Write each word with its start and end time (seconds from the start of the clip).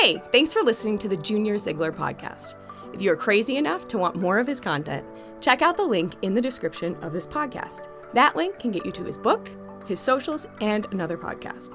Hey, 0.00 0.16
thanks 0.32 0.54
for 0.54 0.62
listening 0.62 0.96
to 0.96 1.10
the 1.10 1.16
Junior 1.18 1.58
Ziegler 1.58 1.92
podcast. 1.92 2.54
If 2.94 3.02
you 3.02 3.12
are 3.12 3.16
crazy 3.16 3.58
enough 3.58 3.86
to 3.88 3.98
want 3.98 4.16
more 4.16 4.38
of 4.38 4.46
his 4.46 4.58
content, 4.58 5.06
check 5.42 5.60
out 5.60 5.76
the 5.76 5.84
link 5.84 6.14
in 6.22 6.32
the 6.32 6.40
description 6.40 6.96
of 7.02 7.12
this 7.12 7.26
podcast. 7.26 7.88
That 8.14 8.34
link 8.34 8.58
can 8.58 8.70
get 8.70 8.86
you 8.86 8.92
to 8.92 9.04
his 9.04 9.18
book, 9.18 9.50
his 9.86 10.00
socials, 10.00 10.46
and 10.62 10.86
another 10.90 11.18
podcast. 11.18 11.74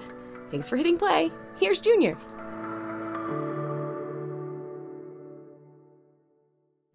Thanks 0.49 0.67
for 0.67 0.75
hitting 0.75 0.97
play. 0.97 1.29
Here's 1.59 1.79
Junior. 1.79 2.17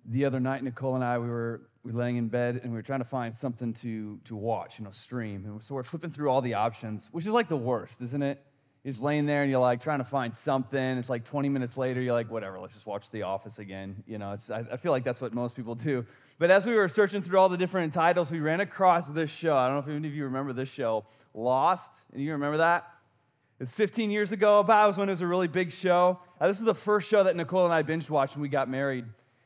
The 0.06 0.24
other 0.24 0.40
night, 0.40 0.64
Nicole 0.64 0.96
and 0.96 1.04
I, 1.04 1.16
we 1.20 1.28
were, 1.28 1.70
we 1.84 1.92
laying 1.92 2.16
in 2.16 2.26
bed 2.26 2.60
and 2.64 2.72
we 2.72 2.76
were 2.76 2.82
trying 2.82 2.98
to 2.98 3.04
find 3.04 3.32
something 3.32 3.72
to, 3.74 4.18
to 4.24 4.34
watch, 4.34 4.80
you 4.80 4.84
know, 4.84 4.90
stream. 4.90 5.44
And 5.44 5.62
so 5.62 5.76
we're 5.76 5.84
flipping 5.84 6.10
through 6.10 6.28
all 6.28 6.42
the 6.42 6.54
options, 6.54 7.08
which 7.12 7.24
is 7.24 7.32
like 7.32 7.48
the 7.48 7.56
worst, 7.56 8.02
isn't 8.02 8.20
it? 8.20 8.44
You're 8.82 8.92
just 8.92 9.02
laying 9.02 9.26
there 9.26 9.42
and 9.42 9.50
you're 9.50 9.60
like 9.60 9.82
trying 9.82 9.98
to 9.98 10.04
find 10.04 10.34
something. 10.34 10.80
It's 10.80 11.10
like 11.10 11.24
20 11.24 11.50
minutes 11.50 11.76
later, 11.76 12.00
you're 12.00 12.14
like, 12.14 12.30
whatever, 12.30 12.58
let's 12.58 12.72
just 12.72 12.86
watch 12.86 13.10
The 13.10 13.22
Office 13.22 13.58
again. 13.58 14.02
You 14.06 14.16
know, 14.16 14.36
I, 14.50 14.64
I 14.72 14.76
feel 14.78 14.90
like 14.90 15.04
that's 15.04 15.20
what 15.20 15.34
most 15.34 15.54
people 15.54 15.74
do. 15.74 16.06
But 16.38 16.50
as 16.50 16.64
we 16.64 16.74
were 16.74 16.88
searching 16.88 17.20
through 17.20 17.38
all 17.38 17.50
the 17.50 17.58
different 17.58 17.92
titles, 17.92 18.30
we 18.30 18.40
ran 18.40 18.60
across 18.60 19.08
this 19.08 19.30
show. 19.30 19.54
I 19.54 19.66
don't 19.66 19.76
know 19.76 19.92
if 19.92 19.96
any 19.96 20.08
of 20.08 20.14
you 20.14 20.24
remember 20.24 20.54
this 20.54 20.70
show, 20.70 21.04
Lost. 21.34 21.92
And 22.12 22.22
you 22.22 22.32
remember 22.32 22.56
that? 22.58 22.88
It's 23.60 23.74
15 23.74 24.10
years 24.10 24.32
ago, 24.32 24.60
about 24.60 24.86
was 24.86 24.96
when 24.96 25.10
it 25.10 25.12
was 25.12 25.20
a 25.20 25.26
really 25.26 25.46
big 25.46 25.70
show. 25.70 26.18
Uh, 26.40 26.48
this 26.48 26.58
is 26.58 26.64
the 26.64 26.74
first 26.74 27.10
show 27.10 27.22
that 27.24 27.36
Nicole 27.36 27.66
and 27.66 27.74
I 27.74 27.82
binge 27.82 28.08
watched 28.08 28.34
when 28.34 28.40
we 28.40 28.48
got 28.48 28.70
married. 28.70 29.04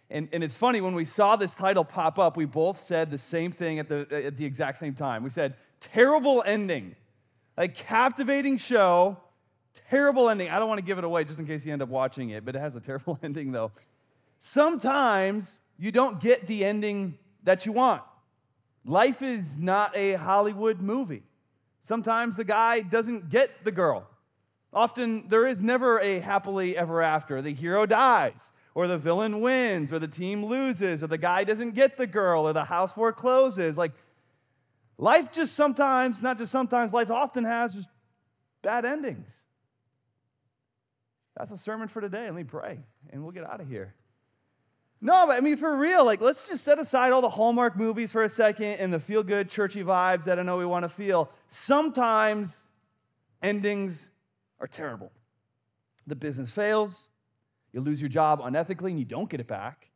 And, 0.09 0.29
and 0.33 0.45
it's 0.45 0.55
funny, 0.55 0.81
when 0.81 0.95
we 0.95 1.05
saw 1.05 1.35
this 1.35 1.53
title 1.57 1.85
pop 1.85 2.21
up, 2.21 2.37
we 2.37 2.45
both 2.45 2.79
said 2.79 3.11
the 3.11 3.19
same 3.19 3.51
thing 3.51 3.81
at 3.81 3.89
the, 3.89 4.07
at 4.27 4.37
the 4.37 4.45
exact 4.45 4.79
same 4.79 4.95
time. 4.95 5.25
We 5.25 5.31
said, 5.31 5.55
terrible 5.81 6.45
ending. 6.47 6.95
Like, 7.59 7.75
captivating 7.75 8.59
show, 8.59 9.19
terrible 9.89 10.31
ending. 10.31 10.49
I 10.51 10.59
don't 10.59 10.69
want 10.69 10.79
to 10.79 10.85
give 10.85 10.99
it 10.99 11.05
away 11.05 11.25
just 11.25 11.39
in 11.39 11.47
case 11.47 11.65
you 11.65 11.73
end 11.73 11.83
up 11.83 11.89
watching 11.89 12.31
it, 12.31 12.45
but 12.45 12.57
it 12.57 12.61
has 12.61 12.77
a 12.77 12.81
terrible 12.81 13.19
ending, 13.23 13.53
though. 13.53 13.73
Sometimes 14.41 15.59
you 15.79 15.91
don't 15.91 16.21
get 16.21 16.47
the 16.47 16.65
ending 16.65 17.19
that 17.43 17.67
you 17.67 17.73
want. 17.73 18.03
Life 18.85 19.23
is 19.23 19.59
not 19.59 19.97
a 19.97 20.15
Hollywood 20.15 20.81
movie. 20.81 21.23
Sometimes 21.81 22.37
the 22.37 22.45
guy 22.45 22.81
doesn't 22.81 23.31
get 23.31 23.65
the 23.65 23.73
girl. 23.73 24.07
Often 24.73 25.29
there 25.29 25.47
is 25.47 25.63
never 25.63 26.01
a 26.01 26.19
happily 26.19 26.77
ever 26.77 27.01
after. 27.01 27.41
The 27.41 27.55
hero 27.55 27.87
dies, 27.87 28.53
or 28.75 28.89
the 28.89 28.99
villain 28.99 29.41
wins, 29.41 29.93
or 29.93 29.99
the 29.99 30.09
team 30.09 30.45
loses, 30.45 31.03
or 31.03 31.07
the 31.07 31.19
guy 31.19 31.45
doesn't 31.45 31.73
get 31.73 31.97
the 31.97 32.07
girl, 32.07 32.47
or 32.47 32.53
the 32.53 32.65
house 32.65 32.93
forecloses. 32.93 33.79
Like, 33.79 33.93
life 34.99 35.31
just 35.31 35.55
sometimes, 35.55 36.23
not 36.23 36.39
just 36.39 36.51
sometimes, 36.51 36.93
life 36.93 37.11
often 37.11 37.45
has 37.45 37.75
just 37.75 37.89
bad 38.63 38.85
endings. 38.85 39.33
That's 41.37 41.51
a 41.51 41.59
sermon 41.59 41.89
for 41.89 42.01
today. 42.01 42.25
Let 42.25 42.35
me 42.35 42.45
pray, 42.45 42.79
and 43.11 43.23
we'll 43.23 43.33
get 43.33 43.45
out 43.45 43.61
of 43.61 43.69
here. 43.69 43.95
No, 45.01 45.27
but 45.27 45.37
I 45.37 45.41
mean, 45.41 45.57
for 45.57 45.77
real, 45.77 46.05
like, 46.05 46.21
let's 46.21 46.49
just 46.49 46.65
set 46.65 46.79
aside 46.79 47.13
all 47.13 47.21
the 47.21 47.29
Hallmark 47.29 47.77
movies 47.77 48.13
for 48.13 48.23
a 48.23 48.29
second 48.29 48.75
and 48.75 48.93
the 48.93 49.01
feel 49.01 49.23
good, 49.23 49.51
churchy 49.51 49.83
vibes 49.83 50.25
that 50.25 50.39
I 50.39 50.43
know 50.43 50.57
we 50.57 50.65
want 50.65 50.85
to 50.85 50.89
feel. 50.89 51.31
Sometimes 51.49 52.69
endings 53.43 54.09
are 54.61 54.67
terrible. 54.67 55.13
The 56.07 56.15
business 56.15 56.53
fails, 56.53 57.09
you 57.73 57.81
lose 57.81 58.01
your 58.01 58.09
job 58.09 58.41
unethically 58.41 58.91
and 58.91 58.99
you 58.99 59.05
don't 59.05 59.29
get 59.29 59.41
it 59.41 59.47
back. 59.47 59.91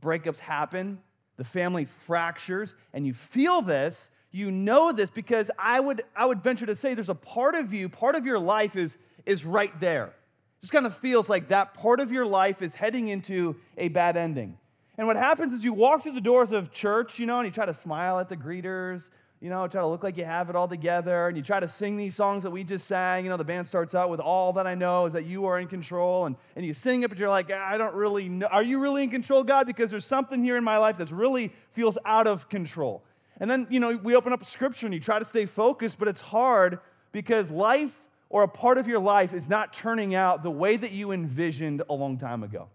Breakups 0.00 0.38
happen, 0.38 1.00
the 1.36 1.44
family 1.44 1.84
fractures, 1.84 2.76
and 2.94 3.06
you 3.06 3.12
feel 3.12 3.60
this. 3.60 4.10
You 4.30 4.50
know 4.50 4.92
this 4.92 5.10
because 5.10 5.50
I 5.58 5.80
would, 5.80 6.02
I 6.14 6.24
would 6.24 6.42
venture 6.42 6.66
to 6.66 6.76
say 6.76 6.94
there's 6.94 7.08
a 7.08 7.14
part 7.14 7.54
of 7.54 7.74
you, 7.74 7.88
part 7.88 8.14
of 8.14 8.24
your 8.24 8.38
life 8.38 8.76
is, 8.76 8.96
is 9.26 9.44
right 9.44 9.78
there 9.80 10.14
just 10.60 10.72
kind 10.72 10.86
of 10.86 10.96
feels 10.96 11.28
like 11.28 11.48
that 11.48 11.74
part 11.74 12.00
of 12.00 12.10
your 12.12 12.26
life 12.26 12.62
is 12.62 12.74
heading 12.74 13.08
into 13.08 13.56
a 13.76 13.88
bad 13.88 14.16
ending. 14.16 14.58
And 14.98 15.06
what 15.06 15.16
happens 15.16 15.52
is 15.52 15.64
you 15.64 15.74
walk 15.74 16.02
through 16.02 16.12
the 16.12 16.20
doors 16.20 16.52
of 16.52 16.72
church, 16.72 17.18
you 17.18 17.26
know, 17.26 17.38
and 17.38 17.46
you 17.46 17.52
try 17.52 17.66
to 17.66 17.74
smile 17.74 18.18
at 18.18 18.28
the 18.28 18.36
greeters, 18.36 19.10
you 19.40 19.50
know, 19.50 19.68
try 19.68 19.82
to 19.82 19.86
look 19.86 20.02
like 20.02 20.16
you 20.16 20.24
have 20.24 20.48
it 20.48 20.56
all 20.56 20.66
together, 20.66 21.28
and 21.28 21.36
you 21.36 21.42
try 21.42 21.60
to 21.60 21.68
sing 21.68 21.98
these 21.98 22.16
songs 22.16 22.42
that 22.42 22.50
we 22.50 22.64
just 22.64 22.86
sang. 22.86 23.24
You 23.24 23.30
know, 23.30 23.36
the 23.36 23.44
band 23.44 23.68
starts 23.68 23.94
out 23.94 24.08
with 24.08 24.18
All 24.18 24.54
That 24.54 24.66
I 24.66 24.74
Know 24.74 25.04
is 25.04 25.12
That 25.12 25.26
You 25.26 25.44
Are 25.44 25.60
in 25.60 25.68
Control, 25.68 26.24
and, 26.24 26.36
and 26.56 26.64
you 26.64 26.72
sing 26.72 27.02
it, 27.02 27.10
but 27.10 27.18
you're 27.18 27.28
like, 27.28 27.50
I 27.50 27.76
don't 27.76 27.94
really 27.94 28.30
know. 28.30 28.46
Are 28.46 28.62
you 28.62 28.78
really 28.78 29.02
in 29.02 29.10
control, 29.10 29.44
God? 29.44 29.66
Because 29.66 29.90
there's 29.90 30.06
something 30.06 30.42
here 30.42 30.56
in 30.56 30.64
my 30.64 30.78
life 30.78 30.96
that 30.96 31.10
really 31.10 31.52
feels 31.70 31.98
out 32.06 32.26
of 32.26 32.48
control. 32.48 33.04
And 33.38 33.50
then, 33.50 33.66
you 33.68 33.80
know, 33.80 33.94
we 34.02 34.16
open 34.16 34.32
up 34.32 34.42
scripture 34.46 34.86
and 34.86 34.94
you 34.94 35.00
try 35.00 35.18
to 35.18 35.24
stay 35.26 35.44
focused, 35.44 35.98
but 35.98 36.08
it's 36.08 36.22
hard 36.22 36.80
because 37.12 37.50
life 37.50 37.94
or 38.28 38.42
a 38.42 38.48
part 38.48 38.78
of 38.78 38.88
your 38.88 38.98
life 38.98 39.32
is 39.32 39.48
not 39.48 39.72
turning 39.72 40.14
out 40.14 40.42
the 40.42 40.50
way 40.50 40.76
that 40.76 40.92
you 40.92 41.12
envisioned 41.12 41.82
a 41.88 41.94
long 41.94 42.18
time 42.18 42.42
ago. 42.42 42.68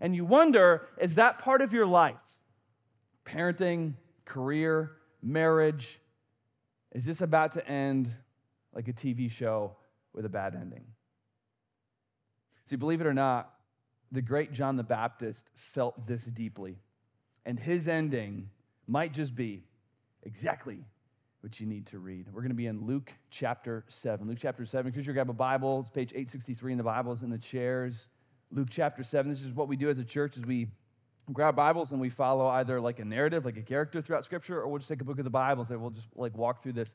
And 0.00 0.14
you 0.14 0.24
wonder 0.24 0.88
is 0.98 1.16
that 1.16 1.38
part 1.38 1.62
of 1.62 1.72
your 1.72 1.86
life, 1.86 2.40
parenting, 3.24 3.94
career, 4.24 4.92
marriage, 5.22 6.00
is 6.92 7.04
this 7.04 7.20
about 7.20 7.52
to 7.52 7.68
end 7.68 8.16
like 8.72 8.88
a 8.88 8.92
TV 8.92 9.30
show 9.30 9.76
with 10.12 10.24
a 10.24 10.28
bad 10.28 10.54
ending? 10.54 10.84
See, 12.64 12.76
believe 12.76 13.00
it 13.00 13.06
or 13.06 13.14
not, 13.14 13.52
the 14.10 14.22
great 14.22 14.52
John 14.52 14.76
the 14.76 14.84
Baptist 14.84 15.50
felt 15.54 16.06
this 16.06 16.24
deeply. 16.24 16.78
And 17.44 17.58
his 17.58 17.88
ending 17.88 18.48
might 18.86 19.12
just 19.12 19.34
be 19.34 19.64
exactly 20.22 20.84
which 21.44 21.60
you 21.60 21.66
need 21.66 21.84
to 21.84 21.98
read. 21.98 22.26
We're 22.32 22.40
going 22.40 22.48
to 22.48 22.56
be 22.56 22.68
in 22.68 22.86
Luke 22.86 23.12
chapter 23.28 23.84
7. 23.88 24.26
Luke 24.26 24.38
chapter 24.40 24.64
7. 24.64 24.90
Because 24.90 25.06
you 25.06 25.12
grab 25.12 25.28
a 25.28 25.34
Bible, 25.34 25.80
it's 25.80 25.90
page 25.90 26.10
863 26.12 26.72
in 26.72 26.78
the 26.78 26.84
Bibles 26.84 27.22
in 27.22 27.28
the 27.28 27.36
chairs. 27.36 28.08
Luke 28.50 28.68
chapter 28.70 29.02
7. 29.02 29.28
This 29.28 29.42
is 29.42 29.52
what 29.52 29.68
we 29.68 29.76
do 29.76 29.90
as 29.90 29.98
a 29.98 30.04
church 30.04 30.38
is 30.38 30.46
we 30.46 30.68
grab 31.34 31.54
Bibles 31.54 31.92
and 31.92 32.00
we 32.00 32.08
follow 32.08 32.46
either 32.46 32.80
like 32.80 32.98
a 32.98 33.04
narrative, 33.04 33.44
like 33.44 33.58
a 33.58 33.62
character 33.62 34.00
throughout 34.00 34.24
Scripture, 34.24 34.58
or 34.58 34.68
we'll 34.68 34.78
just 34.78 34.88
take 34.88 35.02
a 35.02 35.04
book 35.04 35.18
of 35.18 35.24
the 35.24 35.30
Bible 35.30 35.60
and 35.60 35.68
say, 35.68 35.76
we'll 35.76 35.90
just 35.90 36.08
like 36.16 36.34
walk 36.34 36.62
through 36.62 36.72
this. 36.72 36.94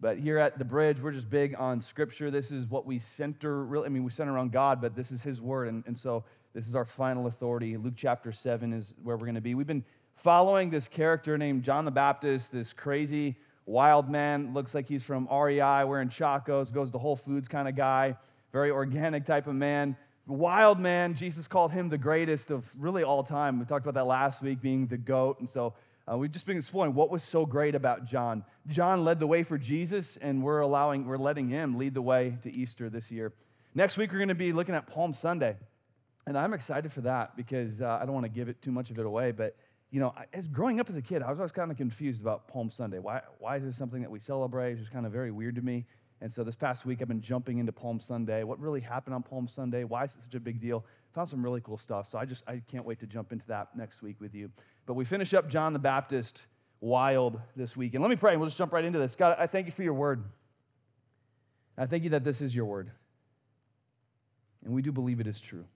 But 0.00 0.18
here 0.18 0.38
at 0.38 0.58
the 0.58 0.64
bridge, 0.64 0.98
we're 0.98 1.12
just 1.12 1.28
big 1.28 1.54
on 1.58 1.82
Scripture. 1.82 2.30
This 2.30 2.50
is 2.50 2.66
what 2.68 2.86
we 2.86 2.98
center, 2.98 3.62
really, 3.62 3.84
I 3.84 3.88
mean, 3.90 4.04
we 4.04 4.10
center 4.10 4.32
around 4.32 4.52
God, 4.52 4.80
but 4.80 4.96
this 4.96 5.10
is 5.10 5.22
His 5.22 5.42
Word. 5.42 5.68
And, 5.68 5.84
and 5.86 5.98
so 5.98 6.24
this 6.54 6.66
is 6.66 6.74
our 6.74 6.86
final 6.86 7.26
authority. 7.26 7.76
Luke 7.76 7.94
chapter 7.94 8.32
7 8.32 8.72
is 8.72 8.94
where 9.02 9.18
we're 9.18 9.26
going 9.26 9.34
to 9.34 9.42
be. 9.42 9.54
We've 9.54 9.66
been 9.66 9.84
following 10.14 10.70
this 10.70 10.88
character 10.88 11.36
named 11.36 11.62
John 11.62 11.84
the 11.84 11.90
Baptist, 11.90 12.52
this 12.52 12.72
crazy, 12.72 13.36
Wild 13.66 14.10
man, 14.10 14.54
looks 14.54 14.74
like 14.74 14.88
he's 14.88 15.04
from 15.04 15.28
REI, 15.30 15.84
wearing 15.84 16.08
chacos, 16.08 16.72
goes 16.72 16.90
to 16.90 16.98
Whole 16.98 17.16
Foods 17.16 17.48
kind 17.48 17.68
of 17.68 17.76
guy, 17.76 18.16
very 18.52 18.70
organic 18.70 19.24
type 19.24 19.46
of 19.46 19.54
man. 19.54 19.96
Wild 20.26 20.80
man, 20.80 21.14
Jesus 21.14 21.46
called 21.46 21.72
him 21.72 21.88
the 21.88 21.98
greatest 21.98 22.50
of 22.50 22.70
really 22.78 23.02
all 23.02 23.22
time. 23.22 23.58
We 23.58 23.64
talked 23.64 23.84
about 23.84 23.94
that 23.94 24.06
last 24.06 24.42
week, 24.42 24.60
being 24.60 24.86
the 24.86 24.96
goat. 24.96 25.40
And 25.40 25.48
so 25.48 25.74
uh, 26.10 26.16
we've 26.16 26.30
just 26.30 26.46
been 26.46 26.56
exploring 26.56 26.94
what 26.94 27.10
was 27.10 27.22
so 27.22 27.46
great 27.46 27.74
about 27.74 28.04
John. 28.04 28.44
John 28.66 29.04
led 29.04 29.20
the 29.20 29.26
way 29.26 29.42
for 29.42 29.58
Jesus, 29.58 30.16
and 30.20 30.42
we're 30.42 30.60
allowing, 30.60 31.06
we're 31.06 31.16
letting 31.16 31.48
him 31.48 31.78
lead 31.78 31.94
the 31.94 32.02
way 32.02 32.38
to 32.42 32.56
Easter 32.56 32.90
this 32.90 33.10
year. 33.10 33.32
Next 33.74 33.96
week, 33.96 34.12
we're 34.12 34.18
going 34.18 34.28
to 34.28 34.34
be 34.34 34.52
looking 34.52 34.74
at 34.74 34.86
Palm 34.86 35.14
Sunday. 35.14 35.56
And 36.26 36.36
I'm 36.36 36.52
excited 36.52 36.92
for 36.92 37.00
that 37.02 37.36
because 37.36 37.80
uh, 37.80 37.98
I 38.00 38.04
don't 38.04 38.14
want 38.14 38.26
to 38.26 38.32
give 38.32 38.48
it 38.48 38.60
too 38.62 38.70
much 38.70 38.90
of 38.90 38.98
it 38.98 39.06
away, 39.06 39.32
but 39.32 39.56
you 39.92 40.00
know, 40.00 40.14
as 40.32 40.48
growing 40.48 40.80
up 40.80 40.88
as 40.88 40.96
a 40.96 41.02
kid, 41.02 41.22
I 41.22 41.28
was 41.28 41.38
always 41.38 41.52
kind 41.52 41.70
of 41.70 41.76
confused 41.76 42.22
about 42.22 42.48
Palm 42.48 42.70
Sunday. 42.70 42.98
Why, 42.98 43.20
why 43.38 43.56
is 43.58 43.62
this 43.62 43.76
something 43.76 44.00
that 44.00 44.10
we 44.10 44.18
celebrate? 44.18 44.72
It's 44.72 44.80
just 44.80 44.92
kind 44.92 45.04
of 45.04 45.12
very 45.12 45.30
weird 45.30 45.54
to 45.56 45.62
me. 45.62 45.84
And 46.22 46.32
so 46.32 46.42
this 46.42 46.56
past 46.56 46.86
week, 46.86 47.02
I've 47.02 47.08
been 47.08 47.20
jumping 47.20 47.58
into 47.58 47.72
Palm 47.72 48.00
Sunday. 48.00 48.42
What 48.42 48.58
really 48.58 48.80
happened 48.80 49.14
on 49.14 49.22
Palm 49.22 49.46
Sunday? 49.46 49.84
Why 49.84 50.04
is 50.04 50.14
it 50.14 50.22
such 50.24 50.34
a 50.34 50.40
big 50.40 50.60
deal? 50.60 50.86
Found 51.12 51.28
some 51.28 51.44
really 51.44 51.60
cool 51.60 51.76
stuff. 51.76 52.08
So 52.08 52.16
I 52.16 52.24
just 52.24 52.42
I 52.48 52.62
can't 52.70 52.86
wait 52.86 53.00
to 53.00 53.06
jump 53.06 53.32
into 53.32 53.46
that 53.48 53.76
next 53.76 54.00
week 54.00 54.16
with 54.18 54.34
you. 54.34 54.50
But 54.86 54.94
we 54.94 55.04
finish 55.04 55.34
up 55.34 55.50
John 55.50 55.74
the 55.74 55.78
Baptist 55.78 56.46
wild 56.80 57.38
this 57.54 57.76
week. 57.76 57.92
And 57.92 58.02
let 58.02 58.08
me 58.08 58.16
pray, 58.16 58.32
and 58.32 58.40
we'll 58.40 58.48
just 58.48 58.56
jump 58.56 58.72
right 58.72 58.84
into 58.84 58.98
this. 58.98 59.14
God, 59.14 59.36
I 59.38 59.46
thank 59.46 59.66
you 59.66 59.72
for 59.72 59.82
your 59.82 59.94
word. 59.94 60.24
I 61.76 61.84
thank 61.84 62.04
you 62.04 62.10
that 62.10 62.24
this 62.24 62.40
is 62.40 62.54
your 62.54 62.64
word. 62.64 62.90
And 64.64 64.72
we 64.72 64.80
do 64.80 64.90
believe 64.90 65.20
it 65.20 65.26
is 65.26 65.38
true. 65.38 65.66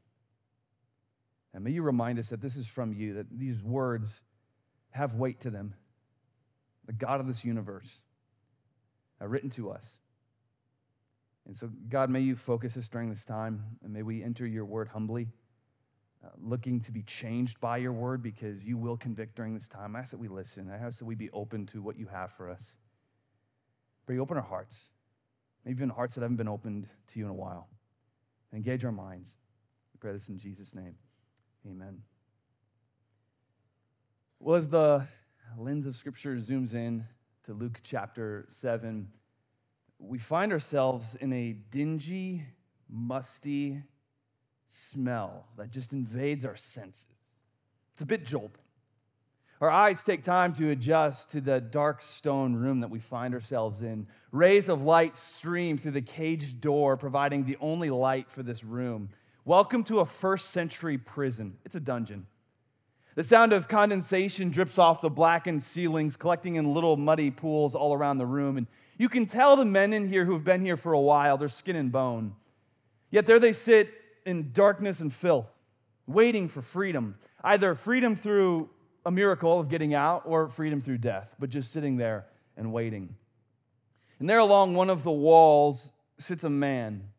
And 1.57 1.65
may 1.65 1.71
you 1.71 1.83
remind 1.83 2.19
us 2.19 2.29
that 2.29 2.43
this 2.43 2.55
is 2.55 2.69
from 2.69 2.93
you, 2.93 3.15
that 3.15 3.31
these 3.31 3.63
words 3.63 4.21
have 4.91 5.15
weight 5.15 5.41
to 5.41 5.51
them. 5.51 5.73
The 6.85 6.93
God 6.93 7.19
of 7.19 7.27
this 7.27 7.47
universe 7.47 8.03
are 9.23 9.27
written 9.27 9.49
to 9.51 9.71
us. 9.71 9.97
And 11.47 11.57
so, 11.57 11.71
God, 11.89 12.11
may 12.11 12.21
you 12.21 12.37
focus 12.37 12.77
us 12.77 12.91
during 12.91 13.09
this 13.09 13.25
time, 13.25 13.79
and 13.83 13.91
may 13.91 14.03
we 14.03 14.23
enter 14.23 14.47
your 14.47 14.67
word 14.67 14.89
humbly, 14.89 15.29
uh, 16.23 16.29
looking 16.39 16.79
to 16.81 16.93
be 16.93 17.03
changed 17.05 17.59
by 17.59 17.79
your 17.79 17.93
word 17.93 18.23
because 18.23 18.67
you 18.67 18.77
will 18.77 18.99
convict 18.99 19.35
during 19.35 19.55
this 19.55 19.67
time. 19.67 19.97
I 19.97 20.01
ask 20.01 20.11
that 20.11 20.21
we 20.21 20.29
listen. 20.29 20.71
I 20.71 20.77
ask 20.77 20.99
that 20.99 21.07
we 21.07 21.15
be 21.15 21.31
open 21.31 21.65
to 21.69 21.81
what 21.81 21.99
you 21.99 22.07
have 22.13 22.33
for 22.33 22.51
us. 22.51 22.77
Pray, 24.05 24.19
open 24.19 24.37
our 24.37 24.43
hearts, 24.43 24.91
maybe 25.65 25.79
even 25.79 25.89
hearts 25.89 26.17
that 26.17 26.21
haven't 26.21 26.37
been 26.37 26.49
opened 26.49 26.87
to 27.15 27.19
you 27.19 27.25
in 27.25 27.31
a 27.31 27.35
while. 27.35 27.67
Engage 28.53 28.85
our 28.85 28.93
minds. 28.93 29.39
We 29.95 29.99
pray 30.01 30.13
this 30.13 30.29
in 30.29 30.37
Jesus' 30.37 30.75
name. 30.75 30.97
Amen. 31.69 32.03
Well, 34.39 34.57
as 34.57 34.69
the 34.69 35.05
lens 35.59 35.87
of 35.87 35.97
Scripture 35.97 36.37
zooms 36.37 36.75
in 36.75 37.05
to 37.45 37.55
Luke 37.55 37.81
chapter 37.83 38.47
7, 38.51 39.09
we 39.99 40.19
find 40.19 40.53
ourselves 40.53 41.17
in 41.17 41.33
a 41.33 41.53
dingy, 41.53 42.45
musty, 42.89 43.83
smell 44.69 45.47
that 45.57 45.71
just 45.71 45.93
invades 45.93 46.45
our 46.45 46.57
senses. 46.57 47.07
It's 47.95 48.03
a 48.03 48.07
bit 48.07 48.25
jolting. 48.25 48.63
Our 49.61 49.71
eyes 49.71 50.05
take 50.05 50.23
time 50.23 50.53
to 50.55 50.71
adjust 50.71 51.31
to 51.31 51.41
the 51.41 51.61
dark 51.61 52.03
stone 52.03 52.55
room 52.55 52.81
that 52.81 52.91
we 52.91 53.01
find 53.01 53.35
ourselves 53.35 53.81
in. 53.83 54.07
Rays 54.31 54.69
of 54.69 54.83
light 54.83 55.17
stream 55.17 55.79
through 55.79 55.93
the 55.93 56.03
caged 56.03 56.61
door, 56.61 56.97
providing 56.97 57.45
the 57.45 57.57
only 57.61 57.91
light 57.91 58.31
for 58.31 58.43
this 58.43 58.63
room. 58.63 59.09
Welcome 59.47 59.85
to 59.85 60.01
a 60.01 60.05
first 60.05 60.51
century 60.51 60.99
prison. 60.99 61.57
It's 61.65 61.77
a 61.77 61.81
dungeon. 61.81 62.27
The 63.15 63.23
sound 63.23 63.53
of 63.53 63.69
condensation 63.69 64.51
drips 64.51 64.77
off 64.77 65.01
the 65.01 65.09
blackened 65.09 65.63
ceilings, 65.63 66.17
collecting 66.17 66.57
in 66.57 66.75
little 66.75 66.97
muddy 66.97 67.31
pools 67.31 67.77
all 67.77 67.95
around 67.95 68.19
the 68.19 68.27
room. 68.27 68.57
And 68.57 68.67
you 68.99 69.09
can 69.09 69.25
tell 69.25 69.55
the 69.55 69.65
men 69.65 69.93
in 69.93 70.09
here 70.09 70.25
who've 70.25 70.43
been 70.43 70.63
here 70.63 70.77
for 70.77 70.95
a 70.95 71.01
while, 71.01 71.39
they're 71.39 71.49
skin 71.49 71.77
and 71.77 71.93
bone. 71.93 72.35
Yet 73.13 73.27
there 73.27 73.39
they 73.39 73.53
sit 73.53 73.95
in 74.25 74.51
darkness 74.51 74.99
and 74.99 75.13
filth, 75.13 75.47
waiting 76.09 76.49
for 76.49 76.61
freedom. 76.61 77.15
Either 77.45 77.77
freedom 77.77 78.17
through 78.17 78.69
a 79.05 79.13
miracle 79.13 79.61
of 79.61 79.69
getting 79.69 79.95
out 79.95 80.23
or 80.27 80.49
freedom 80.49 80.81
through 80.81 80.99
death, 80.99 81.37
but 81.39 81.51
just 81.51 81.71
sitting 81.71 81.99
there 81.99 82.27
and 82.57 82.73
waiting. 82.73 83.15
And 84.19 84.29
there 84.29 84.41
along 84.41 84.75
one 84.75 84.91
of 84.91 85.05
the 85.05 85.13
walls 85.13 85.93
sits 86.19 86.43
a 86.43 86.51
man. 86.51 87.11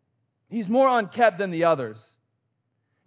He's 0.50 0.68
more 0.68 0.90
unkept 0.90 1.38
than 1.38 1.52
the 1.52 1.64
others. 1.64 2.17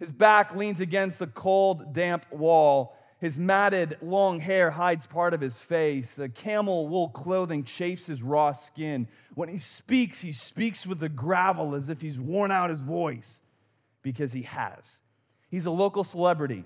His 0.01 0.11
back 0.11 0.55
leans 0.55 0.79
against 0.79 1.19
the 1.19 1.27
cold, 1.27 1.93
damp 1.93 2.25
wall. 2.31 2.97
His 3.19 3.37
matted, 3.37 3.99
long 4.01 4.39
hair 4.39 4.71
hides 4.71 5.05
part 5.05 5.35
of 5.35 5.41
his 5.41 5.59
face. 5.59 6.15
The 6.15 6.27
camel 6.27 6.87
wool 6.87 7.09
clothing 7.09 7.65
chafes 7.65 8.07
his 8.07 8.23
raw 8.23 8.51
skin. 8.51 9.07
When 9.35 9.47
he 9.47 9.59
speaks, 9.59 10.19
he 10.19 10.31
speaks 10.31 10.87
with 10.87 10.99
the 10.99 11.07
gravel 11.07 11.75
as 11.75 11.87
if 11.87 12.01
he's 12.01 12.19
worn 12.19 12.49
out 12.49 12.71
his 12.71 12.81
voice 12.81 13.43
because 14.01 14.33
he 14.33 14.41
has. 14.41 15.03
He's 15.51 15.67
a 15.67 15.71
local 15.71 16.03
celebrity. 16.03 16.65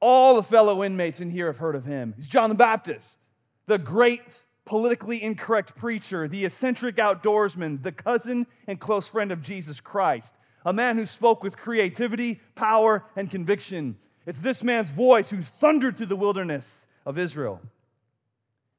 All 0.00 0.34
the 0.34 0.42
fellow 0.42 0.82
inmates 0.82 1.20
in 1.20 1.30
here 1.30 1.46
have 1.46 1.58
heard 1.58 1.76
of 1.76 1.84
him. 1.84 2.14
He's 2.16 2.26
John 2.26 2.50
the 2.50 2.56
Baptist, 2.56 3.28
the 3.66 3.78
great 3.78 4.42
politically 4.64 5.22
incorrect 5.22 5.76
preacher, 5.76 6.26
the 6.26 6.44
eccentric 6.44 6.96
outdoorsman, 6.96 7.84
the 7.84 7.92
cousin 7.92 8.44
and 8.66 8.80
close 8.80 9.08
friend 9.08 9.30
of 9.30 9.40
Jesus 9.40 9.78
Christ, 9.78 10.34
a 10.66 10.72
man 10.72 10.98
who 10.98 11.06
spoke 11.06 11.44
with 11.44 11.56
creativity, 11.56 12.40
power, 12.56 13.04
and 13.14 13.30
conviction. 13.30 13.96
It's 14.26 14.40
this 14.40 14.64
man's 14.64 14.90
voice 14.90 15.30
who 15.30 15.40
thundered 15.40 15.96
through 15.96 16.06
the 16.06 16.16
wilderness 16.16 16.86
of 17.06 17.18
Israel. 17.18 17.60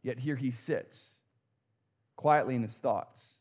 Yet 0.03 0.19
here 0.19 0.35
he 0.35 0.51
sits, 0.51 1.21
quietly 2.17 2.55
in 2.55 2.61
his 2.61 2.77
thoughts. 2.77 3.39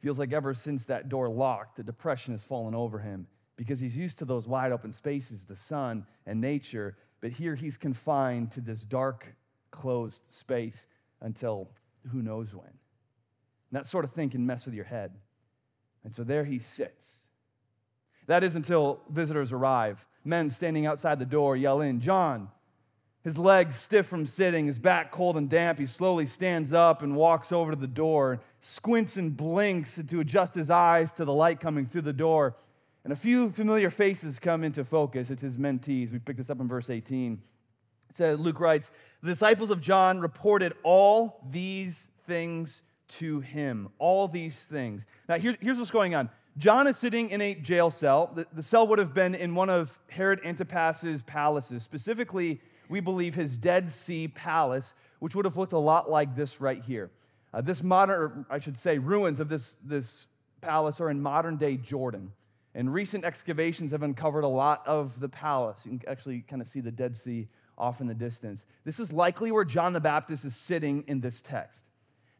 Feels 0.00 0.18
like 0.18 0.32
ever 0.32 0.54
since 0.54 0.86
that 0.86 1.10
door 1.10 1.28
locked, 1.28 1.78
a 1.78 1.82
depression 1.82 2.32
has 2.32 2.42
fallen 2.42 2.74
over 2.74 2.98
him 2.98 3.26
because 3.54 3.80
he's 3.80 3.98
used 3.98 4.18
to 4.20 4.24
those 4.24 4.48
wide 4.48 4.72
open 4.72 4.90
spaces, 4.90 5.44
the 5.44 5.54
sun 5.54 6.06
and 6.24 6.40
nature. 6.40 6.96
But 7.20 7.32
here 7.32 7.54
he's 7.54 7.76
confined 7.76 8.50
to 8.52 8.62
this 8.62 8.82
dark, 8.86 9.26
closed 9.70 10.24
space 10.32 10.86
until 11.20 11.70
who 12.10 12.22
knows 12.22 12.54
when. 12.54 12.64
And 12.64 12.76
that 13.72 13.86
sort 13.86 14.06
of 14.06 14.10
thing 14.10 14.30
can 14.30 14.46
mess 14.46 14.64
with 14.64 14.74
your 14.74 14.86
head. 14.86 15.12
And 16.04 16.14
so 16.14 16.24
there 16.24 16.44
he 16.44 16.58
sits. 16.58 17.26
That 18.26 18.44
is 18.44 18.56
until 18.56 19.00
visitors 19.08 19.52
arrive. 19.52 20.06
Men 20.24 20.50
standing 20.50 20.86
outside 20.86 21.18
the 21.18 21.26
door 21.26 21.56
yell 21.56 21.80
in, 21.80 22.00
John. 22.00 22.48
His 23.22 23.36
legs 23.36 23.76
stiff 23.76 24.06
from 24.06 24.26
sitting, 24.26 24.66
his 24.66 24.78
back 24.78 25.10
cold 25.10 25.36
and 25.36 25.48
damp. 25.48 25.78
He 25.78 25.86
slowly 25.86 26.24
stands 26.24 26.72
up 26.72 27.02
and 27.02 27.16
walks 27.16 27.52
over 27.52 27.72
to 27.72 27.76
the 27.76 27.86
door, 27.86 28.40
squints 28.60 29.16
and 29.16 29.36
blinks 29.36 30.00
to 30.08 30.20
adjust 30.20 30.54
his 30.54 30.70
eyes 30.70 31.12
to 31.14 31.24
the 31.24 31.32
light 31.32 31.60
coming 31.60 31.86
through 31.86 32.02
the 32.02 32.12
door. 32.12 32.56
And 33.04 33.12
a 33.12 33.16
few 33.16 33.48
familiar 33.48 33.90
faces 33.90 34.38
come 34.38 34.64
into 34.64 34.84
focus. 34.84 35.30
It's 35.30 35.42
his 35.42 35.58
mentees. 35.58 36.12
We 36.12 36.18
pick 36.18 36.36
this 36.36 36.50
up 36.50 36.60
in 36.60 36.68
verse 36.68 36.88
18. 36.88 37.40
So 38.10 38.34
Luke 38.34 38.60
writes, 38.60 38.92
The 39.22 39.28
disciples 39.28 39.70
of 39.70 39.80
John 39.80 40.20
reported 40.20 40.74
all 40.82 41.44
these 41.50 42.10
things 42.26 42.82
to 43.10 43.40
him. 43.40 43.88
All 43.98 44.28
these 44.28 44.66
things. 44.66 45.06
Now, 45.28 45.38
here's, 45.38 45.56
here's 45.60 45.78
what's 45.78 45.90
going 45.90 46.14
on. 46.14 46.30
John 46.58 46.86
is 46.86 46.96
sitting 46.96 47.30
in 47.30 47.40
a 47.40 47.54
jail 47.54 47.90
cell. 47.90 48.32
The, 48.34 48.46
the 48.52 48.62
cell 48.62 48.86
would 48.88 48.98
have 48.98 49.14
been 49.14 49.34
in 49.34 49.54
one 49.54 49.70
of 49.70 49.98
Herod 50.08 50.40
Antipas's 50.44 51.22
palaces, 51.22 51.82
specifically, 51.82 52.60
we 52.88 53.00
believe 53.00 53.36
his 53.36 53.56
Dead 53.56 53.90
Sea 53.90 54.28
Palace, 54.28 54.94
which 55.20 55.36
would 55.36 55.44
have 55.44 55.56
looked 55.56 55.72
a 55.72 55.78
lot 55.78 56.10
like 56.10 56.34
this 56.34 56.60
right 56.60 56.82
here. 56.82 57.10
Uh, 57.54 57.60
this 57.60 57.82
modern, 57.82 58.44
I 58.50 58.58
should 58.58 58.76
say, 58.76 58.98
ruins 58.98 59.38
of 59.40 59.48
this, 59.48 59.76
this 59.84 60.26
palace 60.60 61.00
are 61.00 61.08
in 61.08 61.22
modern 61.22 61.56
day 61.56 61.76
Jordan. 61.76 62.32
And 62.74 62.92
recent 62.92 63.24
excavations 63.24 63.92
have 63.92 64.02
uncovered 64.02 64.44
a 64.44 64.48
lot 64.48 64.86
of 64.86 65.18
the 65.18 65.28
palace. 65.28 65.86
You 65.86 65.98
can 65.98 66.08
actually 66.08 66.40
kind 66.42 66.60
of 66.60 66.68
see 66.68 66.80
the 66.80 66.92
Dead 66.92 67.16
Sea 67.16 67.48
off 67.78 68.00
in 68.00 68.06
the 68.06 68.14
distance. 68.14 68.66
This 68.84 69.00
is 69.00 69.12
likely 69.12 69.50
where 69.50 69.64
John 69.64 69.92
the 69.92 70.00
Baptist 70.00 70.44
is 70.44 70.54
sitting 70.54 71.04
in 71.06 71.20
this 71.20 71.42
text. 71.42 71.86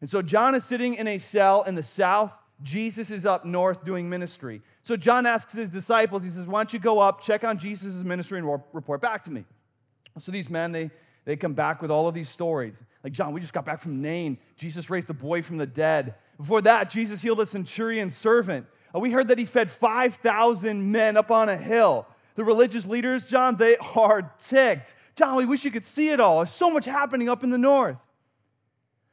And 0.01 0.09
so 0.09 0.21
John 0.21 0.55
is 0.55 0.65
sitting 0.65 0.95
in 0.95 1.07
a 1.07 1.19
cell 1.19 1.63
in 1.63 1.75
the 1.75 1.83
south. 1.83 2.33
Jesus 2.63 3.11
is 3.11 3.25
up 3.25 3.45
north 3.45 3.85
doing 3.85 4.09
ministry. 4.09 4.61
So 4.83 4.97
John 4.97 5.25
asks 5.25 5.53
his 5.53 5.69
disciples, 5.69 6.23
he 6.23 6.29
says, 6.29 6.47
Why 6.47 6.59
don't 6.59 6.73
you 6.73 6.79
go 6.79 6.99
up, 6.99 7.21
check 7.21 7.43
on 7.43 7.57
Jesus' 7.57 8.03
ministry, 8.03 8.39
and 8.39 8.61
report 8.73 9.01
back 9.01 9.23
to 9.23 9.31
me? 9.31 9.45
So 10.17 10.31
these 10.31 10.49
men, 10.49 10.71
they, 10.71 10.91
they 11.25 11.35
come 11.35 11.53
back 11.53 11.81
with 11.81 11.91
all 11.91 12.07
of 12.07 12.13
these 12.13 12.29
stories. 12.29 12.81
Like, 13.03 13.13
John, 13.13 13.33
we 13.33 13.39
just 13.39 13.53
got 13.53 13.65
back 13.65 13.79
from 13.79 14.01
Nain. 14.01 14.37
Jesus 14.57 14.89
raised 14.89 15.09
a 15.09 15.13
boy 15.13 15.41
from 15.41 15.57
the 15.57 15.65
dead. 15.65 16.15
Before 16.37 16.61
that, 16.63 16.89
Jesus 16.89 17.21
healed 17.21 17.39
a 17.39 17.45
centurion 17.45 18.09
servant. 18.09 18.65
Uh, 18.93 18.99
we 18.99 19.11
heard 19.11 19.27
that 19.29 19.37
he 19.37 19.45
fed 19.45 19.71
5,000 19.71 20.91
men 20.91 21.15
up 21.15 21.31
on 21.31 21.47
a 21.49 21.57
hill. 21.57 22.07
The 22.35 22.43
religious 22.43 22.85
leaders, 22.85 23.27
John, 23.27 23.55
they 23.55 23.77
are 23.95 24.33
ticked. 24.39 24.95
John, 25.15 25.35
we 25.37 25.45
wish 25.45 25.63
you 25.63 25.71
could 25.71 25.85
see 25.85 26.09
it 26.09 26.19
all. 26.19 26.37
There's 26.37 26.51
so 26.51 26.71
much 26.71 26.85
happening 26.85 27.29
up 27.29 27.43
in 27.43 27.49
the 27.49 27.57
north. 27.57 27.97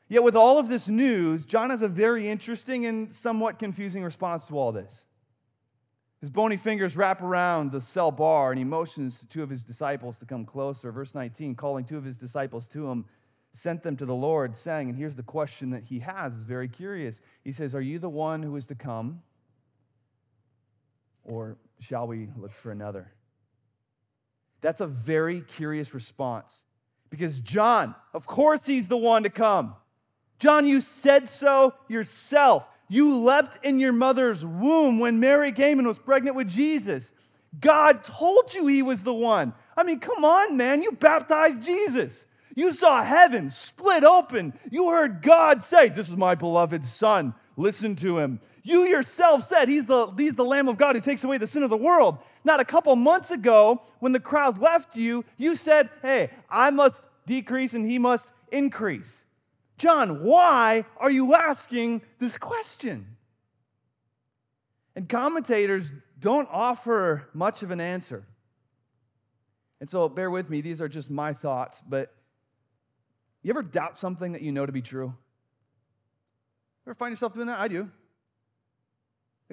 Yet, 0.09 0.23
with 0.23 0.37
all 0.37 0.59
of 0.59 0.69
this 0.69 0.89
news, 0.89 1.45
John 1.45 1.71
has 1.71 1.83
a 1.83 1.89
very 1.89 2.29
interesting 2.29 2.87
and 2.87 3.15
somewhat 3.15 3.59
confusing 3.59 4.03
response 4.03 4.47
to 4.47 4.59
all 4.59 4.73
this. 4.73 5.05
His 6.21 6.31
bony 6.31 6.57
fingers 6.57 6.97
wrap 6.97 7.23
around 7.23 7.71
the 7.71 7.81
cell 7.81 8.11
bar 8.11 8.51
and 8.51 8.59
he 8.59 8.65
motions 8.65 9.21
to 9.21 9.29
two 9.29 9.43
of 9.43 9.51
his 9.51 9.63
disciples 9.63 10.19
to 10.19 10.27
come 10.27 10.45
closer. 10.45 10.91
Verse 10.91 11.15
19, 11.15 11.55
calling 11.55 11.85
two 11.85 11.97
of 11.97 12.05
his 12.05 12.19
disciples 12.19 12.67
to 12.69 12.91
him, 12.91 13.05
sent 13.53 13.83
them 13.83 13.97
to 13.97 14.07
the 14.07 14.15
Lord, 14.15 14.57
saying, 14.57 14.89
and 14.89 14.99
here's 14.99 15.17
the 15.17 15.23
question 15.23 15.71
that 15.71 15.85
he 15.85 16.01
has, 16.01 16.35
is 16.35 16.43
very 16.43 16.69
curious. 16.69 17.21
He 17.45 17.53
says, 17.53 17.75
Are 17.75 17.81
you 17.81 17.99
the 17.99 18.09
one 18.09 18.43
who 18.43 18.57
is 18.57 18.67
to 18.69 18.75
come? 18.75 19.23
or 21.29 21.59
shall 21.79 22.07
we 22.07 22.29
look 22.37 22.53
for 22.53 22.73
another? 22.73 23.13
That's 24.61 24.81
a 24.81 24.87
very 24.87 25.43
curious 25.43 25.95
response 25.95 26.65
because 27.11 27.39
John, 27.39 27.95
of 28.13 28.27
course, 28.27 28.67
he's 28.67 28.89
the 28.89 28.97
one 28.97 29.23
to 29.23 29.31
come. 29.31 29.75
John, 30.39 30.67
you 30.67 30.81
said 30.81 31.29
so 31.29 31.75
yourself. 31.89 32.69
You 32.89 33.19
leapt 33.19 33.65
in 33.65 33.81
your 33.81 33.93
mother's 33.93 34.45
womb 34.45 34.99
when 34.99 35.21
Mary 35.21 35.53
came 35.53 35.79
and 35.79 35.87
was 35.87 35.99
pregnant 35.99 36.37
with 36.37 36.49
Jesus. 36.49 37.13
God 37.61 38.05
told 38.05 38.55
you 38.55 38.67
he 38.67 38.83
was 38.83 39.05
the 39.05 39.15
one. 39.15 39.53
I 39.77 39.83
mean, 39.83 40.01
come 40.01 40.25
on, 40.25 40.57
man. 40.57 40.83
You 40.83 40.93
baptized 40.93 41.63
Jesus. 41.63 42.27
You 42.55 42.73
saw 42.73 43.03
heaven 43.05 43.51
split 43.51 44.05
open. 44.05 44.53
You 44.71 44.91
heard 44.91 45.23
God 45.23 45.63
say, 45.63 45.89
This 45.89 46.09
is 46.09 46.17
my 46.17 46.35
beloved 46.35 46.85
Son. 46.85 47.35
Listen 47.57 47.97
to 47.97 48.19
him. 48.19 48.41
You 48.63 48.87
yourself 48.87 49.45
said 49.45 49.69
he's 49.69 49.87
the, 49.87 50.13
he's 50.17 50.35
the 50.35 50.45
Lamb 50.45 50.69
of 50.69 50.77
God 50.77 50.95
who 50.95 51.01
takes 51.01 51.25
away 51.25 51.39
the 51.39 51.47
sin 51.47 51.63
of 51.63 51.71
the 51.71 51.77
world. 51.77 52.19
Not 52.45 52.61
a 52.61 52.65
couple 52.65 52.95
months 52.97 53.31
ago, 53.31 53.83
when 54.01 54.13
the 54.13 54.21
crowds 54.21 54.59
left 54.59 54.97
you, 54.97 55.25
you 55.37 55.55
said, 55.55 55.89
Hey, 56.03 56.31
I 56.51 56.71
must 56.71 57.03
decrease 57.27 57.75
and 57.75 57.89
he 57.89 57.99
must 57.99 58.29
increase. 58.51 59.25
John, 59.79 60.23
why 60.23 60.85
are 60.99 61.11
you 61.11 61.35
asking 61.35 62.03
this 62.19 62.37
question? 62.37 63.17
And 64.95 65.09
commentators 65.09 65.93
don't 66.19 66.49
offer 66.51 67.29
much 67.33 67.63
of 67.63 67.71
an 67.71 67.81
answer. 67.81 68.25
And 69.81 69.89
so 69.89 70.09
bear 70.09 70.31
with 70.31 70.51
me, 70.51 70.61
these 70.61 70.81
are 70.81 70.89
just 70.89 71.11
my 71.11 71.33
thoughts, 71.33 71.81
but 71.89 72.13
you 73.43 73.51
ever 73.51 73.63
doubt 73.63 73.97
something 73.97 74.33
that 74.33 74.43
you 74.43 74.51
know 74.51 74.67
to 74.67 74.73
be 74.73 74.83
true? 74.83 75.15
Ever 76.85 76.95
find 76.95 77.13
yourself 77.13 77.35
doing 77.35 77.47
that? 77.47 77.61
I 77.61 77.69
do. 77.69 77.89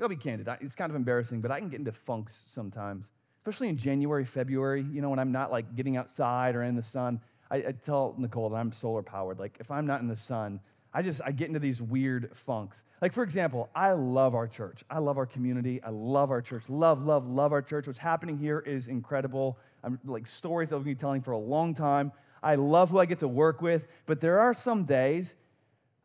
I'll 0.01 0.09
be 0.09 0.15
candid. 0.15 0.49
It's 0.59 0.75
kind 0.75 0.89
of 0.89 0.95
embarrassing, 0.95 1.39
but 1.41 1.51
I 1.51 1.59
can 1.59 1.69
get 1.69 1.79
into 1.79 1.93
funks 1.93 2.43
sometimes, 2.47 3.11
especially 3.39 3.69
in 3.69 3.77
January, 3.77 4.25
February, 4.25 4.85
you 4.91 5.01
know, 5.01 5.09
when 5.09 5.19
I'm 5.19 5.31
not 5.31 5.51
like 5.51 5.75
getting 5.75 5.95
outside 5.95 6.55
or 6.55 6.63
in 6.63 6.75
the 6.75 6.81
sun. 6.81 7.21
I, 7.55 7.69
I 7.69 7.71
tell 7.71 8.15
Nicole 8.17 8.49
that 8.49 8.57
I'm 8.57 8.71
solar 8.71 9.01
powered. 9.01 9.39
Like, 9.39 9.57
if 9.59 9.71
I'm 9.71 9.85
not 9.85 10.01
in 10.01 10.07
the 10.07 10.15
sun, 10.15 10.59
I 10.93 11.01
just 11.01 11.19
I 11.25 11.33
get 11.33 11.49
into 11.49 11.59
these 11.59 11.81
weird 11.81 12.29
funks. 12.33 12.85
Like 13.01 13.11
for 13.11 13.21
example, 13.21 13.69
I 13.75 13.91
love 13.91 14.33
our 14.33 14.47
church. 14.47 14.81
I 14.89 14.99
love 14.99 15.17
our 15.17 15.25
community. 15.25 15.83
I 15.83 15.89
love 15.89 16.31
our 16.31 16.41
church. 16.41 16.63
Love, 16.69 17.05
love, 17.05 17.27
love 17.27 17.51
our 17.51 17.61
church. 17.61 17.85
What's 17.85 17.99
happening 17.99 18.37
here 18.37 18.59
is 18.59 18.87
incredible. 18.87 19.57
I'm 19.83 19.99
like 20.05 20.25
stories 20.25 20.71
I've 20.71 20.85
been 20.85 20.95
telling 20.95 21.21
for 21.21 21.31
a 21.31 21.37
long 21.37 21.73
time. 21.73 22.13
I 22.41 22.55
love 22.55 22.91
who 22.91 22.99
I 22.99 23.05
get 23.05 23.19
to 23.19 23.27
work 23.27 23.61
with, 23.61 23.89
but 24.05 24.21
there 24.21 24.39
are 24.39 24.53
some 24.53 24.85
days 24.85 25.35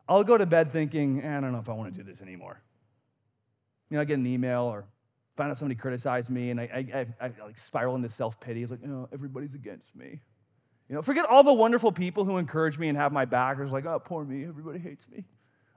I'll 0.09 0.25
go 0.25 0.37
to 0.37 0.45
bed 0.45 0.73
thinking, 0.73 1.23
eh, 1.23 1.37
I 1.37 1.39
don't 1.39 1.53
know 1.53 1.59
if 1.59 1.69
I 1.69 1.73
want 1.73 1.93
to 1.93 2.03
do 2.03 2.09
this 2.09 2.21
anymore. 2.21 2.61
You 3.89 3.95
know, 3.95 4.01
I 4.01 4.05
get 4.05 4.17
an 4.17 4.27
email 4.27 4.63
or 4.63 4.83
find 5.37 5.49
out 5.49 5.55
somebody 5.57 5.79
criticized 5.79 6.29
me 6.29 6.49
and 6.49 6.59
I, 6.59 6.63
I, 6.63 6.99
I, 6.99 7.25
I 7.27 7.45
like 7.45 7.57
spiral 7.57 7.95
into 7.95 8.09
self 8.09 8.41
pity. 8.41 8.61
It's 8.61 8.71
like, 8.71 8.81
you 8.81 8.89
know, 8.89 9.07
everybody's 9.13 9.53
against 9.53 9.95
me. 9.95 10.19
You 10.91 10.95
know, 10.95 11.01
forget 11.01 11.25
all 11.25 11.41
the 11.41 11.53
wonderful 11.53 11.93
people 11.93 12.25
who 12.25 12.37
encourage 12.37 12.77
me 12.77 12.89
and 12.89 12.97
have 12.97 13.13
my 13.13 13.23
back. 13.23 13.57
It's 13.61 13.71
like, 13.71 13.85
oh, 13.85 13.97
poor 13.97 14.25
me. 14.25 14.43
Everybody 14.43 14.77
hates 14.77 15.07
me. 15.07 15.23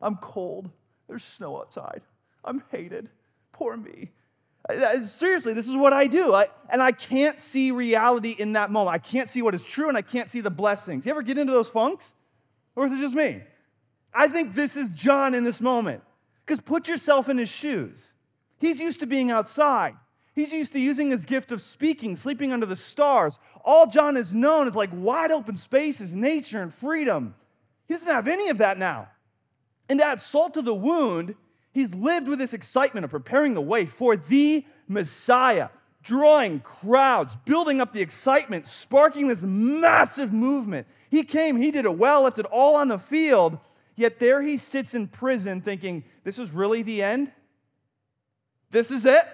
I'm 0.02 0.16
cold. 0.16 0.68
There's 1.06 1.22
snow 1.22 1.56
outside. 1.56 2.00
I'm 2.44 2.64
hated. 2.72 3.08
Poor 3.52 3.76
me. 3.76 4.10
Seriously, 5.04 5.52
this 5.52 5.68
is 5.68 5.76
what 5.76 5.92
I 5.92 6.08
do. 6.08 6.34
I, 6.34 6.48
and 6.68 6.82
I 6.82 6.90
can't 6.90 7.40
see 7.40 7.70
reality 7.70 8.34
in 8.36 8.54
that 8.54 8.72
moment. 8.72 8.92
I 8.92 8.98
can't 8.98 9.30
see 9.30 9.40
what 9.40 9.54
is 9.54 9.64
true 9.64 9.88
and 9.88 9.96
I 9.96 10.02
can't 10.02 10.32
see 10.32 10.40
the 10.40 10.50
blessings. 10.50 11.06
You 11.06 11.12
ever 11.12 11.22
get 11.22 11.38
into 11.38 11.52
those 11.52 11.70
funks? 11.70 12.12
Or 12.74 12.84
is 12.84 12.90
it 12.90 12.98
just 12.98 13.14
me? 13.14 13.40
I 14.12 14.26
think 14.26 14.56
this 14.56 14.76
is 14.76 14.90
John 14.90 15.32
in 15.34 15.44
this 15.44 15.60
moment. 15.60 16.02
Because 16.44 16.60
put 16.60 16.88
yourself 16.88 17.28
in 17.28 17.38
his 17.38 17.48
shoes. 17.48 18.14
He's 18.58 18.80
used 18.80 18.98
to 18.98 19.06
being 19.06 19.30
outside. 19.30 19.94
He's 20.34 20.52
used 20.52 20.72
to 20.72 20.80
using 20.80 21.10
his 21.10 21.24
gift 21.24 21.52
of 21.52 21.60
speaking, 21.60 22.16
sleeping 22.16 22.52
under 22.52 22.66
the 22.66 22.76
stars. 22.76 23.38
All 23.64 23.86
John 23.86 24.16
has 24.16 24.34
known 24.34 24.66
is 24.66 24.74
like 24.74 24.90
wide 24.92 25.30
open 25.30 25.56
spaces, 25.56 26.12
nature, 26.12 26.60
and 26.60 26.74
freedom. 26.74 27.34
He 27.86 27.94
doesn't 27.94 28.08
have 28.08 28.28
any 28.28 28.48
of 28.48 28.58
that 28.58 28.78
now. 28.78 29.08
And 29.88 30.00
to 30.00 30.06
add 30.06 30.20
salt 30.20 30.54
to 30.54 30.62
the 30.62 30.74
wound, 30.74 31.36
He's 31.74 31.92
lived 31.92 32.28
with 32.28 32.38
this 32.38 32.54
excitement 32.54 33.02
of 33.02 33.10
preparing 33.10 33.54
the 33.54 33.60
way 33.60 33.84
for 33.86 34.16
the 34.16 34.64
Messiah, 34.86 35.70
drawing 36.04 36.60
crowds, 36.60 37.34
building 37.44 37.80
up 37.80 37.92
the 37.92 38.00
excitement, 38.00 38.68
sparking 38.68 39.26
this 39.26 39.42
massive 39.42 40.32
movement. 40.32 40.86
He 41.10 41.24
came, 41.24 41.56
he 41.56 41.72
did 41.72 41.84
it 41.84 41.98
well, 41.98 42.22
left 42.22 42.38
it 42.38 42.46
all 42.46 42.76
on 42.76 42.86
the 42.86 42.98
field, 42.98 43.58
yet 43.96 44.20
there 44.20 44.40
he 44.40 44.56
sits 44.56 44.94
in 44.94 45.08
prison 45.08 45.60
thinking, 45.60 46.04
this 46.22 46.38
is 46.38 46.52
really 46.52 46.82
the 46.82 47.02
end? 47.02 47.32
This 48.70 48.92
is 48.92 49.04
it? 49.04 49.26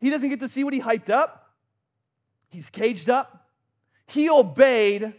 He 0.00 0.10
doesn't 0.10 0.28
get 0.28 0.40
to 0.40 0.48
see 0.48 0.64
what 0.64 0.74
he 0.74 0.80
hyped 0.80 1.10
up. 1.10 1.52
He's 2.48 2.70
caged 2.70 3.10
up. 3.10 3.48
He 4.06 4.28
obeyed 4.28 5.14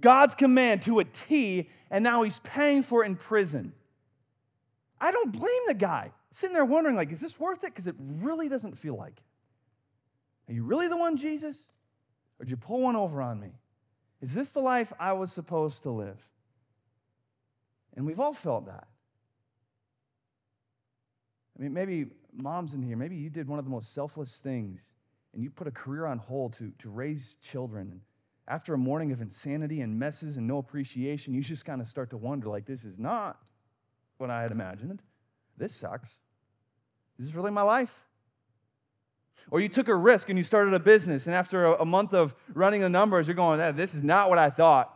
God's 0.00 0.34
command 0.34 0.82
to 0.82 1.00
a 1.00 1.04
T, 1.04 1.68
and 1.90 2.02
now 2.02 2.22
he's 2.22 2.38
paying 2.38 2.82
for 2.82 3.02
it 3.02 3.06
in 3.06 3.16
prison. 3.16 3.72
I 5.00 5.10
don't 5.10 5.32
blame 5.32 5.62
the 5.66 5.74
guy. 5.74 6.12
Sitting 6.32 6.54
there 6.54 6.64
wondering, 6.64 6.94
like, 6.94 7.10
is 7.10 7.20
this 7.20 7.38
worth 7.38 7.64
it? 7.64 7.74
Because 7.74 7.86
it 7.86 7.96
really 7.98 8.48
doesn't 8.48 8.78
feel 8.78 8.96
like 8.96 9.18
it. 9.18 10.50
Are 10.50 10.54
you 10.54 10.62
really 10.64 10.88
the 10.88 10.96
one, 10.96 11.16
Jesus? 11.16 11.72
Or 12.38 12.44
did 12.44 12.50
you 12.50 12.56
pull 12.56 12.80
one 12.80 12.96
over 12.96 13.20
on 13.20 13.40
me? 13.40 13.50
Is 14.20 14.34
this 14.34 14.50
the 14.50 14.60
life 14.60 14.92
I 14.98 15.12
was 15.12 15.32
supposed 15.32 15.82
to 15.82 15.90
live? 15.90 16.18
And 17.96 18.06
we've 18.06 18.20
all 18.20 18.32
felt 18.32 18.66
that. 18.66 18.86
I 21.58 21.62
mean, 21.62 21.72
maybe 21.72 22.06
moms 22.34 22.74
in 22.74 22.82
here, 22.82 22.96
maybe 22.96 23.16
you 23.16 23.30
did 23.30 23.48
one 23.48 23.58
of 23.58 23.64
the 23.64 23.70
most 23.70 23.92
selfless 23.92 24.38
things 24.38 24.94
and 25.32 25.42
you 25.42 25.50
put 25.50 25.66
a 25.66 25.70
career 25.70 26.06
on 26.06 26.18
hold 26.18 26.54
to, 26.54 26.72
to 26.78 26.90
raise 26.90 27.36
children. 27.40 27.90
And 27.90 28.00
after 28.48 28.74
a 28.74 28.78
morning 28.78 29.12
of 29.12 29.20
insanity 29.20 29.80
and 29.80 29.98
messes 29.98 30.36
and 30.36 30.46
no 30.46 30.58
appreciation, 30.58 31.34
you 31.34 31.42
just 31.42 31.64
kind 31.64 31.80
of 31.80 31.86
start 31.86 32.10
to 32.10 32.16
wonder, 32.16 32.48
like, 32.48 32.66
this 32.66 32.84
is 32.84 32.98
not 32.98 33.38
what 34.18 34.30
I 34.30 34.42
had 34.42 34.50
imagined. 34.50 35.02
This 35.56 35.74
sucks. 35.74 36.18
Is 37.18 37.26
this 37.26 37.34
really 37.34 37.50
my 37.50 37.62
life? 37.62 38.08
Or 39.50 39.60
you 39.60 39.68
took 39.68 39.88
a 39.88 39.94
risk 39.94 40.28
and 40.28 40.38
you 40.38 40.42
started 40.42 40.74
a 40.74 40.80
business, 40.80 41.26
and 41.26 41.34
after 41.34 41.66
a, 41.66 41.82
a 41.82 41.84
month 41.84 42.12
of 42.12 42.34
running 42.52 42.80
the 42.80 42.88
numbers, 42.88 43.28
you're 43.28 43.34
going, 43.34 43.60
eh, 43.60 43.70
This 43.70 43.94
is 43.94 44.02
not 44.02 44.28
what 44.28 44.38
I 44.38 44.50
thought. 44.50 44.94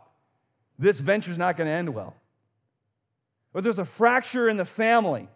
This 0.77 0.99
venture's 0.99 1.37
not 1.37 1.55
going 1.55 1.67
to 1.67 1.73
end 1.73 1.89
well. 1.89 2.15
Or 3.53 3.61
there's 3.61 3.79
a 3.79 3.85
fracture 3.85 4.49
in 4.49 4.57
the 4.57 4.65
family. 4.65 5.29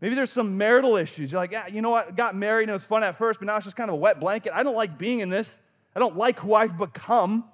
Maybe 0.00 0.14
there's 0.14 0.32
some 0.32 0.56
marital 0.56 0.96
issues. 0.96 1.32
You're 1.32 1.40
like, 1.40 1.52
yeah, 1.52 1.66
you 1.66 1.82
know 1.82 1.90
what? 1.90 2.16
Got 2.16 2.34
married 2.34 2.64
and 2.64 2.70
it 2.70 2.74
was 2.74 2.86
fun 2.86 3.02
at 3.02 3.16
first, 3.16 3.38
but 3.38 3.46
now 3.46 3.56
it's 3.56 3.66
just 3.66 3.76
kind 3.76 3.90
of 3.90 3.94
a 3.94 3.98
wet 3.98 4.18
blanket. 4.18 4.52
I 4.54 4.62
don't 4.62 4.76
like 4.76 4.96
being 4.98 5.20
in 5.20 5.28
this. 5.28 5.60
I 5.94 5.98
don't 5.98 6.16
like 6.16 6.38
who 6.40 6.54
I've 6.54 6.78
become. 6.78 7.44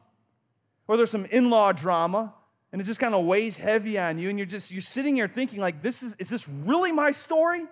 Or 0.86 0.96
there's 0.96 1.10
some 1.10 1.26
in 1.26 1.50
law 1.50 1.72
drama 1.72 2.32
and 2.72 2.82
it 2.82 2.84
just 2.84 3.00
kind 3.00 3.14
of 3.14 3.24
weighs 3.24 3.56
heavy 3.56 3.98
on 3.98 4.18
you 4.18 4.28
and 4.28 4.38
you're 4.38 4.46
just 4.46 4.70
you're 4.70 4.80
sitting 4.82 5.16
here 5.16 5.28
thinking 5.28 5.60
like 5.60 5.80
this 5.82 6.02
is 6.02 6.14
is 6.18 6.28
this 6.28 6.46
really 6.46 6.92
my 6.92 7.10
story 7.10 7.64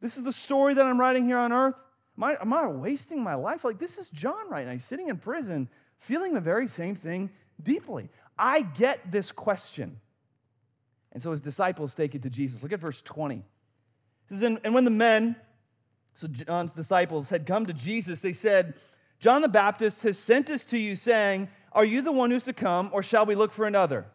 this 0.00 0.16
is 0.16 0.22
the 0.22 0.32
story 0.32 0.74
that 0.74 0.84
i'm 0.84 1.00
writing 1.00 1.24
here 1.24 1.38
on 1.38 1.52
earth 1.52 1.74
am 2.16 2.24
i, 2.24 2.36
am 2.40 2.52
I 2.52 2.68
wasting 2.68 3.20
my 3.20 3.34
life 3.34 3.64
like 3.64 3.78
this 3.78 3.98
is 3.98 4.08
john 4.10 4.48
right 4.48 4.64
now 4.64 4.72
he's 4.72 4.84
sitting 4.84 5.08
in 5.08 5.16
prison 5.16 5.68
feeling 5.96 6.34
the 6.34 6.40
very 6.40 6.68
same 6.68 6.94
thing 6.94 7.30
deeply 7.62 8.08
i 8.38 8.62
get 8.62 9.10
this 9.10 9.32
question 9.32 10.00
and 11.12 11.22
so 11.22 11.30
his 11.30 11.40
disciples 11.40 11.94
take 11.94 12.14
it 12.14 12.22
to 12.22 12.30
jesus 12.30 12.62
look 12.62 12.72
at 12.72 12.80
verse 12.80 13.02
20 13.02 13.36
it 13.36 13.44
says 14.26 14.42
and 14.42 14.74
when 14.74 14.84
the 14.84 14.90
men 14.90 15.36
so 16.14 16.28
john's 16.28 16.74
disciples 16.74 17.30
had 17.30 17.46
come 17.46 17.66
to 17.66 17.72
jesus 17.72 18.20
they 18.20 18.32
said 18.32 18.74
john 19.18 19.42
the 19.42 19.48
baptist 19.48 20.02
has 20.02 20.18
sent 20.18 20.50
us 20.50 20.64
to 20.64 20.78
you 20.78 20.94
saying 20.96 21.48
are 21.72 21.84
you 21.84 22.02
the 22.02 22.12
one 22.12 22.30
who's 22.30 22.44
to 22.44 22.52
come, 22.52 22.90
or 22.92 23.02
shall 23.02 23.26
we 23.26 23.34
look 23.34 23.52
for 23.52 23.66
another? 23.66 24.06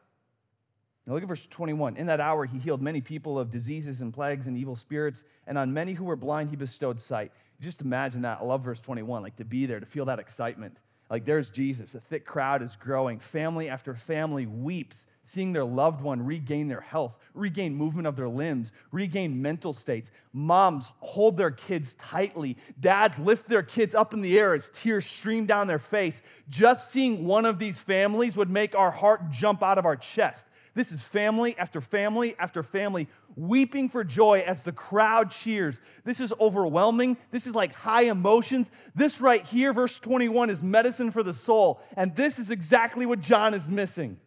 Now 1.06 1.14
look 1.14 1.24
at 1.24 1.30
verse 1.30 1.48
21. 1.48 1.98
In 1.98 2.08
that 2.08 2.20
hour, 2.20 2.46
he 2.46 2.58
healed 2.58 2.82
many 2.82 3.00
people 3.00 3.40
of 3.40 3.52
diseases 3.52 4.02
and 4.02 4.14
plagues 4.14 4.48
and 4.48 4.58
evil 4.58 4.76
spirits, 4.76 5.24
and 5.48 5.58
on 5.58 5.74
many 5.74 5.94
who 5.94 6.06
were 6.06 6.16
blind, 6.16 6.50
he 6.50 6.56
bestowed 6.56 7.00
sight. 7.00 7.32
Just 7.62 7.82
imagine 7.82 8.24
that. 8.24 8.40
I 8.42 8.44
love 8.44 8.64
verse 8.64 8.82
21, 8.82 9.24
like 9.24 9.38
to 9.38 9.46
be 9.46 9.66
there, 9.66 9.80
to 9.80 9.86
feel 9.86 10.06
that 10.06 10.20
excitement. 10.20 10.80
Like 11.10 11.26
there's 11.26 11.52
Jesus. 11.52 11.94
A 11.94 12.00
thick 12.00 12.26
crowd 12.26 12.62
is 12.64 12.76
growing. 12.76 13.20
Family 13.20 13.70
after 13.70 13.94
family 13.94 14.48
weeps, 14.48 15.06
seeing 15.24 15.54
their 15.54 15.64
loved 15.64 16.02
one 16.02 16.26
regain 16.26 16.68
their 16.68 16.82
health, 16.82 17.20
regain 17.36 17.76
movement 17.76 18.08
of 18.08 18.16
their 18.16 18.28
limbs, 18.28 18.72
regain 18.92 19.40
mental 19.40 19.72
states. 19.72 20.12
Moms 20.34 20.92
hold 21.00 21.38
their 21.38 21.52
kids 21.52 21.94
tightly. 21.96 22.58
Dads 22.80 23.20
lift 23.20 23.48
their 23.48 23.64
kids 23.64 23.94
up 23.94 24.14
in 24.14 24.22
the 24.22 24.40
air 24.40 24.56
as 24.56 24.70
tears 24.70 25.06
stream 25.06 25.46
down 25.46 25.68
their 25.68 25.80
face. 25.80 26.24
Just 26.50 26.92
seeing 26.92 27.26
one 27.26 27.46
of 27.46 27.60
these 27.60 27.80
families 27.80 28.36
would 28.36 28.50
make 28.50 28.74
our 28.74 28.92
heart 28.92 29.30
jump 29.30 29.62
out 29.62 29.78
of 29.78 29.86
our 29.86 29.96
chest. 29.96 30.46
This 30.74 30.92
is 30.92 31.04
family 31.04 31.58
after 31.58 31.80
family 31.82 32.36
after 32.38 32.62
family 32.62 33.08
weeping 33.36 33.90
for 33.90 34.04
joy 34.04 34.44
as 34.46 34.64
the 34.64 34.72
crowd 34.72 35.32
cheers. 35.32 35.82
This 36.04 36.20
is 36.20 36.34
overwhelming. 36.40 37.18
This 37.32 37.48
is 37.48 37.56
like 37.56 37.74
high 37.74 38.04
emotions. 38.04 38.72
This 38.94 39.22
right 39.22 39.46
here, 39.46 39.74
verse 39.74 40.00
21, 40.00 40.50
is 40.50 40.64
medicine 40.64 41.12
for 41.12 41.24
the 41.24 41.34
soul. 41.34 41.82
And 41.98 42.16
this 42.16 42.40
is 42.40 42.52
exactly 42.52 43.06
what 43.06 43.22
John 43.22 43.54
is 43.54 43.70
missing. 43.70 44.18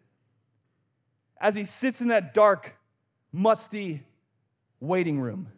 As 1.41 1.55
he 1.55 1.65
sits 1.65 2.01
in 2.01 2.09
that 2.09 2.35
dark, 2.35 2.75
musty 3.33 4.03
waiting 4.81 5.21
room. 5.21 5.49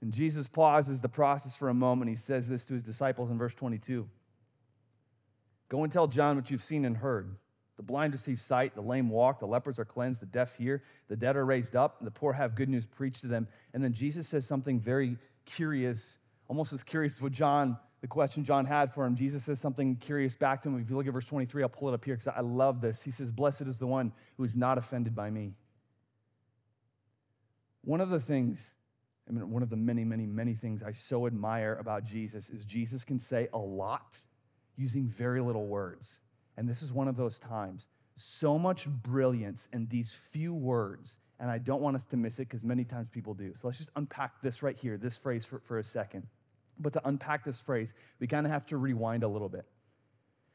And 0.00 0.12
Jesus 0.12 0.48
pauses 0.48 1.00
the 1.00 1.08
process 1.08 1.56
for 1.56 1.68
a 1.68 1.74
moment. 1.74 2.08
He 2.08 2.16
says 2.16 2.48
this 2.48 2.64
to 2.66 2.74
his 2.74 2.82
disciples 2.82 3.30
in 3.30 3.38
verse 3.38 3.54
22 3.54 4.08
Go 5.68 5.84
and 5.84 5.92
tell 5.92 6.06
John 6.06 6.36
what 6.36 6.50
you've 6.50 6.60
seen 6.60 6.84
and 6.84 6.96
heard. 6.96 7.34
The 7.76 7.82
blind 7.82 8.12
receive 8.12 8.38
sight, 8.38 8.74
the 8.74 8.82
lame 8.82 9.08
walk, 9.08 9.40
the 9.40 9.46
lepers 9.46 9.78
are 9.78 9.84
cleansed, 9.84 10.22
the 10.22 10.26
deaf 10.26 10.56
hear, 10.56 10.82
the 11.08 11.16
dead 11.16 11.36
are 11.36 11.44
raised 11.44 11.74
up, 11.74 11.96
and 11.98 12.06
the 12.06 12.12
poor 12.12 12.32
have 12.32 12.54
good 12.54 12.68
news 12.68 12.86
preached 12.86 13.22
to 13.22 13.28
them. 13.28 13.48
And 13.72 13.82
then 13.82 13.92
Jesus 13.92 14.28
says 14.28 14.46
something 14.46 14.78
very 14.78 15.16
curious, 15.46 16.18
almost 16.48 16.72
as 16.72 16.82
curious 16.82 17.16
as 17.16 17.22
what 17.22 17.32
John, 17.32 17.78
the 18.02 18.08
question 18.08 18.44
John 18.44 18.66
had 18.66 18.92
for 18.92 19.06
him. 19.06 19.16
Jesus 19.16 19.44
says 19.44 19.58
something 19.60 19.96
curious 19.96 20.36
back 20.36 20.62
to 20.62 20.68
him. 20.68 20.80
If 20.80 20.90
you 20.90 20.96
look 20.96 21.06
at 21.06 21.12
verse 21.12 21.26
23, 21.26 21.62
I'll 21.62 21.68
pull 21.68 21.88
it 21.88 21.94
up 21.94 22.04
here 22.04 22.14
because 22.14 22.28
I 22.28 22.40
love 22.40 22.80
this. 22.80 23.00
He 23.00 23.10
says, 23.10 23.32
Blessed 23.32 23.62
is 23.62 23.78
the 23.78 23.86
one 23.86 24.12
who 24.36 24.44
is 24.44 24.54
not 24.54 24.76
offended 24.76 25.14
by 25.14 25.30
me. 25.30 25.54
One 27.84 28.00
of 28.00 28.10
the 28.10 28.20
things, 28.20 28.72
I 29.28 29.32
mean, 29.32 29.50
one 29.50 29.62
of 29.62 29.70
the 29.70 29.76
many, 29.76 30.04
many, 30.04 30.26
many 30.26 30.54
things 30.54 30.82
I 30.82 30.92
so 30.92 31.26
admire 31.26 31.78
about 31.80 32.04
Jesus 32.04 32.50
is 32.50 32.64
Jesus 32.64 33.04
can 33.04 33.18
say 33.18 33.48
a 33.52 33.58
lot 33.58 34.18
using 34.76 35.06
very 35.06 35.40
little 35.40 35.66
words. 35.66 36.20
And 36.56 36.68
this 36.68 36.82
is 36.82 36.92
one 36.92 37.08
of 37.08 37.16
those 37.16 37.38
times. 37.38 37.88
So 38.16 38.58
much 38.58 38.88
brilliance 38.88 39.68
in 39.72 39.86
these 39.88 40.14
few 40.30 40.54
words. 40.54 41.16
And 41.40 41.50
I 41.50 41.58
don't 41.58 41.80
want 41.80 41.96
us 41.96 42.04
to 42.06 42.16
miss 42.16 42.38
it 42.38 42.48
because 42.48 42.64
many 42.64 42.84
times 42.84 43.08
people 43.10 43.34
do. 43.34 43.52
So 43.54 43.66
let's 43.66 43.78
just 43.78 43.90
unpack 43.96 44.40
this 44.42 44.62
right 44.62 44.76
here, 44.76 44.96
this 44.96 45.16
phrase 45.16 45.44
for, 45.44 45.60
for 45.60 45.78
a 45.78 45.84
second. 45.84 46.26
But 46.78 46.92
to 46.94 47.08
unpack 47.08 47.44
this 47.44 47.60
phrase, 47.60 47.94
we 48.20 48.26
kind 48.26 48.46
of 48.46 48.52
have 48.52 48.66
to 48.66 48.76
rewind 48.76 49.24
a 49.24 49.28
little 49.28 49.48
bit. 49.48 49.64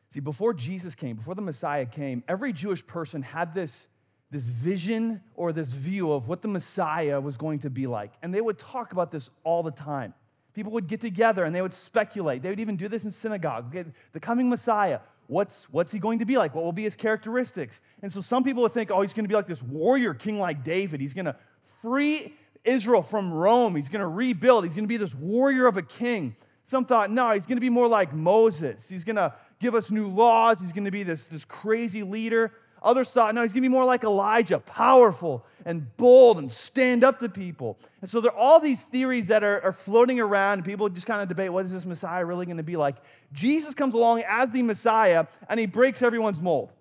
See, 0.09 0.19
before 0.19 0.53
Jesus 0.53 0.95
came, 0.95 1.17
before 1.17 1.35
the 1.35 1.41
Messiah 1.41 1.85
came, 1.85 2.23
every 2.27 2.53
Jewish 2.53 2.85
person 2.85 3.21
had 3.21 3.53
this, 3.53 3.89
this 4.31 4.45
vision 4.45 5.21
or 5.35 5.51
this 5.51 5.73
view 5.73 6.13
of 6.13 6.27
what 6.29 6.41
the 6.41 6.47
Messiah 6.47 7.19
was 7.19 7.35
going 7.37 7.59
to 7.59 7.69
be 7.69 7.87
like. 7.87 8.13
And 8.21 8.33
they 8.33 8.41
would 8.41 8.57
talk 8.57 8.93
about 8.93 9.11
this 9.11 9.29
all 9.43 9.63
the 9.63 9.71
time. 9.71 10.13
People 10.53 10.71
would 10.71 10.87
get 10.87 11.01
together 11.01 11.43
and 11.43 11.53
they 11.53 11.61
would 11.61 11.73
speculate. 11.73 12.41
They 12.41 12.49
would 12.49 12.59
even 12.59 12.77
do 12.77 12.87
this 12.87 13.03
in 13.03 13.11
synagogue. 13.11 13.75
Okay, 13.75 13.89
the 14.13 14.19
coming 14.19 14.49
Messiah, 14.49 15.01
what's, 15.27 15.71
what's 15.71 15.91
he 15.91 15.99
going 15.99 16.19
to 16.19 16.25
be 16.25 16.37
like? 16.37 16.55
What 16.55 16.63
will 16.63 16.73
be 16.73 16.83
his 16.83 16.95
characteristics? 16.95 17.81
And 18.01 18.11
so 18.11 18.21
some 18.21 18.43
people 18.43 18.63
would 18.63 18.71
think, 18.71 18.91
oh, 18.91 19.01
he's 19.01 19.13
going 19.13 19.25
to 19.25 19.29
be 19.29 19.35
like 19.35 19.47
this 19.47 19.61
warrior 19.61 20.13
king 20.13 20.39
like 20.39 20.63
David. 20.63 20.99
He's 20.99 21.13
going 21.13 21.25
to 21.25 21.35
free 21.81 22.33
Israel 22.63 23.01
from 23.01 23.31
Rome. 23.31 23.75
He's 23.75 23.89
going 23.89 24.01
to 24.01 24.07
rebuild. 24.07 24.63
He's 24.63 24.73
going 24.73 24.85
to 24.85 24.89
be 24.89 24.97
this 24.97 25.15
warrior 25.15 25.67
of 25.67 25.77
a 25.77 25.81
king. 25.81 26.35
Some 26.63 26.85
thought, 26.85 27.11
no, 27.11 27.31
he's 27.31 27.45
going 27.45 27.57
to 27.57 27.61
be 27.61 27.69
more 27.69 27.87
like 27.87 28.13
Moses. 28.13 28.89
He's 28.89 29.03
going 29.03 29.15
to 29.15 29.33
give 29.59 29.75
us 29.75 29.91
new 29.91 30.07
laws. 30.07 30.59
He's 30.59 30.73
going 30.73 30.85
to 30.85 30.91
be 30.91 31.03
this, 31.03 31.25
this 31.25 31.45
crazy 31.45 32.03
leader. 32.03 32.51
Others 32.83 33.11
thought, 33.11 33.33
no, 33.33 33.41
he's 33.41 33.53
going 33.53 33.63
to 33.63 33.69
be 33.69 33.73
more 33.73 33.85
like 33.85 34.03
Elijah, 34.03 34.59
powerful 34.59 35.45
and 35.65 35.95
bold 35.97 36.37
and 36.37 36.51
stand 36.51 37.03
up 37.03 37.19
to 37.19 37.29
people. 37.29 37.77
And 38.01 38.09
so 38.09 38.21
there 38.21 38.31
are 38.31 38.37
all 38.37 38.59
these 38.59 38.83
theories 38.83 39.27
that 39.27 39.43
are, 39.43 39.61
are 39.61 39.73
floating 39.73 40.19
around, 40.19 40.63
people 40.63 40.87
just 40.89 41.07
kind 41.07 41.21
of 41.21 41.27
debate 41.27 41.51
what 41.51 41.65
is 41.65 41.71
this 41.71 41.85
Messiah 41.85 42.23
really 42.23 42.45
going 42.45 42.57
to 42.57 42.63
be 42.63 42.77
like? 42.77 42.95
Jesus 43.33 43.73
comes 43.73 43.93
along 43.93 44.23
as 44.27 44.51
the 44.51 44.61
Messiah, 44.61 45.25
and 45.49 45.59
he 45.59 45.65
breaks 45.65 46.01
everyone's 46.01 46.39
mold. 46.39 46.71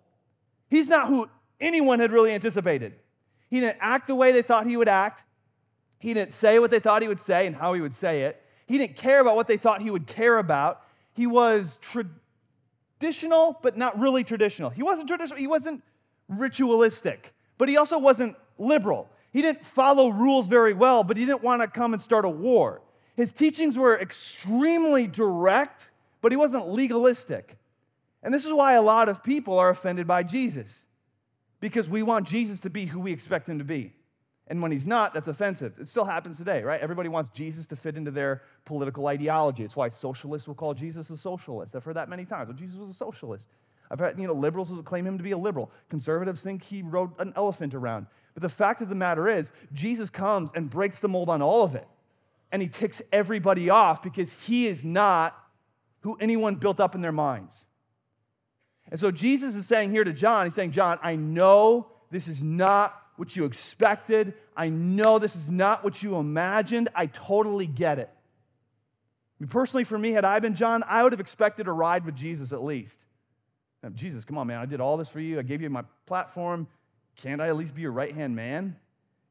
He's 0.68 0.88
not 0.88 1.08
who 1.08 1.28
anyone 1.60 2.00
had 2.00 2.12
really 2.12 2.32
anticipated. 2.32 2.94
He 3.48 3.60
didn't 3.60 3.78
act 3.80 4.06
the 4.06 4.14
way 4.14 4.32
they 4.32 4.42
thought 4.42 4.66
he 4.66 4.76
would 4.76 4.88
act. 4.88 5.24
He 5.98 6.12
didn't 6.14 6.32
say 6.32 6.58
what 6.58 6.70
they 6.70 6.80
thought 6.80 7.02
he 7.02 7.08
would 7.08 7.20
say 7.20 7.46
and 7.46 7.56
how 7.56 7.72
he 7.72 7.80
would 7.80 7.94
say 7.94 8.22
it. 8.22 8.42
He 8.66 8.78
didn't 8.78 8.96
care 8.96 9.20
about 9.20 9.36
what 9.36 9.46
they 9.46 9.56
thought 9.56 9.80
he 9.80 9.90
would 9.90 10.06
care 10.06 10.38
about. 10.38 10.82
He 11.14 11.26
was 11.26 11.78
but 12.98 13.76
not 13.76 13.98
really 13.98 14.24
traditional. 14.24 14.70
He 14.70 14.82
wasn't 14.82 15.08
traditional, 15.08 15.38
he 15.38 15.46
wasn't 15.46 15.82
ritualistic, 16.28 17.34
but 17.58 17.68
he 17.68 17.76
also 17.76 17.98
wasn't 17.98 18.36
liberal. 18.58 19.08
He 19.32 19.42
didn't 19.42 19.64
follow 19.64 20.08
rules 20.08 20.46
very 20.46 20.72
well, 20.72 21.04
but 21.04 21.16
he 21.16 21.26
didn't 21.26 21.42
want 21.42 21.62
to 21.62 21.68
come 21.68 21.92
and 21.92 22.00
start 22.00 22.24
a 22.24 22.28
war. 22.28 22.80
His 23.16 23.32
teachings 23.32 23.76
were 23.78 23.98
extremely 23.98 25.06
direct, 25.06 25.90
but 26.20 26.32
he 26.32 26.36
wasn't 26.36 26.68
legalistic. 26.68 27.56
And 28.22 28.32
this 28.32 28.44
is 28.44 28.52
why 28.52 28.74
a 28.74 28.82
lot 28.82 29.08
of 29.08 29.22
people 29.22 29.58
are 29.58 29.70
offended 29.70 30.06
by 30.06 30.22
Jesus, 30.22 30.84
because 31.60 31.88
we 31.88 32.02
want 32.02 32.26
Jesus 32.26 32.60
to 32.60 32.70
be 32.70 32.86
who 32.86 33.00
we 33.00 33.12
expect 33.12 33.48
him 33.48 33.58
to 33.58 33.64
be. 33.64 33.92
And 34.48 34.62
when 34.62 34.70
he's 34.70 34.86
not, 34.86 35.12
that's 35.12 35.28
offensive. 35.28 35.74
It 35.80 35.88
still 35.88 36.04
happens 36.04 36.38
today, 36.38 36.62
right? 36.62 36.80
Everybody 36.80 37.08
wants 37.08 37.30
Jesus 37.30 37.66
to 37.68 37.76
fit 37.76 37.96
into 37.96 38.12
their 38.12 38.42
political 38.64 39.06
ideology. 39.08 39.64
It's 39.64 39.74
why 39.74 39.88
socialists 39.88 40.46
will 40.46 40.54
call 40.54 40.72
Jesus 40.72 41.10
a 41.10 41.16
socialist. 41.16 41.74
I've 41.74 41.84
heard 41.84 41.96
that 41.96 42.08
many 42.08 42.24
times. 42.24 42.48
Well, 42.48 42.56
Jesus 42.56 42.76
was 42.76 42.88
a 42.88 42.94
socialist. 42.94 43.48
I've 43.90 43.98
had, 43.98 44.18
you 44.18 44.26
know, 44.26 44.32
liberals 44.32 44.70
will 44.70 44.82
claim 44.82 45.06
him 45.06 45.18
to 45.18 45.24
be 45.24 45.32
a 45.32 45.38
liberal. 45.38 45.70
Conservatives 45.88 46.42
think 46.42 46.62
he 46.62 46.82
rode 46.82 47.10
an 47.18 47.32
elephant 47.36 47.74
around. 47.74 48.06
But 48.34 48.42
the 48.42 48.48
fact 48.48 48.80
of 48.80 48.88
the 48.88 48.94
matter 48.94 49.28
is, 49.28 49.50
Jesus 49.72 50.10
comes 50.10 50.50
and 50.54 50.70
breaks 50.70 51.00
the 51.00 51.08
mold 51.08 51.28
on 51.28 51.42
all 51.42 51.62
of 51.62 51.74
it. 51.74 51.86
And 52.52 52.62
he 52.62 52.68
ticks 52.68 53.02
everybody 53.12 53.70
off 53.70 54.02
because 54.02 54.32
he 54.32 54.66
is 54.68 54.84
not 54.84 55.36
who 56.00 56.16
anyone 56.20 56.54
built 56.54 56.78
up 56.78 56.94
in 56.94 57.00
their 57.00 57.12
minds. 57.12 57.66
And 58.88 59.00
so 59.00 59.10
Jesus 59.10 59.56
is 59.56 59.66
saying 59.66 59.90
here 59.90 60.04
to 60.04 60.12
John, 60.12 60.46
he's 60.46 60.54
saying, 60.54 60.70
John, 60.70 61.00
I 61.02 61.16
know 61.16 61.88
this 62.10 62.28
is 62.28 62.42
not 62.42 62.94
what 63.16 63.36
you 63.36 63.44
expected. 63.44 64.34
I 64.56 64.68
know 64.68 65.18
this 65.18 65.36
is 65.36 65.50
not 65.50 65.84
what 65.84 66.02
you 66.02 66.16
imagined. 66.16 66.88
I 66.94 67.06
totally 67.06 67.66
get 67.66 67.98
it. 67.98 68.10
I 68.12 69.44
mean, 69.44 69.48
personally, 69.48 69.84
for 69.84 69.98
me, 69.98 70.12
had 70.12 70.24
I 70.24 70.38
been 70.40 70.54
John, 70.54 70.82
I 70.86 71.02
would 71.02 71.12
have 71.12 71.20
expected 71.20 71.68
a 71.68 71.72
ride 71.72 72.04
with 72.04 72.14
Jesus 72.14 72.52
at 72.52 72.62
least. 72.62 73.04
Now, 73.82 73.90
Jesus, 73.90 74.24
come 74.24 74.38
on, 74.38 74.46
man, 74.46 74.58
I 74.58 74.66
did 74.66 74.80
all 74.80 74.96
this 74.96 75.08
for 75.08 75.20
you. 75.20 75.38
I 75.38 75.42
gave 75.42 75.60
you 75.60 75.70
my 75.70 75.84
platform. 76.06 76.66
Can't 77.16 77.40
I 77.40 77.48
at 77.48 77.56
least 77.56 77.74
be 77.74 77.82
your 77.82 77.92
right 77.92 78.14
hand 78.14 78.34
man? 78.34 78.76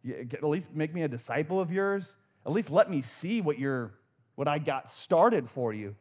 Uh, 0.07 0.21
at 0.31 0.43
least 0.43 0.69
make 0.73 0.93
me 0.93 1.01
a 1.03 1.07
disciple 1.07 1.59
of 1.59 1.71
yours? 1.71 2.15
At 2.45 2.51
least 2.51 2.69
let 2.69 2.89
me 2.89 3.01
see 3.01 3.41
what, 3.41 3.57
you're, 3.57 3.93
what 4.35 4.47
I 4.47 4.59
got 4.59 4.89
started 4.89 5.49
for 5.49 5.73
you. 5.73 5.95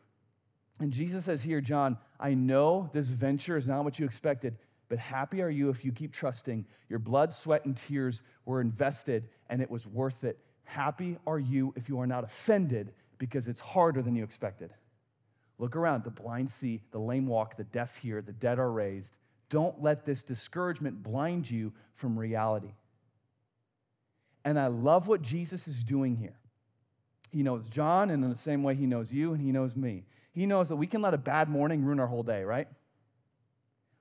And 0.81 0.93
Jesus 0.93 1.25
says 1.25 1.43
here, 1.43 1.61
John, 1.61 1.97
I 2.19 2.35
know 2.35 2.91
this 2.93 3.09
venture 3.09 3.57
is 3.57 3.69
not 3.69 3.85
what 3.85 3.99
you 3.99 4.05
expected, 4.05 4.57
but 4.88 4.99
happy 4.99 5.43
are 5.43 5.50
you 5.50 5.71
if 5.71 5.85
you 5.85 5.93
keep 5.93 6.12
trusting. 6.12 6.67
Your 6.88 6.99
blood, 6.99 7.33
sweat, 7.33 7.64
and 7.64 7.76
tears 7.76 8.23
were 8.45 8.61
invested, 8.61 9.29
and 9.49 9.61
it 9.62 9.71
was 9.71 9.87
worth 9.87 10.25
it. 10.25 10.38
Happy 10.64 11.19
are 11.26 11.38
you 11.38 11.73
if 11.76 11.88
you 11.88 12.00
are 12.00 12.07
not 12.07 12.25
offended 12.25 12.93
because 13.19 13.49
it's 13.49 13.61
harder 13.61 14.03
than 14.03 14.14
you 14.14 14.25
expected. 14.25 14.71
Look 15.59 15.76
around. 15.76 16.05
The 16.05 16.11
blind 16.11 16.50
see, 16.50 16.83
the 16.91 16.99
lame 16.99 17.26
walk, 17.26 17.57
the 17.57 17.64
deaf 17.64 17.97
hear, 17.97 18.21
the 18.21 18.33
dead 18.33 18.59
are 18.59 18.71
raised. 18.71 19.14
Don't 19.50 19.83
let 19.83 20.05
this 20.05 20.23
discouragement 20.23 21.03
blind 21.03 21.50
you 21.50 21.73
from 21.95 22.19
reality. 22.19 22.75
And 24.45 24.58
I 24.58 24.67
love 24.67 25.08
what 25.08 25.23
Jesus 25.23 25.69
is 25.69 25.85
doing 25.85 26.17
here. 26.17 26.37
He 27.30 27.43
knows 27.43 27.69
John, 27.69 28.11
and 28.11 28.23
in 28.23 28.30
the 28.30 28.37
same 28.37 28.63
way, 28.63 28.75
he 28.75 28.87
knows 28.87 29.13
you 29.13 29.32
and 29.32 29.41
he 29.41 29.52
knows 29.52 29.76
me. 29.76 30.04
He 30.32 30.47
knows 30.47 30.69
that 30.69 30.76
we 30.76 30.87
can 30.87 31.02
let 31.02 31.15
a 31.15 31.19
bad 31.19 31.49
morning 31.49 31.85
ruin 31.85 32.00
our 32.00 32.06
whole 32.06 32.23
day, 32.23 32.45
right? 32.45 32.69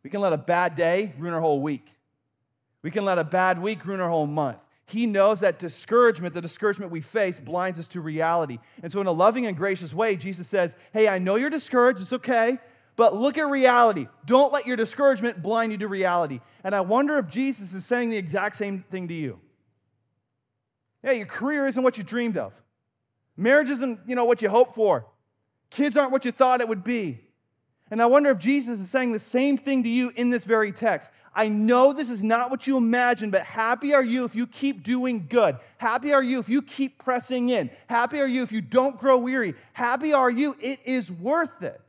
We 0.03 0.09
can 0.09 0.21
let 0.21 0.33
a 0.33 0.37
bad 0.37 0.75
day 0.75 1.13
ruin 1.17 1.33
our 1.33 1.41
whole 1.41 1.61
week. 1.61 1.95
We 2.81 2.91
can 2.91 3.05
let 3.05 3.17
a 3.17 3.23
bad 3.23 3.61
week 3.61 3.85
ruin 3.85 4.01
our 4.01 4.09
whole 4.09 4.27
month. 4.27 4.57
He 4.85 5.05
knows 5.05 5.39
that 5.39 5.59
discouragement, 5.59 6.33
the 6.33 6.41
discouragement 6.41 6.91
we 6.91 6.99
face, 6.99 7.39
blinds 7.39 7.79
us 7.79 7.87
to 7.89 8.01
reality. 8.01 8.59
And 8.81 8.91
so, 8.91 8.99
in 8.99 9.07
a 9.07 9.11
loving 9.11 9.45
and 9.45 9.55
gracious 9.55 9.93
way, 9.93 10.17
Jesus 10.17 10.47
says, 10.47 10.75
Hey, 10.91 11.07
I 11.07 11.19
know 11.19 11.35
you're 11.35 11.49
discouraged, 11.49 12.01
it's 12.01 12.11
okay, 12.11 12.59
but 12.97 13.15
look 13.15 13.37
at 13.37 13.47
reality. 13.47 14.07
Don't 14.25 14.51
let 14.51 14.67
your 14.67 14.75
discouragement 14.75 15.41
blind 15.41 15.71
you 15.71 15.77
to 15.79 15.87
reality. 15.87 16.41
And 16.63 16.75
I 16.75 16.81
wonder 16.81 17.17
if 17.17 17.29
Jesus 17.29 17.73
is 17.73 17.85
saying 17.85 18.09
the 18.09 18.17
exact 18.17 18.57
same 18.57 18.83
thing 18.91 19.07
to 19.07 19.13
you. 19.13 19.39
Hey, 21.01 21.17
your 21.17 21.27
career 21.27 21.65
isn't 21.65 21.81
what 21.81 21.97
you 21.97 22.03
dreamed 22.03 22.37
of. 22.37 22.53
Marriage 23.35 23.69
isn't, 23.69 24.01
you 24.05 24.15
know, 24.15 24.25
what 24.25 24.41
you 24.41 24.49
hoped 24.49 24.75
for. 24.75 25.07
Kids 25.69 25.97
aren't 25.97 26.11
what 26.11 26.23
you 26.23 26.31
thought 26.31 26.61
it 26.61 26.67
would 26.67 26.83
be. 26.83 27.19
And 27.93 28.01
I 28.01 28.07
wonder 28.07 28.31
if 28.31 28.39
Jesus 28.39 28.79
is 28.79 28.89
saying 28.89 29.11
the 29.11 29.19
same 29.19 29.55
thing 29.55 29.83
to 29.83 29.89
you 29.89 30.11
in 30.15 30.31
this 30.31 30.45
very 30.45 30.71
text. 30.71 31.11
I 31.35 31.47
know 31.47 31.93
this 31.93 32.09
is 32.09 32.23
not 32.23 32.49
what 32.49 32.65
you 32.65 32.75
imagine, 32.75 33.29
but 33.29 33.43
happy 33.43 33.93
are 33.93 34.03
you 34.03 34.25
if 34.25 34.33
you 34.33 34.47
keep 34.47 34.81
doing 34.81 35.27
good. 35.29 35.59
Happy 35.77 36.11
are 36.11 36.23
you 36.23 36.39
if 36.39 36.49
you 36.49 36.63
keep 36.63 36.97
pressing 36.97 37.49
in. 37.49 37.69
Happy 37.85 38.19
are 38.19 38.25
you 38.25 38.41
if 38.41 38.51
you 38.51 38.61
don't 38.61 38.99
grow 38.99 39.19
weary. 39.19 39.53
Happy 39.73 40.11
are 40.11 40.31
you, 40.31 40.57
it 40.59 40.79
is 40.85 41.11
worth 41.11 41.61
it. 41.61 41.79